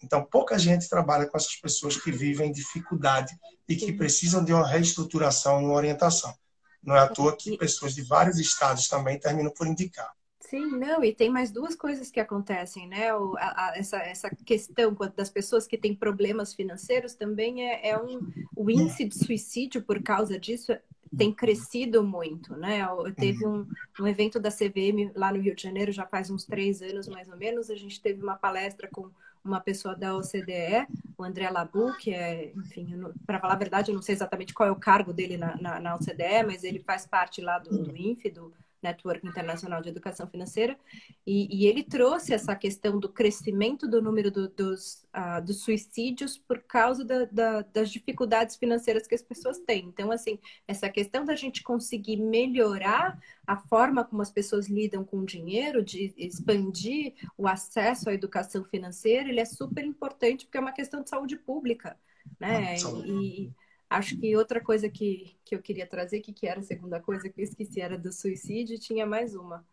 Então, 0.04 0.24
pouca 0.24 0.58
gente 0.58 0.90
trabalha 0.90 1.28
com 1.28 1.38
essas 1.38 1.56
pessoas 1.58 1.98
que 1.98 2.12
vivem 2.12 2.52
dificuldade 2.52 3.38
e 3.68 3.76
que 3.76 3.94
precisam 3.94 4.44
de 4.44 4.52
uma 4.54 4.68
reestruturação 4.68 5.62
e 5.62 5.66
uma 5.66 5.76
orientação. 5.76 6.34
Não 6.82 6.96
é 6.96 7.00
à 7.00 7.08
toa 7.08 7.36
que 7.36 7.58
pessoas 7.58 7.94
de 7.94 8.02
vários 8.02 8.40
estados 8.40 8.88
também 8.88 9.20
terminam 9.20 9.52
por 9.52 9.68
indicar. 9.68 10.12
Sim, 10.52 10.66
não, 10.72 11.02
e 11.02 11.16
tem 11.16 11.30
mais 11.30 11.50
duas 11.50 11.78
coisas 11.78 12.12
que 12.12 12.20
acontecem, 12.20 12.86
né? 12.86 13.16
O, 13.16 13.38
a, 13.38 13.70
a, 13.70 13.78
essa, 13.78 14.00
essa 14.00 14.30
questão 14.30 14.94
das 15.16 15.30
pessoas 15.30 15.66
que 15.66 15.78
têm 15.78 15.96
problemas 15.96 16.54
financeiros 16.54 17.16
também 17.16 17.70
é, 17.70 17.92
é 17.92 17.98
um. 17.98 18.20
O 18.54 18.70
índice 18.70 19.06
de 19.06 19.16
suicídio 19.16 19.82
por 19.82 20.04
causa 20.04 20.38
disso 20.38 20.78
tem 21.18 21.34
crescido 21.34 22.04
muito, 22.04 22.54
né? 22.58 22.86
Teve 23.16 23.48
um, 23.48 23.66
um 23.98 24.06
evento 24.06 24.42
da 24.42 24.52
CVM 24.52 25.14
lá 25.16 25.32
no 25.32 25.40
Rio 25.40 25.56
de 25.56 25.64
Janeiro 25.64 25.90
já 25.94 26.06
faz 26.06 26.30
uns 26.30 26.44
três 26.44 26.82
anos 26.82 27.08
mais 27.08 27.30
ou 27.30 27.38
menos. 27.38 27.70
A 27.70 27.76
gente 27.76 28.02
teve 28.02 28.22
uma 28.22 28.36
palestra 28.36 28.90
com 28.92 29.10
uma 29.42 29.62
pessoa 29.62 29.96
da 29.96 30.18
OCDE, 30.18 30.86
o 31.18 31.24
André 31.24 31.50
Labu, 31.50 31.96
que 31.98 32.14
é, 32.14 32.52
enfim, 32.58 32.94
para 33.26 33.40
falar 33.40 33.54
a 33.54 33.58
verdade, 33.58 33.90
eu 33.90 33.96
não 33.96 34.02
sei 34.02 34.16
exatamente 34.16 34.54
qual 34.54 34.68
é 34.68 34.72
o 34.72 34.76
cargo 34.76 35.14
dele 35.14 35.38
na, 35.38 35.56
na, 35.56 35.80
na, 35.80 35.96
OCDE, 35.96 36.44
mas 36.46 36.66
ele 36.66 36.80
faz 36.80 37.08
parte 37.08 37.40
lá 37.40 37.58
do, 37.58 37.70
do 37.70 37.92
do, 38.34 38.54
Network 38.82 39.26
Internacional 39.26 39.82
de 39.82 39.90
Educação 39.90 40.28
Financeira, 40.28 40.78
e, 41.26 41.48
e 41.56 41.68
ele 41.68 41.84
trouxe 41.84 42.34
essa 42.34 42.56
questão 42.56 43.00
do 43.00 43.10
crescimento 43.10 43.88
do 43.88 44.02
número 44.02 44.32
do, 44.32 44.48
dos, 44.50 45.06
uh, 45.16 45.44
dos 45.44 45.62
suicídios 45.64 46.38
por 46.38 46.60
causa 46.64 47.06
da, 47.06 47.26
da, 47.26 47.62
das 47.62 47.92
dificuldades 47.92 48.56
financeiras 48.56 49.08
que 49.08 49.16
as 49.16 49.22
pessoas 49.22 49.60
têm. 49.60 49.86
Então, 49.86 50.12
assim, 50.12 50.40
essa 50.68 50.90
questão 50.90 51.24
da 51.24 51.36
gente 51.36 51.64
conseguir 51.64 52.18
melhorar 52.18 53.20
a 53.46 53.58
forma 53.58 54.04
como 54.04 54.22
as 54.22 54.32
pessoas 54.32 54.68
lidam 54.68 55.04
com 55.04 55.20
o 55.20 55.26
dinheiro, 55.26 55.84
de 55.84 56.14
expandir 56.18 57.14
o 57.38 57.48
acesso 57.48 58.10
à 58.10 58.14
educação 58.14 58.64
financeira, 58.64 59.30
ele 59.30 59.40
é 59.40 59.46
super 59.46 59.84
importante 59.84 60.46
porque 60.46 60.58
é 60.58 60.62
uma 60.62 60.72
questão 60.72 61.04
de 61.04 61.10
saúde 61.10 61.36
pública, 61.36 61.98
né? 62.40 62.76
Ah, 62.76 63.06
e, 63.06 63.52
Acho 63.92 64.18
que 64.18 64.38
outra 64.38 64.62
coisa 64.62 64.88
que, 64.88 65.36
que 65.44 65.54
eu 65.54 65.62
queria 65.62 65.86
trazer, 65.86 66.22
que, 66.22 66.32
que 66.32 66.48
era 66.48 66.62
a 66.62 66.64
segunda 66.64 66.98
coisa 67.02 67.28
que 67.28 67.42
eu 67.42 67.44
esqueci, 67.44 67.82
era 67.82 67.98
do 67.98 68.10
suicídio, 68.10 68.80
tinha 68.80 69.06
mais 69.06 69.36
uma. 69.36 69.66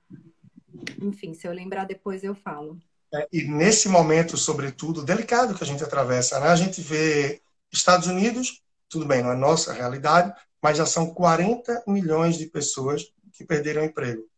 Enfim, 1.01 1.35
se 1.35 1.47
eu 1.47 1.53
lembrar 1.53 1.85
depois 1.85 2.25
eu 2.25 2.35
falo. 2.35 2.77
É, 3.15 3.29
e 3.33 3.45
nesse 3.45 3.89
momento, 3.89 4.37
sobretudo, 4.37 5.05
delicado 5.05 5.55
que 5.55 5.63
a 5.63 5.67
gente 5.67 5.85
atravessa, 5.85 6.41
né? 6.41 6.49
a 6.49 6.57
gente 6.57 6.81
vê 6.81 7.41
Estados 7.71 8.09
Unidos, 8.09 8.61
tudo 8.89 9.07
bem, 9.07 9.23
não 9.23 9.31
é 9.31 9.37
nossa 9.37 9.73
realidade, 9.73 10.35
mas 10.61 10.77
já 10.77 10.85
são 10.85 11.15
40 11.15 11.85
milhões 11.87 12.37
de 12.37 12.47
pessoas 12.47 13.05
que 13.33 13.45
perderam 13.45 13.85
emprego. 13.85 14.29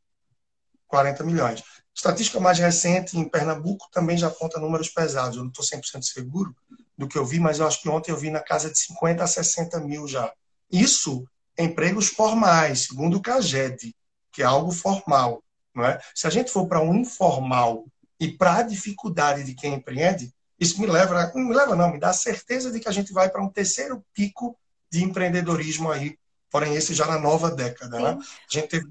40 0.89 1.25
milhões. 1.25 1.65
Estatística 1.95 2.39
mais 2.39 2.59
recente 2.59 3.17
em 3.17 3.27
Pernambuco 3.27 3.89
também 3.91 4.19
já 4.19 4.27
aponta 4.27 4.61
números 4.61 4.91
pesados. 4.91 5.39
Eu 5.39 5.45
não 5.45 5.51
estou 5.51 5.65
100% 5.65 6.03
seguro, 6.03 6.55
do 7.01 7.09
que 7.09 7.17
eu 7.17 7.25
vi, 7.25 7.41
mas 7.41 7.59
eu 7.59 7.67
acho 7.67 7.81
que 7.81 7.89
ontem 7.89 8.13
eu 8.13 8.17
vi 8.17 8.31
na 8.31 8.41
casa 8.41 8.71
de 8.71 8.79
50 8.79 9.25
a 9.25 9.27
60 9.27 9.81
mil 9.81 10.07
já. 10.07 10.31
Isso 10.71 11.27
empregos 11.59 12.09
formais, 12.09 12.89
segundo 12.89 13.17
o 13.17 13.23
CAGED, 13.23 13.97
que 14.31 14.43
é 14.43 14.45
algo 14.45 14.71
formal. 14.71 15.43
Não 15.75 15.83
é? 15.87 15.99
Se 16.15 16.27
a 16.27 16.31
gente 16.31 16.51
for 16.51 16.67
para 16.67 16.79
um 16.79 16.95
informal 16.95 17.87
e 18.21 18.29
para 18.29 18.57
a 18.57 18.63
dificuldade 18.63 19.45
de 19.45 19.55
quem 19.55 19.73
empreende, 19.73 20.31
isso 20.59 20.79
me 20.79 20.87
leva, 20.87 21.33
não 21.35 21.49
me 21.49 21.55
leva 21.55 21.75
não, 21.75 21.91
me 21.91 21.99
dá 21.99 22.11
a 22.11 22.13
certeza 22.13 22.71
de 22.71 22.79
que 22.79 22.89
a 22.89 22.93
gente 22.93 23.15
vai 23.15 23.31
para 23.31 23.43
um 23.43 23.49
terceiro 23.49 24.05
pico 24.13 24.55
de 24.93 25.03
empreendedorismo 25.03 25.91
aí, 25.91 26.19
porém 26.51 26.75
esse 26.75 26.93
já 26.93 27.07
na 27.07 27.19
nova 27.19 27.51
década. 27.51 27.99
Né? 27.99 28.11
A 28.11 28.53
gente 28.53 28.69
teve 28.69 28.87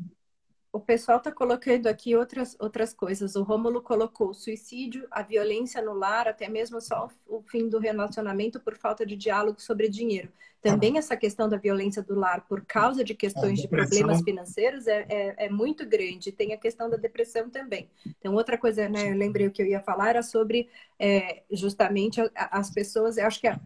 o 0.71 0.79
pessoal 0.79 1.17
está 1.17 1.31
colocando 1.31 1.87
aqui 1.87 2.15
outras, 2.15 2.55
outras 2.59 2.93
coisas. 2.93 3.35
O 3.35 3.43
Rômulo 3.43 3.81
colocou 3.81 4.29
o 4.29 4.33
suicídio, 4.33 5.07
a 5.09 5.23
violência 5.23 5.81
no 5.81 5.93
lar, 5.93 6.27
até 6.27 6.47
mesmo 6.47 6.79
só 6.79 7.09
o 7.27 7.41
fim 7.41 7.67
do 7.67 7.79
relacionamento 7.79 8.59
por 8.59 8.77
falta 8.77 9.03
de 9.03 9.15
diálogo 9.15 9.59
sobre 9.59 9.89
dinheiro. 9.89 10.29
Também 10.61 10.97
essa 10.97 11.15
questão 11.15 11.49
da 11.49 11.57
violência 11.57 12.03
do 12.03 12.13
lar 12.13 12.45
por 12.47 12.65
causa 12.65 13.03
de 13.03 13.15
questões 13.15 13.59
de 13.59 13.67
problemas 13.67 14.21
financeiros 14.21 14.87
é, 14.87 15.05
é, 15.09 15.45
é, 15.45 15.49
muito 15.49 15.87
grande. 15.87 16.31
Tem 16.31 16.53
a 16.53 16.57
questão 16.57 16.89
da 16.89 16.97
depressão 16.97 17.49
também. 17.49 17.89
Então, 18.19 18.35
outra 18.35 18.57
coisa, 18.57 18.87
né, 18.89 19.09
eu 19.09 19.15
lembrei 19.15 19.47
o 19.47 19.51
que 19.51 19.61
eu 19.61 19.65
ia 19.65 19.79
falar, 19.79 20.09
era 20.09 20.21
sobre 20.21 20.69
é, 20.99 21.43
justamente 21.49 22.21
as 22.35 22.69
pessoas, 22.69 23.17
eu 23.17 23.25
acho 23.25 23.39
que 23.39 23.47
a, 23.47 23.59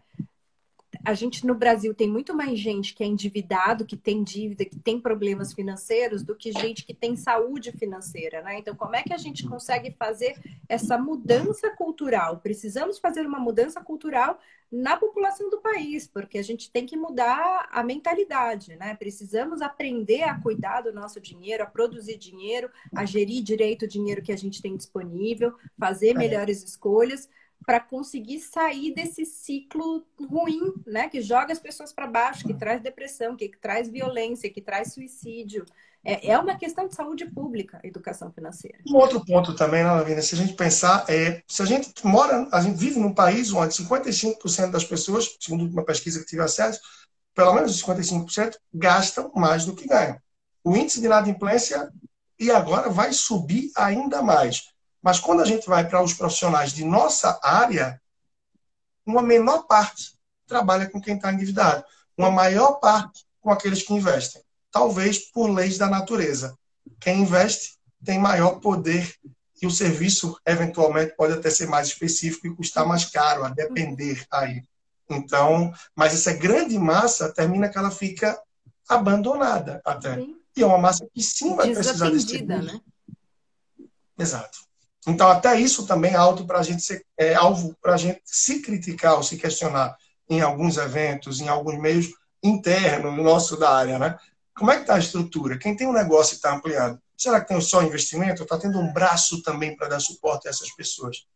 a 1.04 1.12
gente 1.12 1.46
no 1.46 1.54
Brasil 1.54 1.94
tem 1.94 2.08
muito 2.08 2.34
mais 2.34 2.58
gente 2.58 2.94
que 2.94 3.04
é 3.04 3.06
endividado, 3.06 3.84
que 3.84 3.96
tem 3.96 4.22
dívida, 4.22 4.64
que 4.64 4.78
tem 4.78 4.98
problemas 4.98 5.52
financeiros, 5.52 6.22
do 6.22 6.34
que 6.34 6.50
gente 6.50 6.84
que 6.84 6.94
tem 6.94 7.14
saúde 7.14 7.72
financeira, 7.72 8.42
né? 8.42 8.58
Então, 8.58 8.74
como 8.74 8.96
é 8.96 9.02
que 9.02 9.12
a 9.12 9.18
gente 9.18 9.46
consegue 9.46 9.94
fazer 9.98 10.34
essa 10.68 10.96
mudança 10.96 11.70
cultural? 11.70 12.38
Precisamos 12.38 12.98
fazer 12.98 13.26
uma 13.26 13.38
mudança 13.38 13.80
cultural 13.82 14.38
na 14.72 14.96
população 14.96 15.50
do 15.50 15.60
país, 15.60 16.06
porque 16.06 16.38
a 16.38 16.42
gente 16.42 16.70
tem 16.70 16.86
que 16.86 16.96
mudar 16.96 17.68
a 17.70 17.82
mentalidade, 17.82 18.74
né? 18.76 18.96
Precisamos 18.96 19.60
aprender 19.60 20.22
a 20.22 20.40
cuidar 20.40 20.80
do 20.80 20.92
nosso 20.92 21.20
dinheiro, 21.20 21.62
a 21.62 21.66
produzir 21.66 22.16
dinheiro, 22.16 22.70
a 22.94 23.04
gerir 23.04 23.42
direito 23.42 23.84
o 23.84 23.88
dinheiro 23.88 24.22
que 24.22 24.32
a 24.32 24.36
gente 24.36 24.62
tem 24.62 24.76
disponível, 24.76 25.54
fazer 25.78 26.10
é. 26.10 26.14
melhores 26.14 26.62
escolhas 26.64 27.28
para 27.64 27.80
conseguir 27.80 28.40
sair 28.40 28.92
desse 28.94 29.24
ciclo 29.24 30.04
ruim, 30.20 30.74
né? 30.86 31.08
Que 31.08 31.20
joga 31.20 31.52
as 31.52 31.58
pessoas 31.58 31.92
para 31.92 32.06
baixo, 32.06 32.46
que 32.46 32.54
traz 32.54 32.82
depressão, 32.82 33.36
que 33.36 33.48
traz 33.48 33.88
violência, 33.88 34.50
que 34.50 34.60
traz 34.60 34.92
suicídio. 34.92 35.64
É, 36.04 36.32
é 36.32 36.38
uma 36.38 36.56
questão 36.56 36.86
de 36.86 36.94
saúde 36.94 37.24
pública, 37.24 37.80
educação 37.82 38.30
financeira. 38.30 38.78
Um 38.86 38.96
outro 38.96 39.24
ponto 39.24 39.54
também, 39.54 39.82
né, 39.82 39.90
Lavina, 39.90 40.20
se 40.20 40.34
a 40.34 40.38
gente 40.38 40.52
pensar, 40.52 41.06
é, 41.08 41.42
se 41.48 41.62
a 41.62 41.64
gente 41.64 41.92
mora, 42.04 42.46
a 42.52 42.60
gente 42.60 42.76
vive 42.76 43.00
num 43.00 43.14
país 43.14 43.50
onde 43.52 43.74
55% 43.74 44.70
das 44.70 44.84
pessoas, 44.84 45.34
segundo 45.40 45.64
uma 45.64 45.84
pesquisa 45.84 46.20
que 46.20 46.26
tive 46.26 46.42
acesso, 46.42 46.80
pelo 47.34 47.54
menos 47.54 47.82
55% 47.82 48.56
gastam 48.72 49.32
mais 49.34 49.64
do 49.64 49.74
que 49.74 49.88
ganham. 49.88 50.18
O 50.62 50.76
índice 50.76 51.00
de 51.00 51.06
inadimplência 51.06 51.90
e 52.38 52.50
agora 52.50 52.90
vai 52.90 53.12
subir 53.12 53.70
ainda 53.74 54.22
mais. 54.22 54.73
Mas 55.04 55.20
quando 55.20 55.42
a 55.42 55.44
gente 55.44 55.66
vai 55.66 55.86
para 55.86 56.02
os 56.02 56.14
profissionais 56.14 56.72
de 56.72 56.82
nossa 56.82 57.38
área, 57.42 58.00
uma 59.04 59.22
menor 59.22 59.64
parte 59.64 60.14
trabalha 60.46 60.88
com 60.88 60.98
quem 60.98 61.16
está 61.16 61.30
endividado, 61.30 61.84
uma 62.16 62.30
maior 62.30 62.80
parte 62.80 63.26
com 63.38 63.50
aqueles 63.50 63.82
que 63.82 63.92
investem. 63.92 64.42
Talvez 64.70 65.18
por 65.18 65.50
leis 65.50 65.76
da 65.76 65.90
natureza. 65.90 66.56
Quem 66.98 67.20
investe 67.20 67.76
tem 68.02 68.18
maior 68.18 68.60
poder 68.60 69.14
e 69.60 69.66
o 69.66 69.70
serviço, 69.70 70.40
eventualmente, 70.46 71.14
pode 71.14 71.34
até 71.34 71.50
ser 71.50 71.66
mais 71.66 71.88
específico 71.88 72.46
e 72.46 72.54
custar 72.54 72.86
mais 72.86 73.04
caro, 73.04 73.44
a 73.44 73.50
depender 73.50 74.24
aí. 74.30 74.62
Então, 75.08 75.70
mas 75.94 76.14
essa 76.14 76.32
grande 76.32 76.78
massa 76.78 77.30
termina 77.30 77.68
que 77.68 77.76
ela 77.76 77.90
fica 77.90 78.40
abandonada 78.88 79.82
até. 79.84 80.16
Sim. 80.16 80.36
E 80.56 80.62
é 80.62 80.66
uma 80.66 80.78
massa 80.78 81.06
que 81.12 81.22
sim 81.22 81.54
vai 81.54 81.70
precisar 81.72 82.08
desse 82.08 82.42
né? 82.42 82.80
Exato. 84.18 84.64
Então, 85.06 85.28
até 85.28 85.58
isso 85.58 85.86
também 85.86 86.12
é 86.12 86.16
alto 86.16 86.46
para 86.46 86.60
a 86.60 86.62
gente 86.62 86.82
ser, 86.82 87.04
é 87.18 87.34
alvo 87.34 87.76
para 87.82 87.94
a 87.94 87.96
gente 87.96 88.22
se 88.24 88.60
criticar 88.60 89.14
ou 89.14 89.22
se 89.22 89.36
questionar 89.36 89.96
em 90.28 90.40
alguns 90.40 90.78
eventos, 90.78 91.40
em 91.40 91.48
alguns 91.48 91.78
meios 91.78 92.08
internos, 92.42 93.14
no 93.14 93.22
nosso 93.22 93.56
da 93.56 93.70
área, 93.70 93.98
né? 93.98 94.16
Como 94.56 94.70
é 94.70 94.76
que 94.76 94.82
está 94.82 94.94
a 94.94 94.98
estrutura? 94.98 95.58
Quem 95.58 95.76
tem 95.76 95.86
um 95.86 95.92
negócio 95.92 96.34
e 96.34 96.36
está 96.36 96.54
ampliando? 96.54 96.98
Será 97.16 97.40
que 97.40 97.48
tem 97.48 97.60
só 97.60 97.82
investimento? 97.82 98.42
Está 98.42 98.58
tendo 98.58 98.78
um 98.78 98.92
braço 98.92 99.42
também 99.42 99.76
para 99.76 99.88
dar 99.88 100.00
suporte 100.00 100.46
a 100.46 100.50
essas 100.50 100.70
pessoas? 100.74 101.26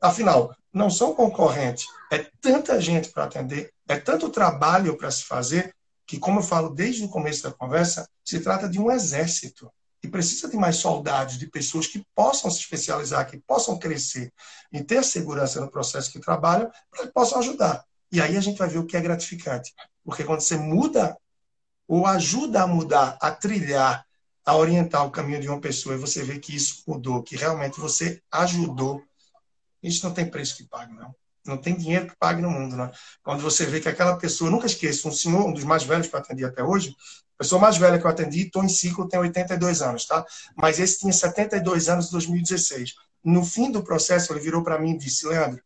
Afinal, 0.00 0.54
não 0.72 0.88
são 0.90 1.14
concorrentes. 1.14 1.86
É 2.12 2.26
tanta 2.40 2.80
gente 2.80 3.10
para 3.10 3.24
atender, 3.24 3.72
é 3.88 3.96
tanto 3.98 4.28
trabalho 4.28 4.96
para 4.96 5.10
se 5.10 5.24
fazer, 5.24 5.74
que, 6.06 6.18
como 6.18 6.38
eu 6.38 6.44
falo 6.44 6.70
desde 6.70 7.04
o 7.04 7.08
começo 7.08 7.42
da 7.42 7.52
conversa, 7.52 8.08
se 8.24 8.40
trata 8.40 8.68
de 8.68 8.78
um 8.78 8.90
exército 8.90 9.70
e 10.02 10.08
precisa 10.08 10.48
de 10.48 10.56
mais 10.56 10.76
soldados, 10.76 11.38
de 11.38 11.46
pessoas 11.48 11.86
que 11.86 12.04
possam 12.14 12.50
se 12.50 12.60
especializar, 12.60 13.28
que 13.28 13.38
possam 13.38 13.78
crescer 13.78 14.32
e 14.72 14.82
ter 14.82 15.02
segurança 15.02 15.60
no 15.60 15.70
processo 15.70 16.12
que 16.12 16.20
trabalham, 16.20 16.70
para 16.90 17.06
que 17.06 17.12
possam 17.12 17.38
ajudar. 17.38 17.84
E 18.10 18.20
aí 18.20 18.36
a 18.36 18.40
gente 18.40 18.58
vai 18.58 18.68
ver 18.68 18.78
o 18.78 18.86
que 18.86 18.96
é 18.96 19.00
gratificante. 19.00 19.74
Porque 20.04 20.24
quando 20.24 20.40
você 20.40 20.56
muda 20.56 21.16
ou 21.86 22.06
ajuda 22.06 22.62
a 22.62 22.66
mudar, 22.66 23.18
a 23.20 23.30
trilhar, 23.30 24.04
a 24.44 24.56
orientar 24.56 25.04
o 25.04 25.10
caminho 25.10 25.40
de 25.40 25.48
uma 25.48 25.60
pessoa 25.60 25.94
e 25.94 25.98
você 25.98 26.22
vê 26.22 26.38
que 26.38 26.54
isso 26.54 26.82
mudou, 26.86 27.22
que 27.22 27.36
realmente 27.36 27.78
você 27.78 28.22
ajudou, 28.30 29.02
isso 29.82 30.06
não 30.06 30.14
tem 30.14 30.28
preço 30.28 30.56
que 30.56 30.64
pague, 30.64 30.94
não. 30.94 31.14
Não 31.44 31.56
tem 31.56 31.74
dinheiro 31.74 32.08
que 32.08 32.16
pague 32.16 32.42
no 32.42 32.50
mundo, 32.50 32.76
não. 32.76 32.90
Quando 33.22 33.40
você 33.40 33.64
vê 33.64 33.80
que 33.80 33.88
aquela 33.88 34.16
pessoa, 34.16 34.50
nunca 34.50 34.66
esqueça, 34.66 35.08
um 35.08 35.12
senhor, 35.12 35.46
um 35.46 35.52
dos 35.52 35.64
mais 35.64 35.82
velhos 35.82 36.06
que 36.06 36.14
eu 36.14 36.20
atendi 36.20 36.44
até 36.44 36.62
hoje, 36.62 36.94
pessoa 37.38 37.60
mais 37.60 37.76
velha 37.76 37.98
que 37.98 38.04
eu 38.04 38.10
atendi, 38.10 38.42
estou 38.42 38.64
em 38.64 38.68
ciclo, 38.68 39.08
tem 39.08 39.20
82 39.20 39.80
anos, 39.80 40.04
tá? 40.06 40.26
Mas 40.56 40.80
esse 40.80 40.98
tinha 40.98 41.12
72 41.12 41.88
anos 41.88 42.08
em 42.08 42.12
2016. 42.12 42.94
No 43.24 43.44
fim 43.44 43.70
do 43.70 43.82
processo, 43.82 44.32
ele 44.32 44.40
virou 44.40 44.62
para 44.62 44.78
mim 44.78 44.92
e 44.92 44.98
disse: 44.98 45.26
Leandro, 45.26 45.62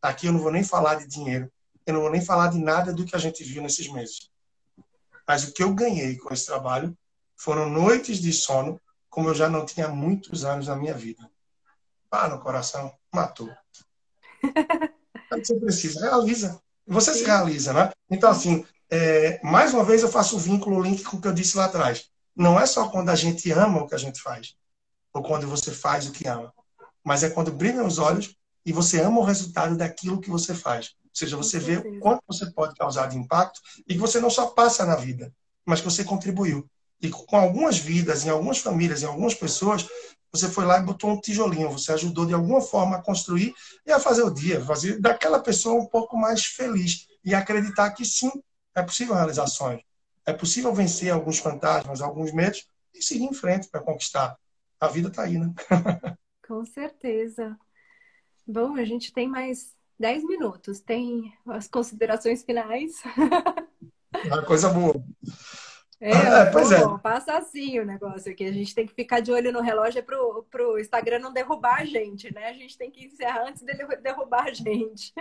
aqui 0.00 0.26
eu 0.26 0.32
não 0.32 0.40
vou 0.40 0.52
nem 0.52 0.62
falar 0.62 0.94
de 0.94 1.06
dinheiro, 1.06 1.50
eu 1.84 1.94
não 1.94 2.00
vou 2.00 2.10
nem 2.10 2.20
falar 2.20 2.48
de 2.48 2.58
nada 2.58 2.92
do 2.92 3.04
que 3.04 3.16
a 3.16 3.18
gente 3.18 3.42
viu 3.42 3.62
nesses 3.62 3.88
meses. 3.92 4.30
Mas 5.26 5.44
o 5.44 5.52
que 5.52 5.62
eu 5.62 5.74
ganhei 5.74 6.16
com 6.16 6.32
esse 6.32 6.46
trabalho 6.46 6.96
foram 7.36 7.68
noites 7.68 8.18
de 8.18 8.32
sono, 8.32 8.80
como 9.10 9.28
eu 9.28 9.34
já 9.34 9.48
não 9.48 9.66
tinha 9.66 9.88
muitos 9.88 10.44
anos 10.44 10.68
na 10.68 10.76
minha 10.76 10.94
vida. 10.94 11.28
Ah, 12.10 12.28
no 12.28 12.40
coração, 12.40 12.92
matou. 13.12 13.50
você 15.30 15.58
precisa, 15.58 16.00
realiza. 16.00 16.60
Você 16.86 17.12
Sim. 17.12 17.18
se 17.18 17.24
realiza, 17.24 17.72
né? 17.72 17.90
Então, 18.08 18.30
assim, 18.30 18.64
é, 18.90 19.40
mais 19.42 19.72
uma 19.74 19.84
vez 19.84 20.02
eu 20.02 20.08
faço 20.08 20.36
o 20.36 20.38
vínculo, 20.38 20.76
o 20.76 20.82
link 20.82 21.02
com 21.02 21.16
o 21.16 21.20
que 21.20 21.28
eu 21.28 21.32
disse 21.32 21.56
lá 21.56 21.66
atrás. 21.66 22.04
Não 22.34 22.58
é 22.60 22.66
só 22.66 22.88
quando 22.88 23.08
a 23.08 23.14
gente 23.14 23.50
ama 23.50 23.82
o 23.82 23.86
que 23.86 23.94
a 23.94 23.98
gente 23.98 24.20
faz, 24.20 24.54
ou 25.12 25.22
quando 25.22 25.48
você 25.48 25.70
faz 25.70 26.06
o 26.06 26.12
que 26.12 26.28
ama, 26.28 26.52
mas 27.02 27.22
é 27.22 27.30
quando 27.30 27.52
brilham 27.52 27.86
os 27.86 27.98
olhos 27.98 28.36
e 28.64 28.72
você 28.72 29.00
ama 29.00 29.20
o 29.20 29.24
resultado 29.24 29.76
daquilo 29.76 30.20
que 30.20 30.28
você 30.28 30.54
faz. 30.54 30.94
Ou 31.04 31.10
seja, 31.14 31.36
você 31.36 31.58
vê 31.58 31.78
o 31.78 31.98
quanto 31.98 32.22
você 32.28 32.50
pode 32.50 32.74
causar 32.74 33.06
de 33.06 33.16
impacto 33.16 33.60
e 33.88 33.94
que 33.94 34.00
você 34.00 34.20
não 34.20 34.28
só 34.28 34.48
passa 34.48 34.84
na 34.84 34.96
vida, 34.96 35.32
mas 35.64 35.80
que 35.80 35.86
você 35.86 36.04
contribuiu. 36.04 36.68
E 37.00 37.08
com 37.08 37.36
algumas 37.36 37.78
vidas, 37.78 38.24
em 38.24 38.30
algumas 38.30 38.58
famílias, 38.58 39.02
em 39.02 39.06
algumas 39.06 39.34
pessoas, 39.34 39.86
você 40.32 40.48
foi 40.48 40.64
lá 40.64 40.78
e 40.78 40.82
botou 40.82 41.10
um 41.10 41.20
tijolinho, 41.20 41.70
você 41.70 41.92
ajudou 41.92 42.26
de 42.26 42.34
alguma 42.34 42.60
forma 42.60 42.96
a 42.96 43.02
construir 43.02 43.54
e 43.86 43.92
a 43.92 43.98
fazer 43.98 44.22
o 44.22 44.30
dia, 44.30 44.62
fazer 44.64 45.00
daquela 45.00 45.38
pessoa 45.38 45.80
um 45.80 45.86
pouco 45.86 46.16
mais 46.16 46.44
feliz 46.44 47.06
e 47.24 47.34
acreditar 47.34 47.90
que 47.90 48.04
sim, 48.04 48.30
é 48.76 48.82
possível 48.82 49.14
realizar 49.14 49.46
sonhos. 49.46 49.82
É 50.24 50.32
possível 50.32 50.72
vencer 50.74 51.10
alguns 51.10 51.38
fantasmas, 51.38 52.02
alguns 52.02 52.32
medos 52.32 52.68
e 52.94 53.02
seguir 53.02 53.24
em 53.24 53.32
frente 53.32 53.68
para 53.68 53.80
conquistar. 53.80 54.36
A 54.78 54.88
vida 54.88 55.08
está 55.08 55.22
aí, 55.22 55.38
né? 55.38 55.52
Com 56.46 56.64
certeza. 56.64 57.56
Bom, 58.46 58.76
a 58.76 58.84
gente 58.84 59.12
tem 59.12 59.26
mais 59.26 59.74
10 59.98 60.24
minutos. 60.24 60.80
Tem 60.80 61.32
as 61.46 61.66
considerações 61.66 62.44
finais. 62.44 63.02
Uma 64.26 64.44
coisa 64.44 64.68
boa. 64.68 65.02
É, 66.00 66.10
é 66.10 66.44
pois 66.46 66.70
é. 66.70 66.80
Passa 67.02 67.38
assim 67.38 67.78
o 67.80 67.84
negócio 67.84 68.30
aqui. 68.30 68.44
A 68.44 68.52
gente 68.52 68.74
tem 68.74 68.86
que 68.86 68.94
ficar 68.94 69.20
de 69.20 69.32
olho 69.32 69.50
no 69.50 69.62
relógio 69.62 70.02
para 70.02 70.68
o 70.68 70.78
Instagram 70.78 71.20
não 71.20 71.32
derrubar 71.32 71.80
a 71.80 71.84
gente, 71.84 72.32
né? 72.34 72.48
A 72.48 72.52
gente 72.52 72.76
tem 72.76 72.90
que 72.90 73.06
encerrar 73.06 73.48
antes 73.48 73.62
dele 73.62 73.86
derrubar 74.02 74.44
a 74.48 74.52
gente. 74.52 75.12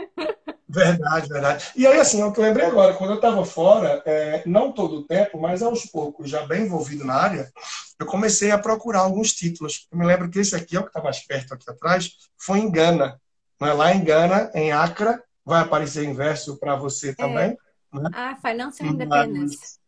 Verdade, 0.68 1.30
verdade. 1.30 1.72
E 1.76 1.88
aí, 1.88 1.98
assim, 2.00 2.22
é 2.22 2.26
o 2.26 2.34
que 2.34 2.40
eu 2.40 2.44
lembrei 2.44 2.66
agora, 2.66 2.94
quando 2.96 3.12
eu 3.12 3.16
estava 3.16 3.46
fora, 3.46 4.04
é, 4.06 4.44
não 4.46 4.72
todo 4.72 4.98
o 4.98 5.04
tempo, 5.04 5.40
mas 5.40 5.62
aos 5.62 5.86
poucos, 5.86 6.30
já 6.30 6.46
bem 6.46 6.64
envolvido 6.64 7.06
na 7.06 7.16
área, 7.16 7.52
eu 7.98 8.06
comecei 8.06 8.52
a 8.52 8.58
procurar 8.58 9.00
alguns 9.00 9.34
títulos. 9.34 9.88
Eu 9.90 9.98
me 9.98 10.06
lembro 10.06 10.30
que 10.30 10.40
esse 10.40 10.56
aqui, 10.56 10.76
é 10.76 10.80
o 10.80 10.84
que 10.84 10.90
está 10.90 11.02
mais 11.02 11.20
perto 11.26 11.54
aqui 11.54 11.70
atrás, 11.70 12.12
foi 12.38 12.60
em 12.60 12.70
Gana. 12.70 13.20
Né? 13.62 13.72
Lá 13.72 13.94
em 13.94 14.04
Gana, 14.04 14.52
em 14.54 14.74
Accra, 14.74 15.24
vai 15.46 15.62
aparecer 15.62 16.04
inverso 16.04 16.58
para 16.58 16.76
você 16.76 17.12
é. 17.12 17.16
também. 17.16 17.58
É. 17.94 18.00
Né? 18.00 18.10
Ah, 18.14 18.36
Financial 18.36 18.90
Independence. 18.90 19.58
Mas, 19.58 19.85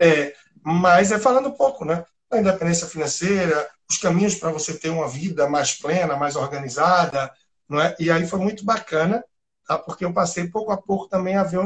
é, 0.00 0.34
mas 0.62 1.12
é 1.12 1.18
falando 1.18 1.48
um 1.48 1.56
pouco, 1.56 1.84
né? 1.84 2.04
Da 2.30 2.38
independência 2.38 2.86
financeira, 2.86 3.68
os 3.88 3.98
caminhos 3.98 4.34
para 4.34 4.50
você 4.50 4.76
ter 4.78 4.90
uma 4.90 5.08
vida 5.08 5.48
mais 5.48 5.74
plena, 5.74 6.16
mais 6.16 6.36
organizada, 6.36 7.32
não 7.68 7.80
é? 7.80 7.94
E 7.98 8.10
aí 8.10 8.26
foi 8.26 8.38
muito 8.38 8.64
bacana, 8.64 9.24
tá? 9.66 9.78
Porque 9.78 10.04
eu 10.04 10.12
passei 10.12 10.48
pouco 10.48 10.70
a 10.70 10.76
pouco 10.76 11.08
também 11.08 11.36
a 11.36 11.42
ver 11.42 11.60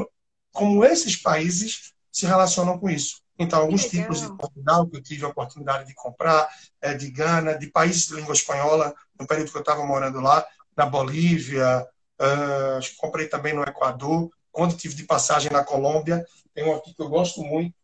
como 0.53 0.85
esses 0.85 1.17
países 1.17 1.93
se 2.11 2.27
relacionam 2.27 2.79
com 2.79 2.89
isso. 2.89 3.23
Então, 3.39 3.61
alguns 3.61 3.89
tipos 3.89 4.21
de 4.21 4.29
Portugal 4.37 4.87
que 4.87 4.97
eu 4.97 5.03
tive 5.03 5.25
a 5.25 5.29
oportunidade 5.29 5.87
de 5.87 5.95
comprar, 5.95 6.49
é, 6.81 6.95
de 6.95 7.11
Gana, 7.11 7.59
de 7.59 7.67
países 7.69 8.07
de 8.07 8.15
língua 8.15 8.35
espanhola, 8.35 8.95
no 9.19 9.27
período 9.27 9.51
que 9.51 9.57
eu 9.57 9.63
estava 9.63 9.85
morando 9.85 10.21
lá, 10.21 10.47
na 10.77 10.87
Bolívia, 10.87 11.87
uh, 12.21 12.97
comprei 12.99 13.27
também 13.27 13.55
no 13.55 13.63
Equador, 13.63 14.31
quando 14.51 14.77
tive 14.77 14.95
de 14.95 15.05
passagem 15.05 15.51
na 15.51 15.65
Colômbia, 15.65 16.25
tem 16.55 16.65
um 16.65 16.75
aqui 16.75 16.95
que 16.95 17.03
eu 17.03 17.09
gosto 17.09 17.43
muito, 17.43 17.75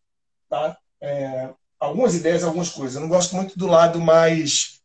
tá? 0.49 0.76
É, 1.01 1.51
algumas 1.78 2.14
ideias, 2.14 2.42
algumas 2.42 2.70
coisas. 2.70 2.96
Eu 2.96 3.03
não 3.03 3.09
gosto 3.09 3.36
muito 3.36 3.59
do 3.59 3.66
lado 3.66 4.01
mais. 4.01 4.80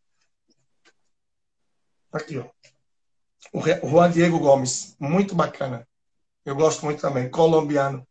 Aqui, 2.11 2.37
ó. 2.37 2.45
O 3.51 3.89
Juan 3.89 4.11
Diego 4.11 4.39
Gomes, 4.39 4.95
muito 4.99 5.35
bacana. 5.35 5.87
Eu 6.45 6.55
gosto 6.55 6.85
muito 6.85 7.01
também, 7.01 7.29
colombiano. 7.29 8.05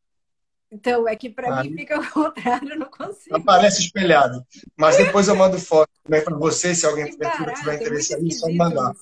Então, 0.71 1.07
é 1.07 1.15
que 1.15 1.29
para 1.29 1.63
mim 1.63 1.77
fica 1.77 2.01
o 2.01 2.11
contrário, 2.11 2.71
eu 2.71 2.79
não 2.79 2.91
consigo. 2.91 3.37
Aparece 3.37 3.83
espelhado. 3.83 4.45
Mas 4.75 4.97
depois 4.97 5.29
eu 5.29 5.37
mando 5.37 5.59
foto 5.59 5.91
também 6.03 6.25
para 6.25 6.37
você, 6.37 6.75
se 6.75 6.87
alguém 6.87 7.11
tiver 7.11 7.75
interesse 7.75 8.15
aí, 8.15 8.33
só 8.33 8.51
mandar. 8.51 8.95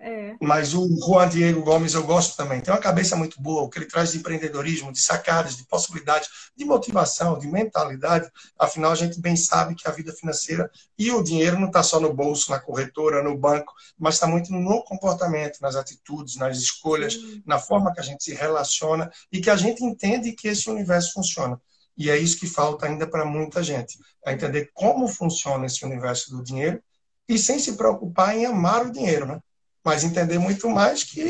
É. 0.00 0.36
Mas 0.40 0.74
o 0.74 0.88
Juan 1.04 1.28
Diego 1.28 1.62
Gomes 1.62 1.94
eu 1.94 2.04
gosto 2.04 2.36
também. 2.36 2.60
Tem 2.60 2.72
uma 2.72 2.80
cabeça 2.80 3.16
muito 3.16 3.42
boa, 3.42 3.62
o 3.62 3.68
que 3.68 3.78
ele 3.78 3.86
traz 3.86 4.12
de 4.12 4.18
empreendedorismo, 4.18 4.92
de 4.92 5.00
sacadas, 5.00 5.56
de 5.56 5.66
possibilidades, 5.66 6.28
de 6.56 6.64
motivação, 6.64 7.36
de 7.36 7.48
mentalidade. 7.48 8.30
Afinal, 8.56 8.92
a 8.92 8.94
gente 8.94 9.20
bem 9.20 9.34
sabe 9.34 9.74
que 9.74 9.88
a 9.88 9.90
vida 9.90 10.12
financeira 10.12 10.70
e 10.96 11.10
o 11.10 11.22
dinheiro 11.22 11.58
não 11.58 11.66
está 11.66 11.82
só 11.82 11.98
no 11.98 12.14
bolso, 12.14 12.50
na 12.50 12.60
corretora, 12.60 13.22
no 13.22 13.36
banco, 13.36 13.72
mas 13.98 14.14
está 14.14 14.26
muito 14.26 14.52
no 14.52 14.84
comportamento, 14.84 15.60
nas 15.60 15.74
atitudes, 15.74 16.36
nas 16.36 16.58
escolhas, 16.58 17.18
na 17.44 17.58
forma 17.58 17.92
que 17.92 18.00
a 18.00 18.04
gente 18.04 18.22
se 18.22 18.34
relaciona 18.34 19.10
e 19.32 19.40
que 19.40 19.50
a 19.50 19.56
gente 19.56 19.84
entende 19.84 20.32
que 20.32 20.46
esse 20.46 20.70
universo 20.70 21.12
funciona. 21.12 21.60
E 21.96 22.08
é 22.08 22.16
isso 22.16 22.38
que 22.38 22.46
falta 22.46 22.86
ainda 22.86 23.08
para 23.08 23.24
muita 23.24 23.60
gente, 23.64 23.98
é 24.24 24.32
entender 24.32 24.70
como 24.72 25.08
funciona 25.08 25.66
esse 25.66 25.84
universo 25.84 26.30
do 26.30 26.44
dinheiro 26.44 26.80
e 27.28 27.36
sem 27.36 27.58
se 27.58 27.76
preocupar 27.76 28.36
em 28.36 28.46
amar 28.46 28.86
o 28.86 28.92
dinheiro, 28.92 29.26
né? 29.26 29.40
Mas 29.84 30.04
entender 30.04 30.38
muito 30.38 30.68
mais 30.68 31.04
que 31.04 31.20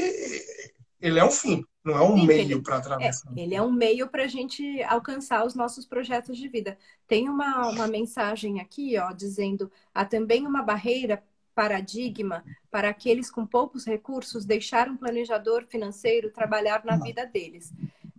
ele 1.01 1.19
é 1.19 1.25
um 1.25 1.31
fim, 1.31 1.65
não 1.85 1.97
é 1.97 2.03
um 2.03 2.19
Sim, 2.19 2.27
meio 2.27 2.63
para 2.63 2.77
atravessar. 2.77 3.33
É, 3.37 3.41
ele 3.41 3.55
é 3.55 3.63
um 3.63 3.73
meio 3.73 4.09
para 4.09 4.25
a 4.25 4.29
gente 4.29 4.83
alcançar 4.83 5.47
os 5.47 5.55
nossos 5.55 5.87
projetos 5.87 6.37
de 6.37 6.49
vida. 6.49 6.77
Tem 7.07 7.29
uma, 7.29 7.69
uma 7.69 7.87
mensagem 7.87 8.61
aqui, 8.61 8.99
ó, 8.99 9.13
dizendo 9.13 9.71
há 9.95 10.05
também 10.05 10.47
uma 10.47 10.63
barreira 10.63 11.23
paradigma 11.55 12.45
para 12.71 12.89
aqueles 12.89 13.31
com 13.31 13.45
poucos 13.45 13.85
recursos 13.85 14.45
deixar 14.45 14.89
um 14.89 14.97
planejador 14.97 15.67
financeiro 15.67 16.31
trabalhar 16.31 16.85
na 16.85 16.97
vida 16.97 17.27
deles. 17.27 17.73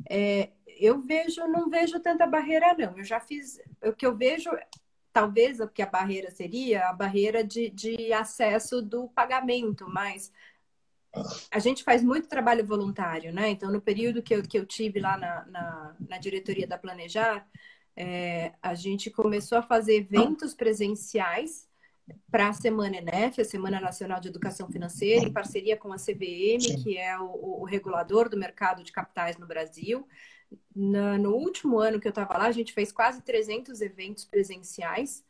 É, 0.09 0.49
eu 0.79 0.99
vejo, 0.99 1.45
não 1.47 1.69
vejo 1.69 1.99
tanta 1.99 2.25
barreira 2.25 2.73
não. 2.77 2.97
Eu 2.97 3.03
já 3.03 3.19
fiz, 3.19 3.59
o 3.83 3.93
que 3.93 4.05
eu 4.05 4.15
vejo 4.15 4.49
talvez 5.19 5.59
o 5.59 5.67
que 5.67 5.81
a 5.81 5.85
barreira 5.85 6.31
seria 6.31 6.87
a 6.87 6.93
barreira 6.93 7.43
de, 7.43 7.69
de 7.69 8.13
acesso 8.13 8.81
do 8.81 9.09
pagamento, 9.09 9.85
mas 9.89 10.31
a 11.51 11.59
gente 11.59 11.83
faz 11.83 12.01
muito 12.01 12.29
trabalho 12.29 12.65
voluntário, 12.65 13.33
né? 13.33 13.49
Então, 13.49 13.69
no 13.69 13.81
período 13.81 14.23
que 14.23 14.33
eu, 14.33 14.41
que 14.41 14.57
eu 14.57 14.65
tive 14.65 15.01
lá 15.01 15.17
na, 15.17 15.45
na, 15.47 15.95
na 16.07 16.17
diretoria 16.19 16.65
da 16.65 16.77
Planejar, 16.77 17.45
é, 17.97 18.53
a 18.61 18.73
gente 18.73 19.09
começou 19.09 19.57
a 19.57 19.61
fazer 19.61 19.95
eventos 19.95 20.53
presenciais 20.53 21.67
para 22.31 22.47
a 22.47 22.53
Semana 22.53 22.97
ENEF, 22.97 23.41
a 23.41 23.45
Semana 23.45 23.81
Nacional 23.81 24.21
de 24.21 24.29
Educação 24.29 24.71
Financeira, 24.71 25.25
em 25.25 25.33
parceria 25.33 25.75
com 25.75 25.91
a 25.91 25.97
CVM, 25.97 26.61
Sim. 26.61 26.81
que 26.81 26.97
é 26.97 27.19
o, 27.19 27.61
o 27.61 27.65
regulador 27.65 28.29
do 28.29 28.37
mercado 28.37 28.83
de 28.83 28.91
capitais 28.93 29.37
no 29.37 29.45
Brasil 29.45 30.07
na, 30.75 31.17
no 31.17 31.35
último 31.35 31.79
ano 31.79 31.99
que 31.99 32.07
eu 32.07 32.11
estava 32.11 32.37
lá, 32.37 32.45
a 32.45 32.51
gente 32.51 32.73
fez 32.73 32.91
quase 32.91 33.21
300 33.21 33.81
eventos 33.81 34.25
presenciais 34.25 35.23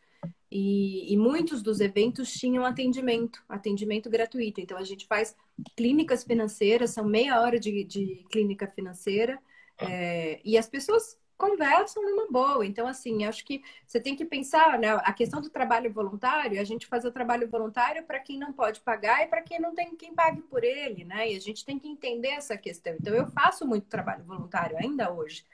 e, 0.52 1.14
e, 1.14 1.18
muitos 1.18 1.62
dos 1.62 1.80
eventos 1.80 2.32
tinham 2.32 2.66
atendimento, 2.66 3.44
atendimento 3.48 4.10
gratuito. 4.10 4.60
Então, 4.60 4.78
a 4.78 4.84
gente 4.84 5.06
faz 5.06 5.36
clínicas 5.78 6.24
financeiras, 6.24 6.92
são 6.92 7.06
meia 7.06 7.40
hora 7.40 7.60
de, 7.60 7.84
de 7.84 8.26
clínica 8.32 8.68
financeira, 8.68 9.40
é, 9.78 10.42
e 10.44 10.58
as 10.58 10.68
pessoas 10.68 11.18
conversam 11.40 12.04
numa 12.04 12.30
boa. 12.30 12.66
Então, 12.66 12.86
assim, 12.86 13.24
acho 13.24 13.46
que 13.46 13.64
você 13.88 14.00
tem 14.00 14.14
que 14.14 14.26
pensar, 14.26 14.78
né? 14.78 14.90
A 14.90 15.14
questão 15.14 15.40
do 15.40 15.50
trabalho 15.50 15.92
voluntário, 15.92 16.60
a 16.60 16.64
gente 16.66 16.86
faz 16.86 17.06
o 17.06 17.12
trabalho 17.12 17.50
voluntário 17.50 18.04
para 18.04 18.20
quem 18.20 18.38
não 18.38 18.52
pode 18.52 18.82
pagar 18.82 19.24
e 19.24 19.28
para 19.28 19.42
quem 19.42 19.60
não 19.60 19.74
tem 19.74 19.96
quem 19.96 20.14
pague 20.14 20.42
por 20.42 20.66
ele, 20.66 21.06
né? 21.06 21.32
E 21.32 21.38
a 21.38 21.40
gente 21.40 21.66
tem 21.66 21.80
que 21.80 21.88
entender 21.88 22.28
essa 22.28 22.58
questão. 22.58 22.94
Então, 23.00 23.16
eu 23.16 23.26
faço 23.28 23.66
muito 23.66 23.88
trabalho 23.88 24.24
voluntário 24.26 24.78
ainda 24.78 25.12
hoje. 25.12 25.46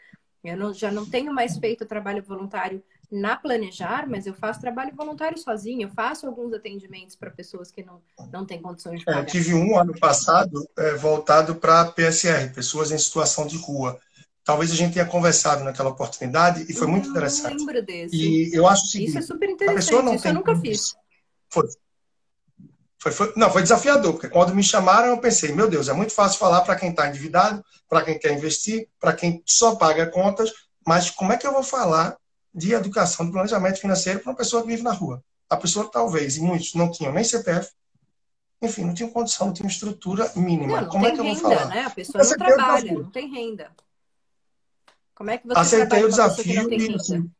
Eu 0.44 0.58
não, 0.58 0.74
já 0.74 0.92
não 0.92 1.08
tenho 1.08 1.32
mais 1.32 1.58
feito 1.58 1.86
trabalho 1.86 2.24
voluntário 2.24 2.84
na 3.12 3.36
Planejar, 3.36 4.10
mas 4.10 4.26
eu 4.26 4.34
faço 4.34 4.60
trabalho 4.60 4.94
voluntário 4.96 5.38
sozinho. 5.38 5.84
Eu 5.84 5.90
faço 5.90 6.26
alguns 6.26 6.52
atendimentos 6.52 7.16
para 7.16 7.30
pessoas 7.30 7.72
que 7.72 7.84
não, 7.84 8.02
não 8.32 8.44
têm 8.44 8.60
condições 8.60 9.00
de 9.00 9.06
pagar. 9.06 9.22
É, 9.22 9.26
tive 9.26 9.54
um 9.54 9.78
ano 9.78 9.94
passado 10.00 10.68
é, 10.78 10.96
voltado 10.96 11.56
para 11.56 11.86
PSR, 11.86 12.52
pessoas 12.54 12.92
em 12.92 12.98
situação 12.98 13.46
de 13.46 13.58
rua 13.58 14.00
talvez 14.46 14.72
a 14.72 14.76
gente 14.76 14.94
tenha 14.94 15.06
conversado 15.06 15.64
naquela 15.64 15.90
oportunidade 15.90 16.66
e 16.70 16.74
foi 16.74 16.86
muito 16.86 17.10
interessante. 17.10 17.54
Eu 17.54 17.58
lembro 17.58 17.84
desse. 17.84 18.16
E 18.16 18.56
eu 18.56 18.68
acho 18.68 18.86
o 18.86 18.88
seguinte, 18.88 19.10
Isso 19.10 19.18
é 19.18 19.22
super 19.24 19.50
interessante, 19.50 20.16
isso 20.16 20.28
eu 20.28 20.34
nunca 20.34 20.56
fiz. 20.56 20.96
Foi. 21.50 21.68
Foi, 23.00 23.12
foi, 23.12 23.34
não, 23.36 23.52
foi 23.52 23.62
desafiador, 23.62 24.14
porque 24.14 24.30
quando 24.30 24.56
me 24.56 24.64
chamaram 24.64 25.10
eu 25.10 25.18
pensei, 25.20 25.52
meu 25.52 25.70
Deus, 25.70 25.90
é 25.90 25.94
muito 25.94 26.14
fácil 26.14 26.40
falar 26.40 26.62
para 26.62 26.76
quem 26.76 26.90
está 26.90 27.08
endividado, 27.08 27.64
para 27.88 28.04
quem 28.04 28.18
quer 28.18 28.34
investir, 28.34 28.88
para 29.00 29.14
quem 29.14 29.44
só 29.46 29.76
paga 29.76 30.08
contas, 30.08 30.52
mas 30.88 31.12
como 31.12 31.32
é 31.32 31.38
que 31.38 31.46
eu 31.46 31.52
vou 31.52 31.62
falar 31.62 32.18
de 32.54 32.74
educação, 32.74 33.26
de 33.26 33.32
planejamento 33.32 33.80
financeiro 33.80 34.20
para 34.22 34.32
uma 34.32 34.38
pessoa 34.38 34.62
que 34.64 34.70
vive 34.70 34.82
na 34.82 34.92
rua? 34.92 35.24
A 35.48 35.58
pessoa 35.58 35.90
talvez, 35.92 36.38
e 36.38 36.42
muitos 36.42 36.74
não 36.74 36.90
tinham 36.90 37.14
nem 37.14 37.24
CPF, 37.24 37.70
enfim, 38.60 38.86
não 38.86 38.94
tinham 38.94 39.12
condição, 39.12 39.48
não 39.48 39.54
tinham 39.54 39.70
estrutura 39.70 40.32
mínima. 40.36 40.82
Não, 40.82 40.90
como 40.90 41.06
é 41.06 41.12
que 41.12 41.18
renda, 41.18 41.30
eu 41.30 41.36
vou 41.36 41.52
falar? 41.52 41.68
Né? 41.68 41.82
A 41.82 41.90
pessoa 41.92 42.24
não 42.24 42.38
trabalha, 42.38 42.94
não 42.94 43.12
tem 43.12 43.32
renda. 43.32 43.70
Como 45.16 45.30
é 45.30 45.38
que 45.38 45.48
você 45.48 45.58
Aceitei 45.58 46.04
o 46.04 46.10
desafio 46.10 46.72
e 46.72 46.94
assim, 46.94 47.32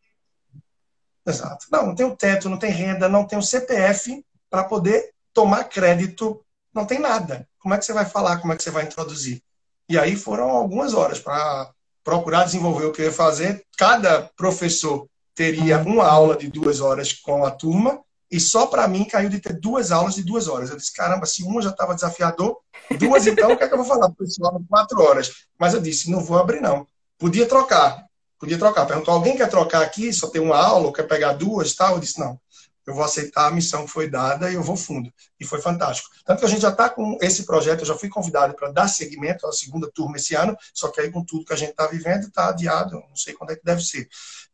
Exato. 1.28 1.66
Não, 1.72 1.88
não 1.88 1.96
tem 1.96 2.06
o 2.06 2.16
teto, 2.16 2.50
não 2.50 2.58
tem 2.58 2.72
renda, 2.72 3.10
não 3.10 3.26
tem 3.26 3.38
o 3.38 3.44
CPF 3.44 4.24
para 4.50 4.64
poder 4.64 5.12
tomar 5.34 5.66
crédito, 5.66 6.44
não 6.74 6.86
tem 6.86 7.00
nada. 7.00 7.48
Como 7.60 7.74
é 7.74 7.78
que 7.78 7.86
você 7.86 7.94
vai 7.94 8.06
falar, 8.06 8.38
como 8.38 8.54
é 8.54 8.56
que 8.56 8.64
você 8.64 8.72
vai 8.72 8.86
introduzir? 8.86 9.42
E 9.90 9.98
aí 9.98 10.16
foram 10.16 10.50
algumas 10.52 10.94
horas 10.94 11.20
para 11.20 11.72
procurar 12.04 12.46
desenvolver 12.46 12.86
o 12.86 12.92
que 12.92 13.02
eu 13.02 13.06
ia 13.06 13.12
fazer. 13.12 13.66
Cada 13.78 14.30
professor 14.38 15.08
teria 15.34 15.80
uma 15.80 16.06
aula 16.06 16.38
de 16.38 16.48
duas 16.48 16.80
horas 16.80 17.12
com 17.12 17.44
a 17.44 17.52
turma 17.52 18.02
e 18.32 18.40
só 18.40 18.68
para 18.68 18.88
mim 18.88 19.06
caiu 19.06 19.30
de 19.30 19.40
ter 19.40 19.60
duas 19.60 19.92
aulas 19.92 20.16
de 20.16 20.24
duas 20.24 20.48
horas. 20.48 20.70
Eu 20.70 20.78
disse, 20.78 20.94
caramba, 20.94 21.26
se 21.26 21.44
uma 21.44 21.62
já 21.62 21.72
estava 21.72 21.96
desafiador, 21.96 22.58
duas 23.00 23.28
então, 23.28 23.52
o 23.52 23.58
que 23.58 23.64
é 23.64 23.68
que 23.68 23.74
eu 23.74 23.78
vou 23.78 23.88
falar 23.88 24.10
para 24.10 24.24
o 24.24 24.26
pessoal? 24.26 24.62
Quatro 24.70 25.02
horas. 25.02 25.32
Mas 25.60 25.74
eu 25.74 25.82
disse, 25.82 26.10
não 26.10 26.24
vou 26.24 26.38
abrir 26.38 26.62
não. 26.62 26.88
Podia 27.18 27.48
trocar, 27.48 28.06
podia 28.40 28.58
trocar. 28.58 28.86
Perguntou, 28.86 29.14
alguém 29.14 29.38
quer 29.38 29.50
trocar 29.50 29.82
aqui, 29.82 30.12
só 30.12 30.28
tem 30.28 30.42
uma 30.42 30.58
aula, 30.58 30.92
quer 30.94 31.04
pegar 31.04 31.34
duas 31.34 31.74
tal? 31.74 31.96
Eu 31.96 32.00
disse, 32.00 32.20
não, 32.20 32.40
eu 32.86 32.94
vou 32.94 33.04
aceitar 33.04 33.48
a 33.48 33.52
missão 33.52 33.86
que 33.86 33.92
foi 33.92 34.10
dada 34.10 34.52
e 34.52 34.56
eu 34.56 34.62
vou 34.62 34.78
fundo. 34.78 35.12
E 35.40 35.46
foi 35.46 35.60
fantástico. 35.60 36.10
Tanto 36.24 36.40
que 36.40 36.46
a 36.46 36.50
gente 36.50 36.62
já 36.62 36.70
está 36.70 36.90
com 36.90 37.18
esse 37.22 37.44
projeto, 37.44 37.82
eu 37.82 37.86
já 37.86 37.96
fui 37.96 38.10
convidado 38.10 38.54
para 38.54 38.72
dar 38.72 38.88
seguimento 38.88 39.48
à 39.48 39.52
segunda 39.52 39.90
turma 39.92 40.18
esse 40.18 40.36
ano, 40.36 40.56
só 40.74 40.90
que 40.90 41.02
aí 41.02 41.10
com 41.10 41.24
tudo 41.24 41.46
que 41.46 41.54
a 41.54 41.58
gente 41.58 41.72
está 41.72 41.88
vivendo, 41.88 42.28
está 42.28 42.50
adiado, 42.50 42.96
não 43.10 43.16
sei 43.16 43.34
quando 43.34 43.52
é 43.52 43.56
que 43.56 43.66
deve 43.66 43.82
ser. 43.82 44.08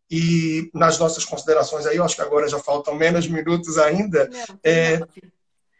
E 0.09 0.69
nas 0.73 0.97
nossas 0.97 1.25
considerações 1.25 1.85
aí, 1.85 1.97
eu 1.97 2.03
acho 2.03 2.15
que 2.15 2.21
agora 2.21 2.47
já 2.47 2.59
faltam 2.59 2.95
menos 2.95 3.27
minutos 3.27 3.77
ainda. 3.77 4.29
Não, 4.29 4.59
é, 4.63 4.99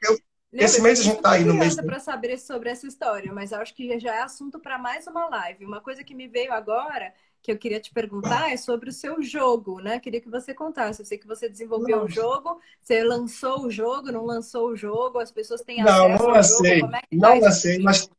eu, 0.02 0.20
esse 0.54 0.82
mês 0.82 1.00
a 1.00 1.04
gente 1.04 1.18
está 1.18 1.32
aí 1.32 1.46
no 1.46 1.54
mês. 1.54 1.76
para 1.76 2.00
saber 2.00 2.38
sobre 2.38 2.70
essa 2.70 2.86
história, 2.86 3.32
mas 3.32 3.54
acho 3.54 3.74
que 3.74 3.98
já 4.00 4.16
é 4.16 4.22
assunto 4.22 4.60
para 4.60 4.78
mais 4.78 5.08
uma 5.08 5.28
live. 5.28 5.66
Uma 5.66 5.80
coisa 5.80 6.04
que 6.04 6.14
me 6.14 6.28
veio 6.28 6.52
agora 6.52 7.14
que 7.42 7.52
eu 7.52 7.58
queria 7.58 7.80
te 7.80 7.92
perguntar 7.92 8.52
é 8.52 8.58
sobre 8.58 8.90
o 8.90 8.94
seu 8.94 9.22
jogo, 9.22 9.80
né? 9.80 10.00
Queria 10.00 10.22
que 10.22 10.30
você 10.30 10.54
contasse. 10.54 11.02
Eu 11.02 11.06
sei 11.06 11.18
que 11.18 11.28
você 11.28 11.50
desenvolveu 11.50 12.02
o 12.02 12.06
um 12.06 12.10
jogo, 12.10 12.60
você 12.80 13.04
lançou 13.04 13.66
o 13.66 13.72
jogo, 13.72 14.12
não 14.12 14.26
lançou 14.26 14.70
o 14.70 14.76
jogo, 14.76 15.20
as 15.20 15.32
pessoas 15.32 15.62
têm 15.62 15.84
não, 15.84 16.06
acesso 16.06 16.24
não 16.24 16.30
ao 16.30 16.36
lancei. 16.36 16.80
jogo. 16.80 16.96
É 16.96 17.02
não 17.12 17.40
lancei, 17.40 17.80
mas 17.80 18.10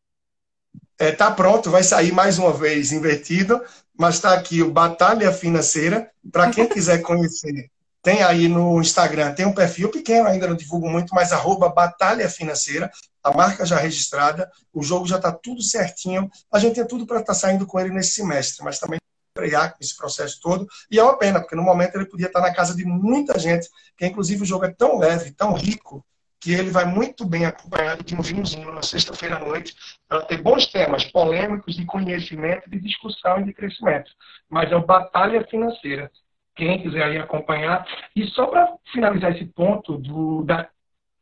é, 0.98 1.12
tá 1.12 1.30
pronto, 1.30 1.70
vai 1.70 1.82
sair 1.82 2.12
mais 2.12 2.38
uma 2.38 2.52
vez 2.52 2.92
invertido, 2.92 3.60
mas 3.96 4.16
está 4.16 4.34
aqui 4.34 4.62
o 4.62 4.72
Batalha 4.72 5.32
Financeira. 5.32 6.10
Para 6.30 6.50
quem 6.50 6.68
quiser 6.68 6.98
conhecer, 7.02 7.70
tem 8.02 8.22
aí 8.22 8.48
no 8.48 8.80
Instagram, 8.80 9.32
tem 9.32 9.46
um 9.46 9.54
perfil 9.54 9.90
pequeno, 9.90 10.28
ainda 10.28 10.48
não 10.48 10.56
divulgo 10.56 10.90
muito, 10.90 11.14
mas 11.14 11.32
arroba 11.32 11.68
Batalha 11.68 12.28
Financeira, 12.28 12.90
a 13.22 13.32
marca 13.32 13.64
já 13.64 13.76
registrada, 13.76 14.50
o 14.72 14.82
jogo 14.82 15.06
já 15.06 15.16
está 15.16 15.30
tudo 15.30 15.62
certinho. 15.62 16.28
A 16.52 16.58
gente 16.58 16.74
tem 16.74 16.86
tudo 16.86 17.06
para 17.06 17.20
estar 17.20 17.32
tá 17.32 17.38
saindo 17.38 17.64
com 17.64 17.78
ele 17.78 17.90
nesse 17.90 18.12
semestre, 18.12 18.64
mas 18.64 18.80
também 18.80 18.98
frear 19.36 19.72
com 19.72 19.78
esse 19.80 19.96
processo 19.96 20.40
todo. 20.40 20.66
E 20.90 20.98
é 20.98 21.02
uma 21.02 21.16
pena, 21.16 21.40
porque 21.40 21.54
no 21.54 21.62
momento 21.62 21.94
ele 21.94 22.06
podia 22.06 22.26
estar 22.26 22.40
na 22.40 22.52
casa 22.52 22.74
de 22.74 22.84
muita 22.84 23.38
gente, 23.38 23.68
que 23.96 24.04
inclusive 24.04 24.42
o 24.42 24.46
jogo 24.46 24.64
é 24.64 24.72
tão 24.72 24.98
leve, 24.98 25.30
tão 25.30 25.52
rico, 25.52 26.04
que 26.40 26.52
ele 26.52 26.70
vai 26.70 26.84
muito 26.84 27.24
bem 27.24 27.46
acompanhado 27.46 28.02
de 28.02 28.16
um 28.16 28.20
vinhozinho 28.20 28.72
na 28.72 28.82
sexta-feira 28.82 29.36
à 29.36 29.38
noite, 29.38 29.76
para 30.08 30.22
ter 30.22 30.42
bons 30.42 30.66
temas 30.66 31.04
polêmicos 31.04 31.76
de 31.76 31.86
conhecimento, 31.86 32.68
de 32.68 32.80
discussão 32.80 33.40
e 33.40 33.44
de 33.44 33.54
crescimento. 33.54 34.10
Mas 34.50 34.72
é 34.72 34.76
o 34.76 34.84
Batalha 34.84 35.46
Financeira. 35.48 36.10
Quem 36.54 36.82
quiser 36.82 37.02
aí 37.02 37.18
acompanhar. 37.18 37.86
E 38.14 38.26
só 38.28 38.46
para 38.46 38.74
finalizar 38.92 39.32
esse 39.32 39.46
ponto 39.46 39.96
do, 39.96 40.44
da 40.44 40.68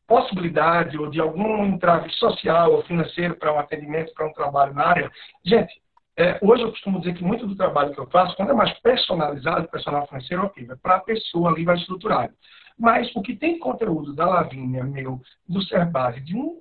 possibilidade 0.07 0.99
ou 0.99 1.09
de 1.09 1.21
algum 1.21 1.65
entrave 1.65 2.11
social 2.11 2.73
ou 2.73 2.83
financeiro 2.83 3.37
para 3.37 3.53
um 3.53 3.59
atendimento, 3.59 4.13
para 4.13 4.27
um 4.27 4.33
trabalho 4.33 4.75
na 4.75 4.87
área, 4.87 5.11
gente, 5.45 5.81
é, 6.17 6.39
hoje 6.43 6.63
eu 6.63 6.71
costumo 6.71 6.99
dizer 6.99 7.15
que 7.15 7.25
muito 7.25 7.47
do 7.47 7.57
trabalho 7.57 7.95
que 7.95 8.01
eu 8.01 8.11
faço, 8.11 8.37
quando 8.37 8.51
é 8.51 8.55
mais 8.55 8.79
personalizado, 8.81 9.69
personal 9.69 10.07
financeiro, 10.07 10.45
ok, 10.45 10.69
é 10.69 10.77
para 10.77 10.97
a 10.97 11.01
pessoa 11.01 11.51
ali 11.51 11.65
vai 11.65 11.77
estruturado. 11.77 12.35
Mas 12.79 13.15
o 13.15 13.23
que 13.23 13.37
tem 13.37 13.59
conteúdo 13.59 14.15
da 14.15 14.27
Lavínia, 14.27 14.83
meu, 14.83 15.21
do 15.49 15.63
Serbase, 15.63 16.21
de 16.21 16.37
um 16.37 16.61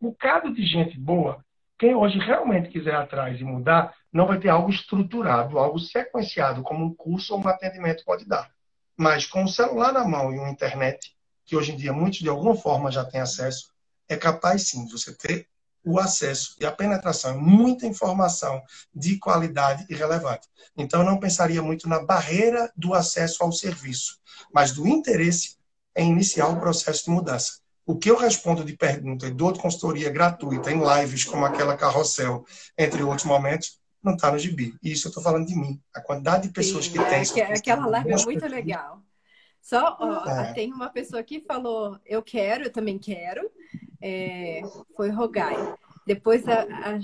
bocado 0.00 0.54
de 0.54 0.64
gente 0.64 0.98
boa, 0.98 1.44
quem 1.84 1.94
hoje 1.94 2.18
realmente 2.18 2.70
quiser 2.70 2.94
atrás 2.94 3.38
e 3.38 3.44
mudar, 3.44 3.94
não 4.10 4.26
vai 4.26 4.40
ter 4.40 4.48
algo 4.48 4.70
estruturado, 4.70 5.58
algo 5.58 5.78
sequenciado, 5.78 6.62
como 6.62 6.82
um 6.82 6.94
curso 6.94 7.34
ou 7.34 7.40
um 7.40 7.46
atendimento 7.46 8.06
pode 8.06 8.24
dar. 8.24 8.50
Mas 8.96 9.26
com 9.26 9.44
o 9.44 9.48
celular 9.48 9.92
na 9.92 10.02
mão 10.02 10.32
e 10.32 10.38
uma 10.38 10.48
internet, 10.48 11.14
que 11.44 11.54
hoje 11.54 11.72
em 11.72 11.76
dia 11.76 11.92
muitos 11.92 12.20
de 12.20 12.28
alguma 12.30 12.56
forma 12.56 12.90
já 12.90 13.04
têm 13.04 13.20
acesso, 13.20 13.68
é 14.08 14.16
capaz 14.16 14.70
sim 14.70 14.86
de 14.86 14.92
você 14.92 15.14
ter 15.14 15.46
o 15.84 16.00
acesso 16.00 16.56
e 16.58 16.64
a 16.64 16.72
penetração, 16.72 17.38
muita 17.38 17.84
informação 17.84 18.62
de 18.94 19.18
qualidade 19.18 19.84
e 19.90 19.94
relevante. 19.94 20.48
Então, 20.74 21.00
eu 21.00 21.06
não 21.06 21.20
pensaria 21.20 21.60
muito 21.60 21.86
na 21.86 22.02
barreira 22.02 22.72
do 22.74 22.94
acesso 22.94 23.42
ao 23.42 23.52
serviço, 23.52 24.18
mas 24.50 24.72
do 24.72 24.88
interesse 24.88 25.58
em 25.94 26.10
iniciar 26.10 26.48
o 26.48 26.58
processo 26.58 27.04
de 27.04 27.10
mudança. 27.10 27.63
O 27.86 27.96
que 27.96 28.10
eu 28.10 28.16
respondo 28.16 28.64
de 28.64 28.76
pergunta 28.76 29.26
e 29.26 29.30
dou 29.30 29.52
de 29.52 29.60
consultoria 29.60 30.10
gratuita 30.10 30.72
em 30.72 30.80
lives 30.82 31.24
como 31.24 31.44
aquela 31.44 31.76
Carrossel, 31.76 32.44
entre 32.78 33.02
outros 33.02 33.26
momentos, 33.26 33.78
não 34.02 34.14
está 34.14 34.32
no 34.32 34.38
gibi. 34.38 34.74
E 34.82 34.92
isso 34.92 35.06
eu 35.06 35.10
estou 35.10 35.22
falando 35.22 35.46
de 35.46 35.54
mim. 35.54 35.80
A 35.94 36.00
quantidade 36.00 36.48
de 36.48 36.54
pessoas 36.54 36.86
Sim, 36.86 36.92
que 36.92 36.98
é, 36.98 37.46
tem. 37.46 37.54
aquela 37.54 37.86
live 37.86 38.12
é 38.12 38.24
muito 38.24 38.46
legal. 38.46 39.02
Só, 39.60 39.96
ó, 39.98 40.28
é. 40.28 40.52
tem 40.52 40.72
uma 40.72 40.90
pessoa 40.90 41.22
que 41.22 41.40
falou, 41.40 41.98
eu 42.04 42.22
quero, 42.22 42.64
eu 42.64 42.70
também 42.70 42.98
quero 42.98 43.50
é, 44.04 44.60
foi 44.94 45.08
Rogai. 45.08 45.56
Depois 46.06 46.46
a, 46.46 46.60
a 46.62 47.00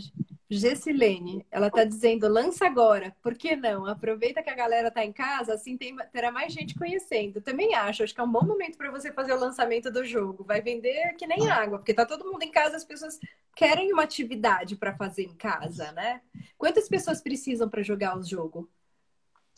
Gessilene, 0.50 1.46
ela 1.48 1.68
está 1.68 1.84
dizendo, 1.84 2.26
lança 2.26 2.66
agora, 2.66 3.14
por 3.22 3.36
que 3.36 3.54
não? 3.54 3.86
Aproveita 3.86 4.42
que 4.42 4.50
a 4.50 4.54
galera 4.54 4.88
está 4.88 5.04
em 5.04 5.12
casa, 5.12 5.54
assim 5.54 5.76
tem, 5.76 5.96
terá 6.12 6.32
mais 6.32 6.52
gente 6.52 6.74
conhecendo. 6.74 7.40
Também 7.40 7.74
acho, 7.76 8.02
acho 8.02 8.12
que 8.12 8.20
é 8.20 8.24
um 8.24 8.32
bom 8.32 8.44
momento 8.44 8.76
para 8.76 8.90
você 8.90 9.12
fazer 9.12 9.32
o 9.32 9.38
lançamento 9.38 9.92
do 9.92 10.04
jogo. 10.04 10.42
Vai 10.42 10.60
vender 10.60 11.14
que 11.16 11.26
nem 11.26 11.48
água, 11.48 11.78
porque 11.78 11.94
tá 11.94 12.04
todo 12.04 12.30
mundo 12.30 12.42
em 12.42 12.50
casa, 12.50 12.76
as 12.76 12.84
pessoas 12.84 13.18
querem 13.54 13.92
uma 13.92 14.02
atividade 14.02 14.74
para 14.76 14.96
fazer 14.96 15.22
em 15.22 15.36
casa, 15.36 15.92
né? 15.92 16.20
Quantas 16.58 16.88
pessoas 16.88 17.20
precisam 17.22 17.68
para 17.68 17.82
jogar 17.82 18.18
o 18.18 18.22
jogo? 18.24 18.68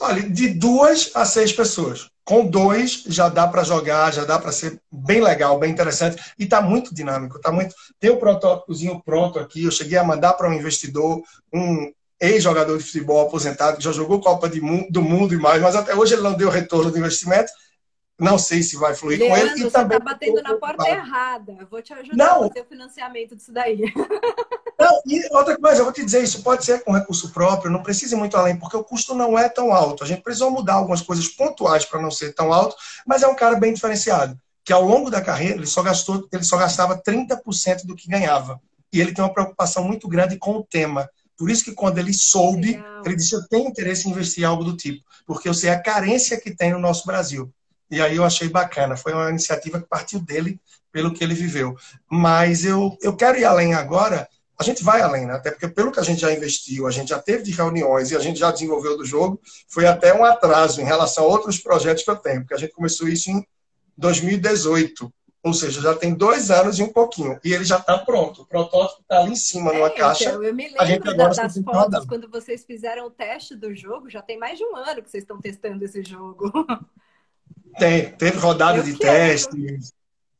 Olha, 0.02 0.20
de 0.28 0.48
duas 0.48 1.12
a 1.14 1.24
seis 1.24 1.52
pessoas. 1.52 2.10
Com 2.24 2.44
dois 2.44 3.04
já 3.06 3.28
dá 3.28 3.46
para 3.46 3.62
jogar, 3.62 4.12
já 4.12 4.24
dá 4.24 4.36
para 4.36 4.50
ser 4.50 4.80
bem 4.90 5.20
legal, 5.20 5.60
bem 5.60 5.70
interessante 5.70 6.20
e 6.36 6.42
está 6.42 6.60
muito 6.60 6.92
dinâmico. 6.92 7.40
Tá 7.40 7.52
muito. 7.52 7.72
Tem 8.00 8.10
o 8.10 8.16
protótipozinho 8.16 9.00
pronto 9.04 9.38
aqui. 9.38 9.64
Eu 9.64 9.70
cheguei 9.70 9.96
a 9.96 10.02
mandar 10.04 10.32
para 10.32 10.48
um 10.48 10.54
investidor, 10.54 11.22
um 11.52 11.92
ex-jogador 12.20 12.76
de 12.78 12.84
futebol 12.84 13.26
aposentado 13.26 13.76
que 13.76 13.84
já 13.84 13.92
jogou 13.92 14.20
Copa 14.20 14.48
do 14.48 15.02
Mundo 15.02 15.34
e 15.34 15.38
mais, 15.38 15.62
mas 15.62 15.76
até 15.76 15.94
hoje 15.94 16.14
ele 16.14 16.22
não 16.22 16.34
deu 16.34 16.50
retorno 16.50 16.90
do 16.90 16.98
investimento. 16.98 17.52
Não 18.18 18.38
sei 18.38 18.62
se 18.64 18.76
vai 18.76 18.94
fluir 18.94 19.20
Leandro, 19.20 19.36
com 19.36 19.46
ele. 19.46 19.54
E 19.54 19.62
você 19.62 19.66
está 19.66 19.98
batendo 20.00 20.42
na 20.42 20.54
porta 20.56 20.88
errada. 20.88 21.56
Eu 21.60 21.66
vou 21.68 21.80
te 21.80 21.92
ajudar 21.92 22.16
não. 22.16 22.44
a 22.44 22.48
fazer 22.48 22.60
o 22.60 22.64
financiamento 22.64 23.36
disso 23.36 23.52
daí. 23.52 23.82
Não, 24.82 25.00
e 25.06 25.28
outra 25.30 25.56
coisa, 25.56 25.80
eu 25.80 25.84
vou 25.84 25.92
te 25.92 26.04
dizer, 26.04 26.22
isso 26.22 26.42
pode 26.42 26.64
ser 26.64 26.82
com 26.82 26.92
recurso 26.92 27.30
próprio, 27.30 27.70
não 27.70 27.82
precisa 27.82 28.16
ir 28.16 28.18
muito 28.18 28.36
além, 28.36 28.56
porque 28.56 28.76
o 28.76 28.82
custo 28.82 29.14
não 29.14 29.38
é 29.38 29.48
tão 29.48 29.72
alto. 29.72 30.02
A 30.02 30.06
gente 30.06 30.22
precisou 30.22 30.50
mudar 30.50 30.74
algumas 30.74 31.00
coisas 31.00 31.28
pontuais 31.28 31.84
para 31.84 32.00
não 32.00 32.10
ser 32.10 32.34
tão 32.34 32.52
alto, 32.52 32.74
mas 33.06 33.22
é 33.22 33.28
um 33.28 33.34
cara 33.34 33.56
bem 33.56 33.72
diferenciado. 33.72 34.36
Que 34.64 34.72
ao 34.72 34.82
longo 34.82 35.10
da 35.10 35.20
carreira 35.20 35.56
ele 35.56 35.66
só 35.66 35.82
gastou, 35.82 36.26
ele 36.32 36.44
só 36.44 36.56
gastava 36.56 37.00
30% 37.00 37.84
do 37.84 37.94
que 37.94 38.08
ganhava. 38.08 38.60
E 38.92 39.00
ele 39.00 39.12
tem 39.12 39.24
uma 39.24 39.32
preocupação 39.32 39.84
muito 39.84 40.08
grande 40.08 40.36
com 40.36 40.56
o 40.56 40.64
tema. 40.64 41.08
Por 41.36 41.50
isso 41.50 41.64
que 41.64 41.72
quando 41.72 41.98
ele 41.98 42.12
soube, 42.12 42.72
Legal. 42.72 43.02
ele 43.04 43.16
disse: 43.16 43.34
Eu 43.34 43.46
tenho 43.48 43.68
interesse 43.68 44.06
em 44.06 44.10
investir 44.10 44.44
em 44.44 44.46
algo 44.46 44.62
do 44.62 44.76
tipo, 44.76 45.02
porque 45.26 45.48
eu 45.48 45.54
sei 45.54 45.70
a 45.70 45.80
carência 45.80 46.40
que 46.40 46.54
tem 46.54 46.72
no 46.72 46.78
nosso 46.78 47.06
Brasil. 47.06 47.52
E 47.90 48.00
aí 48.00 48.16
eu 48.16 48.24
achei 48.24 48.48
bacana. 48.48 48.96
Foi 48.96 49.12
uma 49.12 49.30
iniciativa 49.30 49.80
que 49.80 49.88
partiu 49.88 50.20
dele, 50.20 50.60
pelo 50.92 51.12
que 51.12 51.24
ele 51.24 51.34
viveu. 51.34 51.76
Mas 52.08 52.64
eu, 52.64 52.96
eu 53.00 53.16
quero 53.16 53.38
ir 53.38 53.44
além 53.44 53.74
agora. 53.74 54.28
A 54.58 54.62
gente 54.64 54.84
vai 54.84 55.00
além, 55.00 55.26
né? 55.26 55.34
até 55.34 55.50
porque 55.50 55.66
pelo 55.66 55.90
que 55.90 55.98
a 55.98 56.02
gente 56.02 56.20
já 56.20 56.32
investiu, 56.32 56.86
a 56.86 56.90
gente 56.90 57.08
já 57.08 57.18
teve 57.18 57.42
de 57.42 57.50
reuniões 57.50 58.10
e 58.10 58.16
a 58.16 58.20
gente 58.20 58.38
já 58.38 58.50
desenvolveu 58.50 58.96
do 58.96 59.04
jogo, 59.04 59.40
foi 59.66 59.86
até 59.86 60.14
um 60.14 60.24
atraso 60.24 60.80
em 60.80 60.84
relação 60.84 61.24
a 61.24 61.26
outros 61.26 61.58
projetos 61.58 62.04
que 62.04 62.10
eu 62.10 62.16
tenho, 62.16 62.40
porque 62.40 62.54
a 62.54 62.58
gente 62.58 62.72
começou 62.72 63.08
isso 63.08 63.30
em 63.30 63.46
2018. 63.96 65.12
Ou 65.44 65.52
seja, 65.52 65.80
já 65.80 65.94
tem 65.94 66.14
dois 66.14 66.52
anos 66.52 66.78
e 66.78 66.84
um 66.84 66.92
pouquinho. 66.92 67.38
E 67.44 67.52
ele 67.52 67.64
já 67.64 67.76
está 67.76 67.98
pronto. 67.98 68.42
O 68.42 68.46
protótipo 68.46 69.02
está 69.02 69.18
ali 69.18 69.32
em 69.32 69.36
cima, 69.36 69.72
numa 69.72 69.88
é, 69.88 69.90
caixa. 69.90 70.26
Então, 70.26 70.42
eu 70.44 70.54
me 70.54 70.68
lembro 70.68 71.16
das 71.16 71.36
fotos 71.64 72.06
quando 72.06 72.28
vocês 72.30 72.64
fizeram 72.64 73.06
o 73.06 73.10
teste 73.10 73.56
do 73.56 73.74
jogo. 73.74 74.08
Já 74.08 74.22
tem 74.22 74.38
mais 74.38 74.56
de 74.56 74.64
um 74.64 74.76
ano 74.76 75.02
que 75.02 75.10
vocês 75.10 75.24
estão 75.24 75.40
testando 75.40 75.84
esse 75.84 76.02
jogo. 76.04 76.52
Tem, 77.78 78.12
teve 78.12 78.38
rodada 78.38 78.78
eu 78.78 78.84
de 78.84 78.96
testes, 78.96 79.92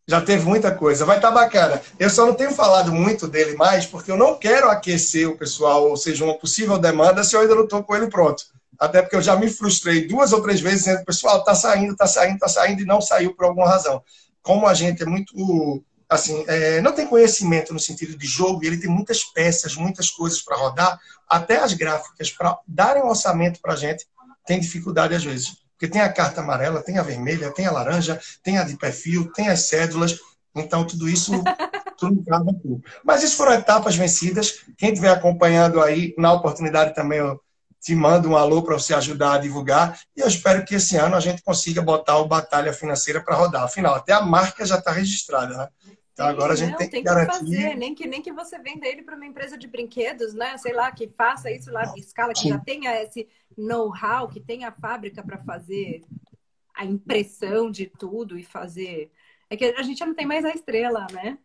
já 0.07 0.21
teve 0.21 0.45
muita 0.45 0.75
coisa. 0.75 1.05
Vai 1.05 1.17
estar 1.17 1.29
tá 1.29 1.35
bacana. 1.35 1.81
Eu 1.99 2.11
só 2.11 2.27
não 2.27 2.35
tenho 2.35 2.53
falado 2.53 2.93
muito 2.93 3.29
dele 3.29 3.55
mais, 3.57 3.87
porque 3.87 4.11
eu 4.11 4.17
não 4.17 4.37
quero 4.39 4.69
aquecer 4.69 5.29
o 5.29 5.37
pessoal, 5.37 5.89
ou 5.89 5.97
seja, 5.97 6.25
uma 6.25 6.39
possível 6.39 6.79
demanda, 6.79 7.25
se 7.25 7.37
eu 7.37 7.41
ainda 7.41 7.55
não 7.55 7.65
estou 7.65 7.83
com 7.83 7.95
ele 7.95 8.09
pronto. 8.09 8.45
Até 8.79 9.01
porque 9.01 9.17
eu 9.17 9.23
já 9.23 9.37
me 9.37 9.49
frustrei 9.49 10.07
duas 10.09 10.33
ou 10.33 10.43
três 10.43 10.61
vezes 10.61 10.85
dizendo, 10.85 11.05
pessoal, 11.05 11.39
está 11.39 11.55
saindo, 11.55 11.93
está 11.93 12.07
saindo, 12.07 12.35
está 12.35 12.49
saindo, 12.49 12.83
e 12.83 12.87
não 12.87 13.01
saiu 13.01 13.35
por 13.35 13.45
alguma 13.45 13.69
razão. 13.69 14.03
Como 14.43 14.67
a 14.67 14.75
gente 14.75 15.03
é 15.03 15.07
muito 15.07 15.85
assim, 16.09 16.45
é, 16.47 16.81
não 16.81 16.93
tem 16.93 17.07
conhecimento 17.07 17.73
no 17.73 17.81
sentido 17.81 18.17
de 18.17 18.27
jogo, 18.27 18.63
e 18.63 18.67
ele 18.67 18.79
tem 18.79 18.91
muitas 18.91 19.25
peças, 19.25 19.77
muitas 19.77 20.11
coisas 20.11 20.43
para 20.43 20.57
rodar, 20.57 21.01
até 21.29 21.59
as 21.59 21.73
gráficas, 21.73 22.31
para 22.31 22.59
darem 22.67 23.03
um 23.03 23.09
orçamento 23.09 23.61
para 23.61 23.73
a 23.73 23.77
gente, 23.77 24.07
tem 24.45 24.61
dificuldade 24.61 25.15
às 25.15 25.25
vezes. 25.25 25.62
Porque 25.83 25.95
tem 25.95 26.03
a 26.03 26.13
carta 26.13 26.41
amarela, 26.41 26.81
tem 26.81 26.97
a 26.97 27.03
vermelha, 27.03 27.51
tem 27.51 27.67
a 27.67 27.73
laranja, 27.73 28.21
tem 28.41 28.57
a 28.57 28.63
de 28.63 28.77
perfil, 28.77 29.33
tem 29.33 29.49
as 29.49 29.63
cédulas. 29.63 30.17
Então, 30.55 30.87
tudo 30.87 31.09
isso 31.09 31.33
tudo 31.99 32.23
trava 32.23 32.55
tudo. 32.63 32.81
Mas 33.03 33.25
isso 33.25 33.37
foram 33.37 33.55
etapas 33.55 33.97
vencidas. 33.97 34.61
Quem 34.79 34.91
estiver 34.91 35.11
acompanhando 35.11 35.83
aí, 35.83 36.15
na 36.17 36.33
oportunidade 36.35 36.95
também 36.95 37.19
eu 37.19 37.41
te 37.81 37.97
mando 37.97 38.29
um 38.31 38.37
alô 38.37 38.63
para 38.63 38.79
você 38.79 38.95
ajudar 38.95 39.33
a 39.33 39.39
divulgar. 39.39 39.99
E 40.17 40.21
eu 40.21 40.29
espero 40.29 40.65
que 40.65 40.77
esse 40.77 40.97
ano 40.97 41.17
a 41.17 41.21
gente 41.21 41.43
consiga 41.43 41.83
botar 41.83 42.19
o 42.19 42.29
Batalha 42.29 42.73
Financeira 42.73 43.21
para 43.21 43.35
rodar. 43.35 43.65
Afinal, 43.65 43.97
até 43.97 44.13
a 44.13 44.21
marca 44.23 44.65
já 44.65 44.79
está 44.79 44.93
registrada. 44.93 45.57
Né? 45.57 45.69
Então 46.13 46.27
agora 46.27 46.53
a 46.53 46.57
gente 46.57 46.73
não, 46.73 46.79
tem, 46.79 46.91
tem 46.91 47.03
que, 47.03 47.09
garantir. 47.09 47.33
fazer, 47.33 47.75
nem 47.75 47.95
que, 47.95 48.07
nem 48.07 48.21
que 48.21 48.33
você 48.33 48.59
venda 48.59 48.87
ele 48.87 49.03
para 49.03 49.17
uma 49.17 49.27
empresa 49.27 49.57
de 49.57 49.67
brinquedos, 49.67 50.35
né? 50.35 50.59
Sei 50.59 50.73
lá, 50.73 50.93
que 50.93 51.09
faça 51.09 51.51
isso 51.51 51.73
lá 51.73 51.85
em 51.97 52.01
escala, 52.01 52.35
que 52.35 52.41
Sim. 52.41 52.51
já 52.51 52.59
tenha 52.59 53.03
esse 53.03 53.27
know-how, 53.57 54.29
que 54.29 54.41
tenha 54.41 54.69
a 54.69 54.73
fábrica 54.73 55.23
para 55.23 55.39
fazer 55.39 56.03
a 56.75 56.85
impressão 56.85 57.71
de 57.71 57.87
tudo 57.87 58.39
e 58.39 58.45
fazer. 58.45 59.11
É 59.49 59.57
que 59.57 59.65
a 59.65 59.83
gente 59.83 59.99
já 59.99 60.07
não 60.07 60.15
tem 60.15 60.27
mais 60.27 60.45
a 60.45 60.51
estrela, 60.51 61.07
né? 61.13 61.39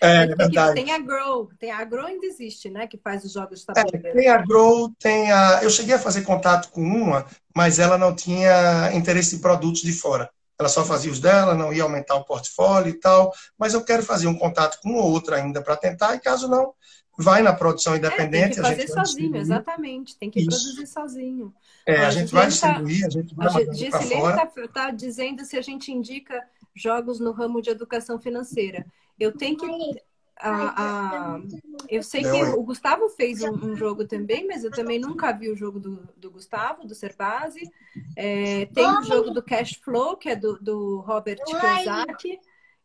É, 0.00 0.22
é 0.22 0.26
verdade. 0.26 0.74
Tem 0.74 0.92
a 0.92 0.98
Grow, 0.98 1.50
tem 1.58 1.70
a 1.72 1.84
Grow 1.84 2.06
ainda 2.06 2.26
existe, 2.26 2.70
né? 2.70 2.86
Que 2.86 2.96
faz 2.96 3.24
os 3.24 3.32
jogos 3.32 3.60
de 3.60 3.66
tabuleiro. 3.66 4.06
É, 4.06 4.12
tem 4.12 4.28
a 4.28 4.38
Grow, 4.38 4.90
tem 5.00 5.32
a. 5.32 5.60
Eu 5.62 5.70
cheguei 5.70 5.94
a 5.94 5.98
fazer 5.98 6.22
contato 6.22 6.70
com 6.70 6.80
uma, 6.80 7.26
mas 7.54 7.80
ela 7.80 7.98
não 7.98 8.14
tinha 8.14 8.92
interesse 8.94 9.36
em 9.36 9.40
produtos 9.40 9.82
de 9.82 9.92
fora. 9.92 10.30
Ela 10.58 10.68
só 10.68 10.84
fazia 10.84 11.12
os 11.12 11.20
dela, 11.20 11.54
não 11.54 11.72
ia 11.72 11.84
aumentar 11.84 12.16
o 12.16 12.24
portfólio 12.24 12.90
e 12.90 12.98
tal. 12.98 13.32
Mas 13.56 13.74
eu 13.74 13.84
quero 13.84 14.02
fazer 14.02 14.26
um 14.26 14.36
contato 14.36 14.80
com 14.82 14.94
outra 14.94 15.36
ainda 15.36 15.62
para 15.62 15.76
tentar, 15.76 16.14
e 16.14 16.20
caso 16.20 16.48
não, 16.48 16.74
vai 17.18 17.42
na 17.42 17.52
produção 17.52 17.96
independente. 17.96 18.60
É, 18.60 18.62
tem 18.62 18.76
que 18.76 18.86
fazer 18.86 18.88
sozinho, 18.88 19.36
exatamente. 19.36 20.16
Tem 20.16 20.30
que 20.30 20.40
Isso. 20.40 20.48
produzir 20.48 20.86
sozinho. 20.86 21.54
É, 21.86 22.04
a, 22.04 22.08
a 22.08 22.10
gente 22.10 22.32
vai 22.32 22.44
tá 22.44 22.48
distribuir, 22.48 23.00
tá, 23.00 23.06
a 23.06 23.10
gente 23.10 23.34
vai 23.34 23.46
a 23.46 23.72
Gisele 23.72 24.14
está 24.14 24.68
tá 24.72 24.90
dizendo 24.90 25.44
se 25.44 25.56
a 25.56 25.62
gente 25.62 25.90
indica 25.90 26.42
jogos 26.74 27.18
no 27.18 27.32
ramo 27.32 27.60
de 27.60 27.70
educação 27.70 28.20
financeira. 28.20 28.86
Eu 29.18 29.32
tenho 29.32 29.56
que. 29.56 29.66
A, 30.40 31.34
a, 31.34 31.40
eu 31.88 32.02
sei 32.02 32.22
que 32.22 32.42
o 32.56 32.62
Gustavo 32.62 33.08
fez 33.08 33.42
um, 33.42 33.52
um, 33.52 33.76
jogo 33.76 34.06
também, 34.06 34.46
mas 34.46 34.62
eu 34.62 34.70
também 34.70 34.98
nunca 34.98 35.32
vi 35.32 35.50
o 35.50 35.56
jogo 35.56 35.80
do, 35.80 36.08
do 36.16 36.30
Gustavo, 36.30 36.86
do 36.86 36.94
Servase. 36.94 37.68
É, 38.16 38.66
tem 38.66 38.86
o 38.86 39.02
jogo 39.02 39.30
do 39.30 39.42
Cash 39.42 39.74
Flow, 39.82 40.16
que 40.16 40.28
é 40.28 40.36
do, 40.36 40.58
do 40.60 41.00
Robert 41.00 41.38
Kiyosaki, 41.44 42.38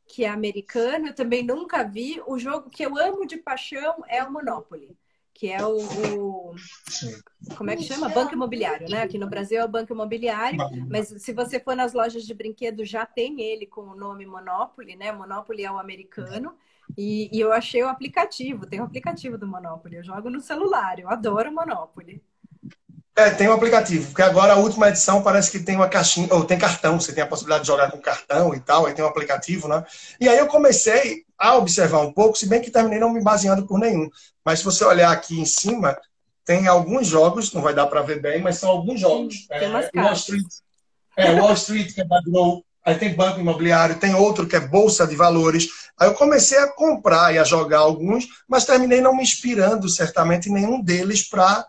que 0.08 0.26
é 0.26 0.30
americano. 0.30 1.08
Eu 1.08 1.16
também 1.16 1.43
nunca 1.43 1.84
vi. 1.84 2.22
O 2.26 2.39
jogo 2.39 2.70
que 2.70 2.84
eu 2.84 2.97
amo 2.97 3.26
de 3.26 3.38
paixão 3.38 4.04
é 4.08 4.24
o 4.24 4.32
Monopoly 4.32 4.97
que 5.34 5.51
é 5.51 5.66
o, 5.66 5.78
o, 5.78 6.56
como 7.58 7.72
é 7.72 7.76
que 7.76 7.84
chama? 7.84 8.08
Banco 8.08 8.34
imobiliário, 8.34 8.88
né? 8.88 9.01
Aqui 9.01 9.18
no 9.18 9.28
Brasil 9.28 9.60
é 9.60 9.66
o 9.66 9.68
banco 9.68 9.91
imobiliário, 9.91 10.60
mas 10.88 11.08
se 11.08 11.34
você 11.34 11.60
for 11.60 11.76
nas 11.76 11.91
lojas 11.91 12.24
de 12.24 12.34
brinquedo 12.34 12.86
já 12.86 13.06
tem 13.06 13.41
ele 13.41 13.66
com 13.66 13.82
o 13.82 13.95
nome 13.95 14.26
Monopoly, 14.26 14.95
né? 14.95 15.12
Monopoly 15.12 15.66
é 15.66 15.72
o 15.72 15.80
americano. 15.80 16.56
E, 16.98 17.30
e 17.36 17.40
eu 17.40 17.52
achei 17.52 17.84
o 17.84 17.88
aplicativo, 17.88 18.66
tem 18.66 18.80
o 18.80 18.84
aplicativo 18.84 19.38
do 19.38 19.48
Monopoly. 19.48 19.98
Eu 19.98 20.04
jogo 20.04 20.30
no 20.30 20.40
celular, 20.40 21.00
eu 21.00 21.10
adoro 21.10 21.52
Monopoly. 21.52 22.22
É, 23.16 23.30
tem 23.30 23.48
um 23.48 23.54
aplicativo, 23.54 24.08
porque 24.08 24.24
agora 24.24 24.54
a 24.54 24.58
última 24.58 24.90
edição 24.90 25.22
parece 25.22 25.52
que 25.52 25.60
tem 25.60 25.76
uma 25.76 25.88
caixinha, 25.88 26.28
ou 26.32 26.46
tem 26.46 26.58
cartão, 26.58 27.00
você 27.00 27.14
tem 27.14 27.24
a 27.24 27.28
possibilidade 27.28 27.64
de 27.64 27.68
jogar 27.68 27.92
com 27.92 28.02
cartão 28.02 28.56
e 28.56 28.60
tal, 28.60 28.88
aí 28.88 28.94
tem 28.96 29.06
um 29.06 29.08
aplicativo, 29.08 29.68
né? 29.68 29.86
E 30.20 30.28
aí 30.28 30.38
eu 30.38 30.48
comecei 30.48 31.24
a 31.38 31.56
observar 31.56 32.00
um 32.00 32.12
pouco, 32.12 32.36
se 32.36 32.48
bem 32.48 32.60
que 32.60 32.72
terminei 32.72 33.00
não 33.00 33.14
me 33.14 33.22
baseando 33.22 33.68
por 33.68 33.78
nenhum. 33.78 34.10
Mas 34.44 34.60
se 34.60 34.66
você 34.66 34.84
olhar 34.84 35.12
aqui 35.12 35.40
em 35.40 35.46
cima, 35.46 35.96
tem 36.44 36.68
alguns 36.68 37.06
jogos, 37.06 37.54
não 37.54 37.62
vai 37.62 37.76
dar 37.76 37.86
para 37.86 38.02
ver 38.02 38.20
bem, 38.20 38.42
mas 38.42 38.58
são 38.58 38.72
alguns 38.72 39.00
jogos. 39.00 39.46
Tem 39.48 39.70
umas 39.70 39.86
é, 39.94 40.02
Wall 40.02 40.14
Street, 40.14 40.48
é, 41.16 41.32
Wall 41.40 41.54
Street, 41.54 41.94
que 41.94 42.02
é 42.02 42.06
Baglow, 42.06 42.66
aí 42.84 42.96
tem 42.96 43.14
banco 43.14 43.40
imobiliário, 43.40 44.00
tem 44.00 44.14
outro 44.16 44.48
que 44.48 44.56
é 44.56 44.60
bolsa 44.60 45.08
de 45.08 45.16
valores. 45.16 45.70
Aí 46.00 46.08
eu 46.08 46.14
comecei 46.14 46.58
a 46.58 46.72
comprar 46.72 47.34
e 47.34 47.40
a 47.40 47.44
jogar 47.44 47.80
alguns, 47.80 48.28
mas 48.48 48.66
terminei 48.66 49.00
não 49.00 49.16
me 49.16 49.24
inspirando 49.24 49.88
certamente 49.88 50.50
em 50.50 50.54
nenhum 50.54 50.82
deles 50.82 51.28
para 51.28 51.66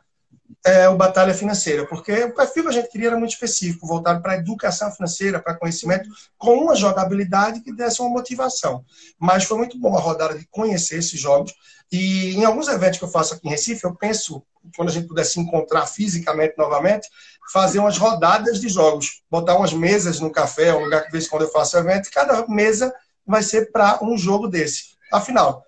é, 0.65 0.89
o 0.89 0.97
Batalha 0.97 1.35
Financeira, 1.35 1.87
porque 1.87 2.13
o 2.25 2.35
perfil 2.35 2.65
que 2.65 2.69
a 2.71 2.73
gente 2.73 2.91
queria 2.91 3.09
era 3.09 3.19
muito 3.19 3.33
específico, 3.33 3.87
voltado 3.87 4.23
para 4.23 4.33
a 4.33 4.37
educação 4.37 4.91
financeira, 4.91 5.41
para 5.41 5.55
conhecimento, 5.55 6.09
com 6.39 6.57
uma 6.57 6.75
jogabilidade 6.75 7.61
que 7.61 7.73
desse 7.73 8.01
uma 8.01 8.11
motivação. 8.11 8.85
Mas 9.19 9.45
foi 9.45 9.59
muito 9.59 9.79
bom 9.79 9.97
a 9.97 10.01
rodada 10.01 10.39
de 10.39 10.47
conhecer 10.47 10.99
esses 10.99 11.21
jogos. 11.21 11.55
E 11.93 12.35
em 12.35 12.45
alguns 12.45 12.69
eventos 12.69 12.99
que 12.99 13.05
eu 13.05 13.11
faço 13.11 13.35
aqui 13.35 13.47
em 13.47 13.51
Recife, 13.51 13.85
eu 13.85 13.95
penso, 13.95 14.43
quando 14.77 14.89
a 14.89 14.93
gente 14.93 15.07
puder 15.07 15.25
se 15.25 15.39
encontrar 15.39 15.87
fisicamente 15.87 16.55
novamente, 16.57 17.09
fazer 17.53 17.79
umas 17.79 17.99
rodadas 17.99 18.59
de 18.59 18.69
jogos, 18.69 19.23
botar 19.31 19.57
umas 19.57 19.73
mesas 19.73 20.19
no 20.19 20.31
café, 20.31 20.75
um 20.75 20.85
lugar 20.85 21.03
que 21.03 21.07
de 21.09 21.13
vez 21.13 21.29
quando 21.29 21.43
eu 21.43 21.53
faço 21.53 21.77
evento, 21.77 22.11
cada 22.11 22.47
mesa 22.47 22.93
vai 23.27 23.43
ser 23.43 23.71
para 23.71 23.99
um 24.03 24.17
jogo 24.17 24.49
desse. 24.49 24.95
Afinal, 25.13 25.63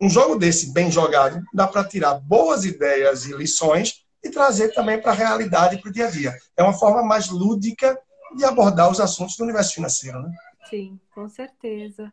um 0.00 0.10
jogo 0.10 0.36
desse 0.36 0.72
bem 0.72 0.90
jogado 0.90 1.42
dá 1.54 1.66
para 1.66 1.84
tirar 1.84 2.14
boas 2.14 2.64
ideias 2.64 3.24
e 3.24 3.32
lições 3.32 4.01
e 4.22 4.30
trazer 4.30 4.72
também 4.72 5.00
para 5.00 5.12
a 5.12 5.14
realidade, 5.14 5.78
para 5.78 5.90
o 5.90 5.92
dia 5.92 6.06
a 6.06 6.10
dia. 6.10 6.36
É 6.56 6.62
uma 6.62 6.72
forma 6.72 7.02
mais 7.02 7.28
lúdica 7.28 7.98
de 8.36 8.44
abordar 8.44 8.90
os 8.90 9.00
assuntos 9.00 9.36
do 9.36 9.44
universo 9.44 9.74
financeiro, 9.74 10.22
né? 10.22 10.32
Sim, 10.68 10.98
com 11.14 11.28
certeza. 11.28 12.12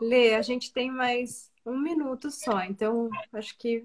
Lê, 0.00 0.34
a 0.34 0.42
gente 0.42 0.72
tem 0.72 0.90
mais 0.90 1.50
um 1.66 1.76
minuto 1.76 2.30
só, 2.30 2.62
então 2.62 3.10
acho 3.32 3.56
que 3.58 3.84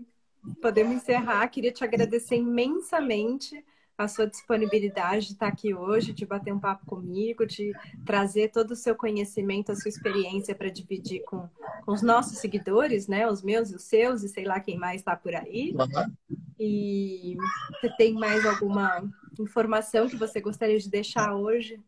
podemos 0.62 0.96
encerrar. 0.96 1.48
Queria 1.48 1.72
te 1.72 1.84
agradecer 1.84 2.36
imensamente 2.36 3.64
a 3.98 4.08
sua 4.08 4.28
disponibilidade 4.28 5.28
de 5.28 5.34
estar 5.34 5.48
aqui 5.48 5.74
hoje, 5.74 6.14
de 6.14 6.26
bater 6.26 6.54
um 6.54 6.60
papo 6.60 6.86
comigo, 6.86 7.46
de 7.46 7.74
trazer 8.06 8.50
todo 8.50 8.72
o 8.72 8.76
seu 8.76 8.96
conhecimento, 8.96 9.72
a 9.72 9.76
sua 9.76 9.90
experiência 9.90 10.56
para 10.56 10.70
dividir 10.70 11.24
com, 11.24 11.48
com, 11.86 11.92
os 11.92 12.02
nossos 12.02 12.40
seguidores, 12.40 13.08
né? 13.08 13.28
Os 13.28 13.44
meus 13.44 13.72
e 13.72 13.76
os 13.76 13.84
seus, 13.84 14.24
e 14.24 14.30
sei 14.30 14.46
lá 14.46 14.60
quem 14.60 14.78
mais 14.78 15.02
está 15.02 15.16
por 15.16 15.36
aí. 15.36 15.76
Uhum. 15.76 16.38
E 16.60 17.38
você 17.72 17.90
tem 17.98 18.14
mais 18.14 18.46
alguma 18.46 19.04
informação 19.40 20.08
que 20.08 20.16
você 20.16 20.42
gostaria 20.42 20.80
de 20.80 20.90
deixar 20.90 21.36
hoje? 21.36 21.80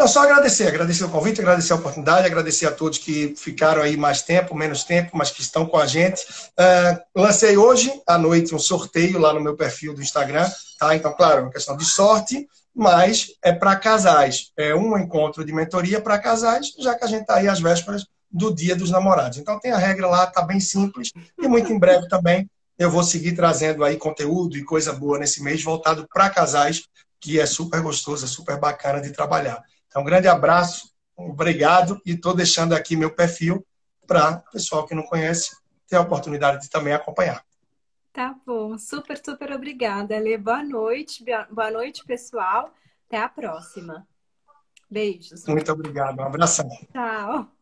Não, 0.00 0.08
só 0.08 0.22
agradecer, 0.22 0.66
agradecer 0.66 1.04
o 1.04 1.10
convite, 1.10 1.42
agradecer 1.42 1.74
a 1.74 1.76
oportunidade, 1.76 2.26
agradecer 2.26 2.64
a 2.64 2.72
todos 2.72 2.96
que 2.96 3.34
ficaram 3.36 3.82
aí 3.82 3.98
mais 3.98 4.22
tempo, 4.22 4.54
menos 4.54 4.82
tempo, 4.82 5.10
mas 5.12 5.30
que 5.30 5.42
estão 5.42 5.66
com 5.66 5.76
a 5.76 5.84
gente. 5.84 6.22
Uh, 6.58 7.20
lancei 7.20 7.58
hoje 7.58 7.92
à 8.06 8.16
noite 8.16 8.54
um 8.54 8.58
sorteio 8.58 9.18
lá 9.18 9.34
no 9.34 9.42
meu 9.42 9.54
perfil 9.54 9.92
do 9.92 10.00
Instagram, 10.00 10.50
tá? 10.78 10.96
Então, 10.96 11.12
claro, 11.12 11.40
é 11.40 11.42
uma 11.42 11.52
questão 11.52 11.76
de 11.76 11.84
sorte, 11.84 12.48
mas 12.74 13.26
é 13.44 13.52
para 13.52 13.76
casais. 13.76 14.50
É 14.56 14.74
um 14.74 14.96
encontro 14.96 15.44
de 15.44 15.52
mentoria 15.52 16.00
para 16.00 16.18
casais, 16.18 16.72
já 16.78 16.94
que 16.94 17.04
a 17.04 17.06
gente 17.06 17.20
está 17.20 17.34
aí 17.34 17.46
às 17.46 17.60
vésperas 17.60 18.06
do 18.30 18.54
Dia 18.54 18.74
dos 18.74 18.90
Namorados. 18.90 19.36
Então, 19.36 19.60
tem 19.60 19.70
a 19.70 19.76
regra 19.76 20.06
lá, 20.06 20.26
tá 20.26 20.40
bem 20.40 20.60
simples 20.60 21.12
e 21.38 21.46
muito 21.46 21.70
em 21.70 21.78
breve 21.78 22.08
também 22.08 22.48
eu 22.78 22.90
vou 22.90 23.02
seguir 23.02 23.32
trazendo 23.32 23.84
aí 23.84 23.98
conteúdo 23.98 24.56
e 24.56 24.64
coisa 24.64 24.94
boa 24.94 25.18
nesse 25.18 25.42
mês 25.42 25.62
voltado 25.62 26.08
para 26.10 26.30
casais, 26.30 26.84
que 27.20 27.38
é 27.38 27.44
super 27.44 27.82
gostoso, 27.82 28.24
é 28.24 28.28
super 28.28 28.58
bacana 28.58 29.02
de 29.02 29.10
trabalhar. 29.10 29.62
Então, 29.90 30.02
um 30.02 30.04
grande 30.04 30.28
abraço, 30.28 30.94
obrigado 31.16 32.00
e 32.06 32.12
estou 32.12 32.32
deixando 32.32 32.74
aqui 32.74 32.94
meu 32.94 33.12
perfil 33.12 33.66
para 34.06 34.36
o 34.48 34.52
pessoal 34.52 34.86
que 34.86 34.94
não 34.94 35.02
conhece 35.02 35.50
ter 35.88 35.96
a 35.96 36.00
oportunidade 36.00 36.62
de 36.62 36.70
também 36.70 36.92
acompanhar. 36.92 37.44
Tá 38.12 38.36
bom, 38.46 38.78
super, 38.78 39.20
super 39.22 39.50
obrigada, 39.52 40.16
Lê. 40.16 40.38
Boa 40.38 40.62
noite, 40.62 41.24
boa 41.50 41.70
noite, 41.72 42.04
pessoal. 42.04 42.72
Até 43.08 43.18
a 43.18 43.28
próxima. 43.28 44.06
Beijos. 44.88 45.44
Muito 45.46 45.72
obrigado, 45.72 46.20
um 46.20 46.24
abração. 46.24 46.68
Tchau. 46.92 47.59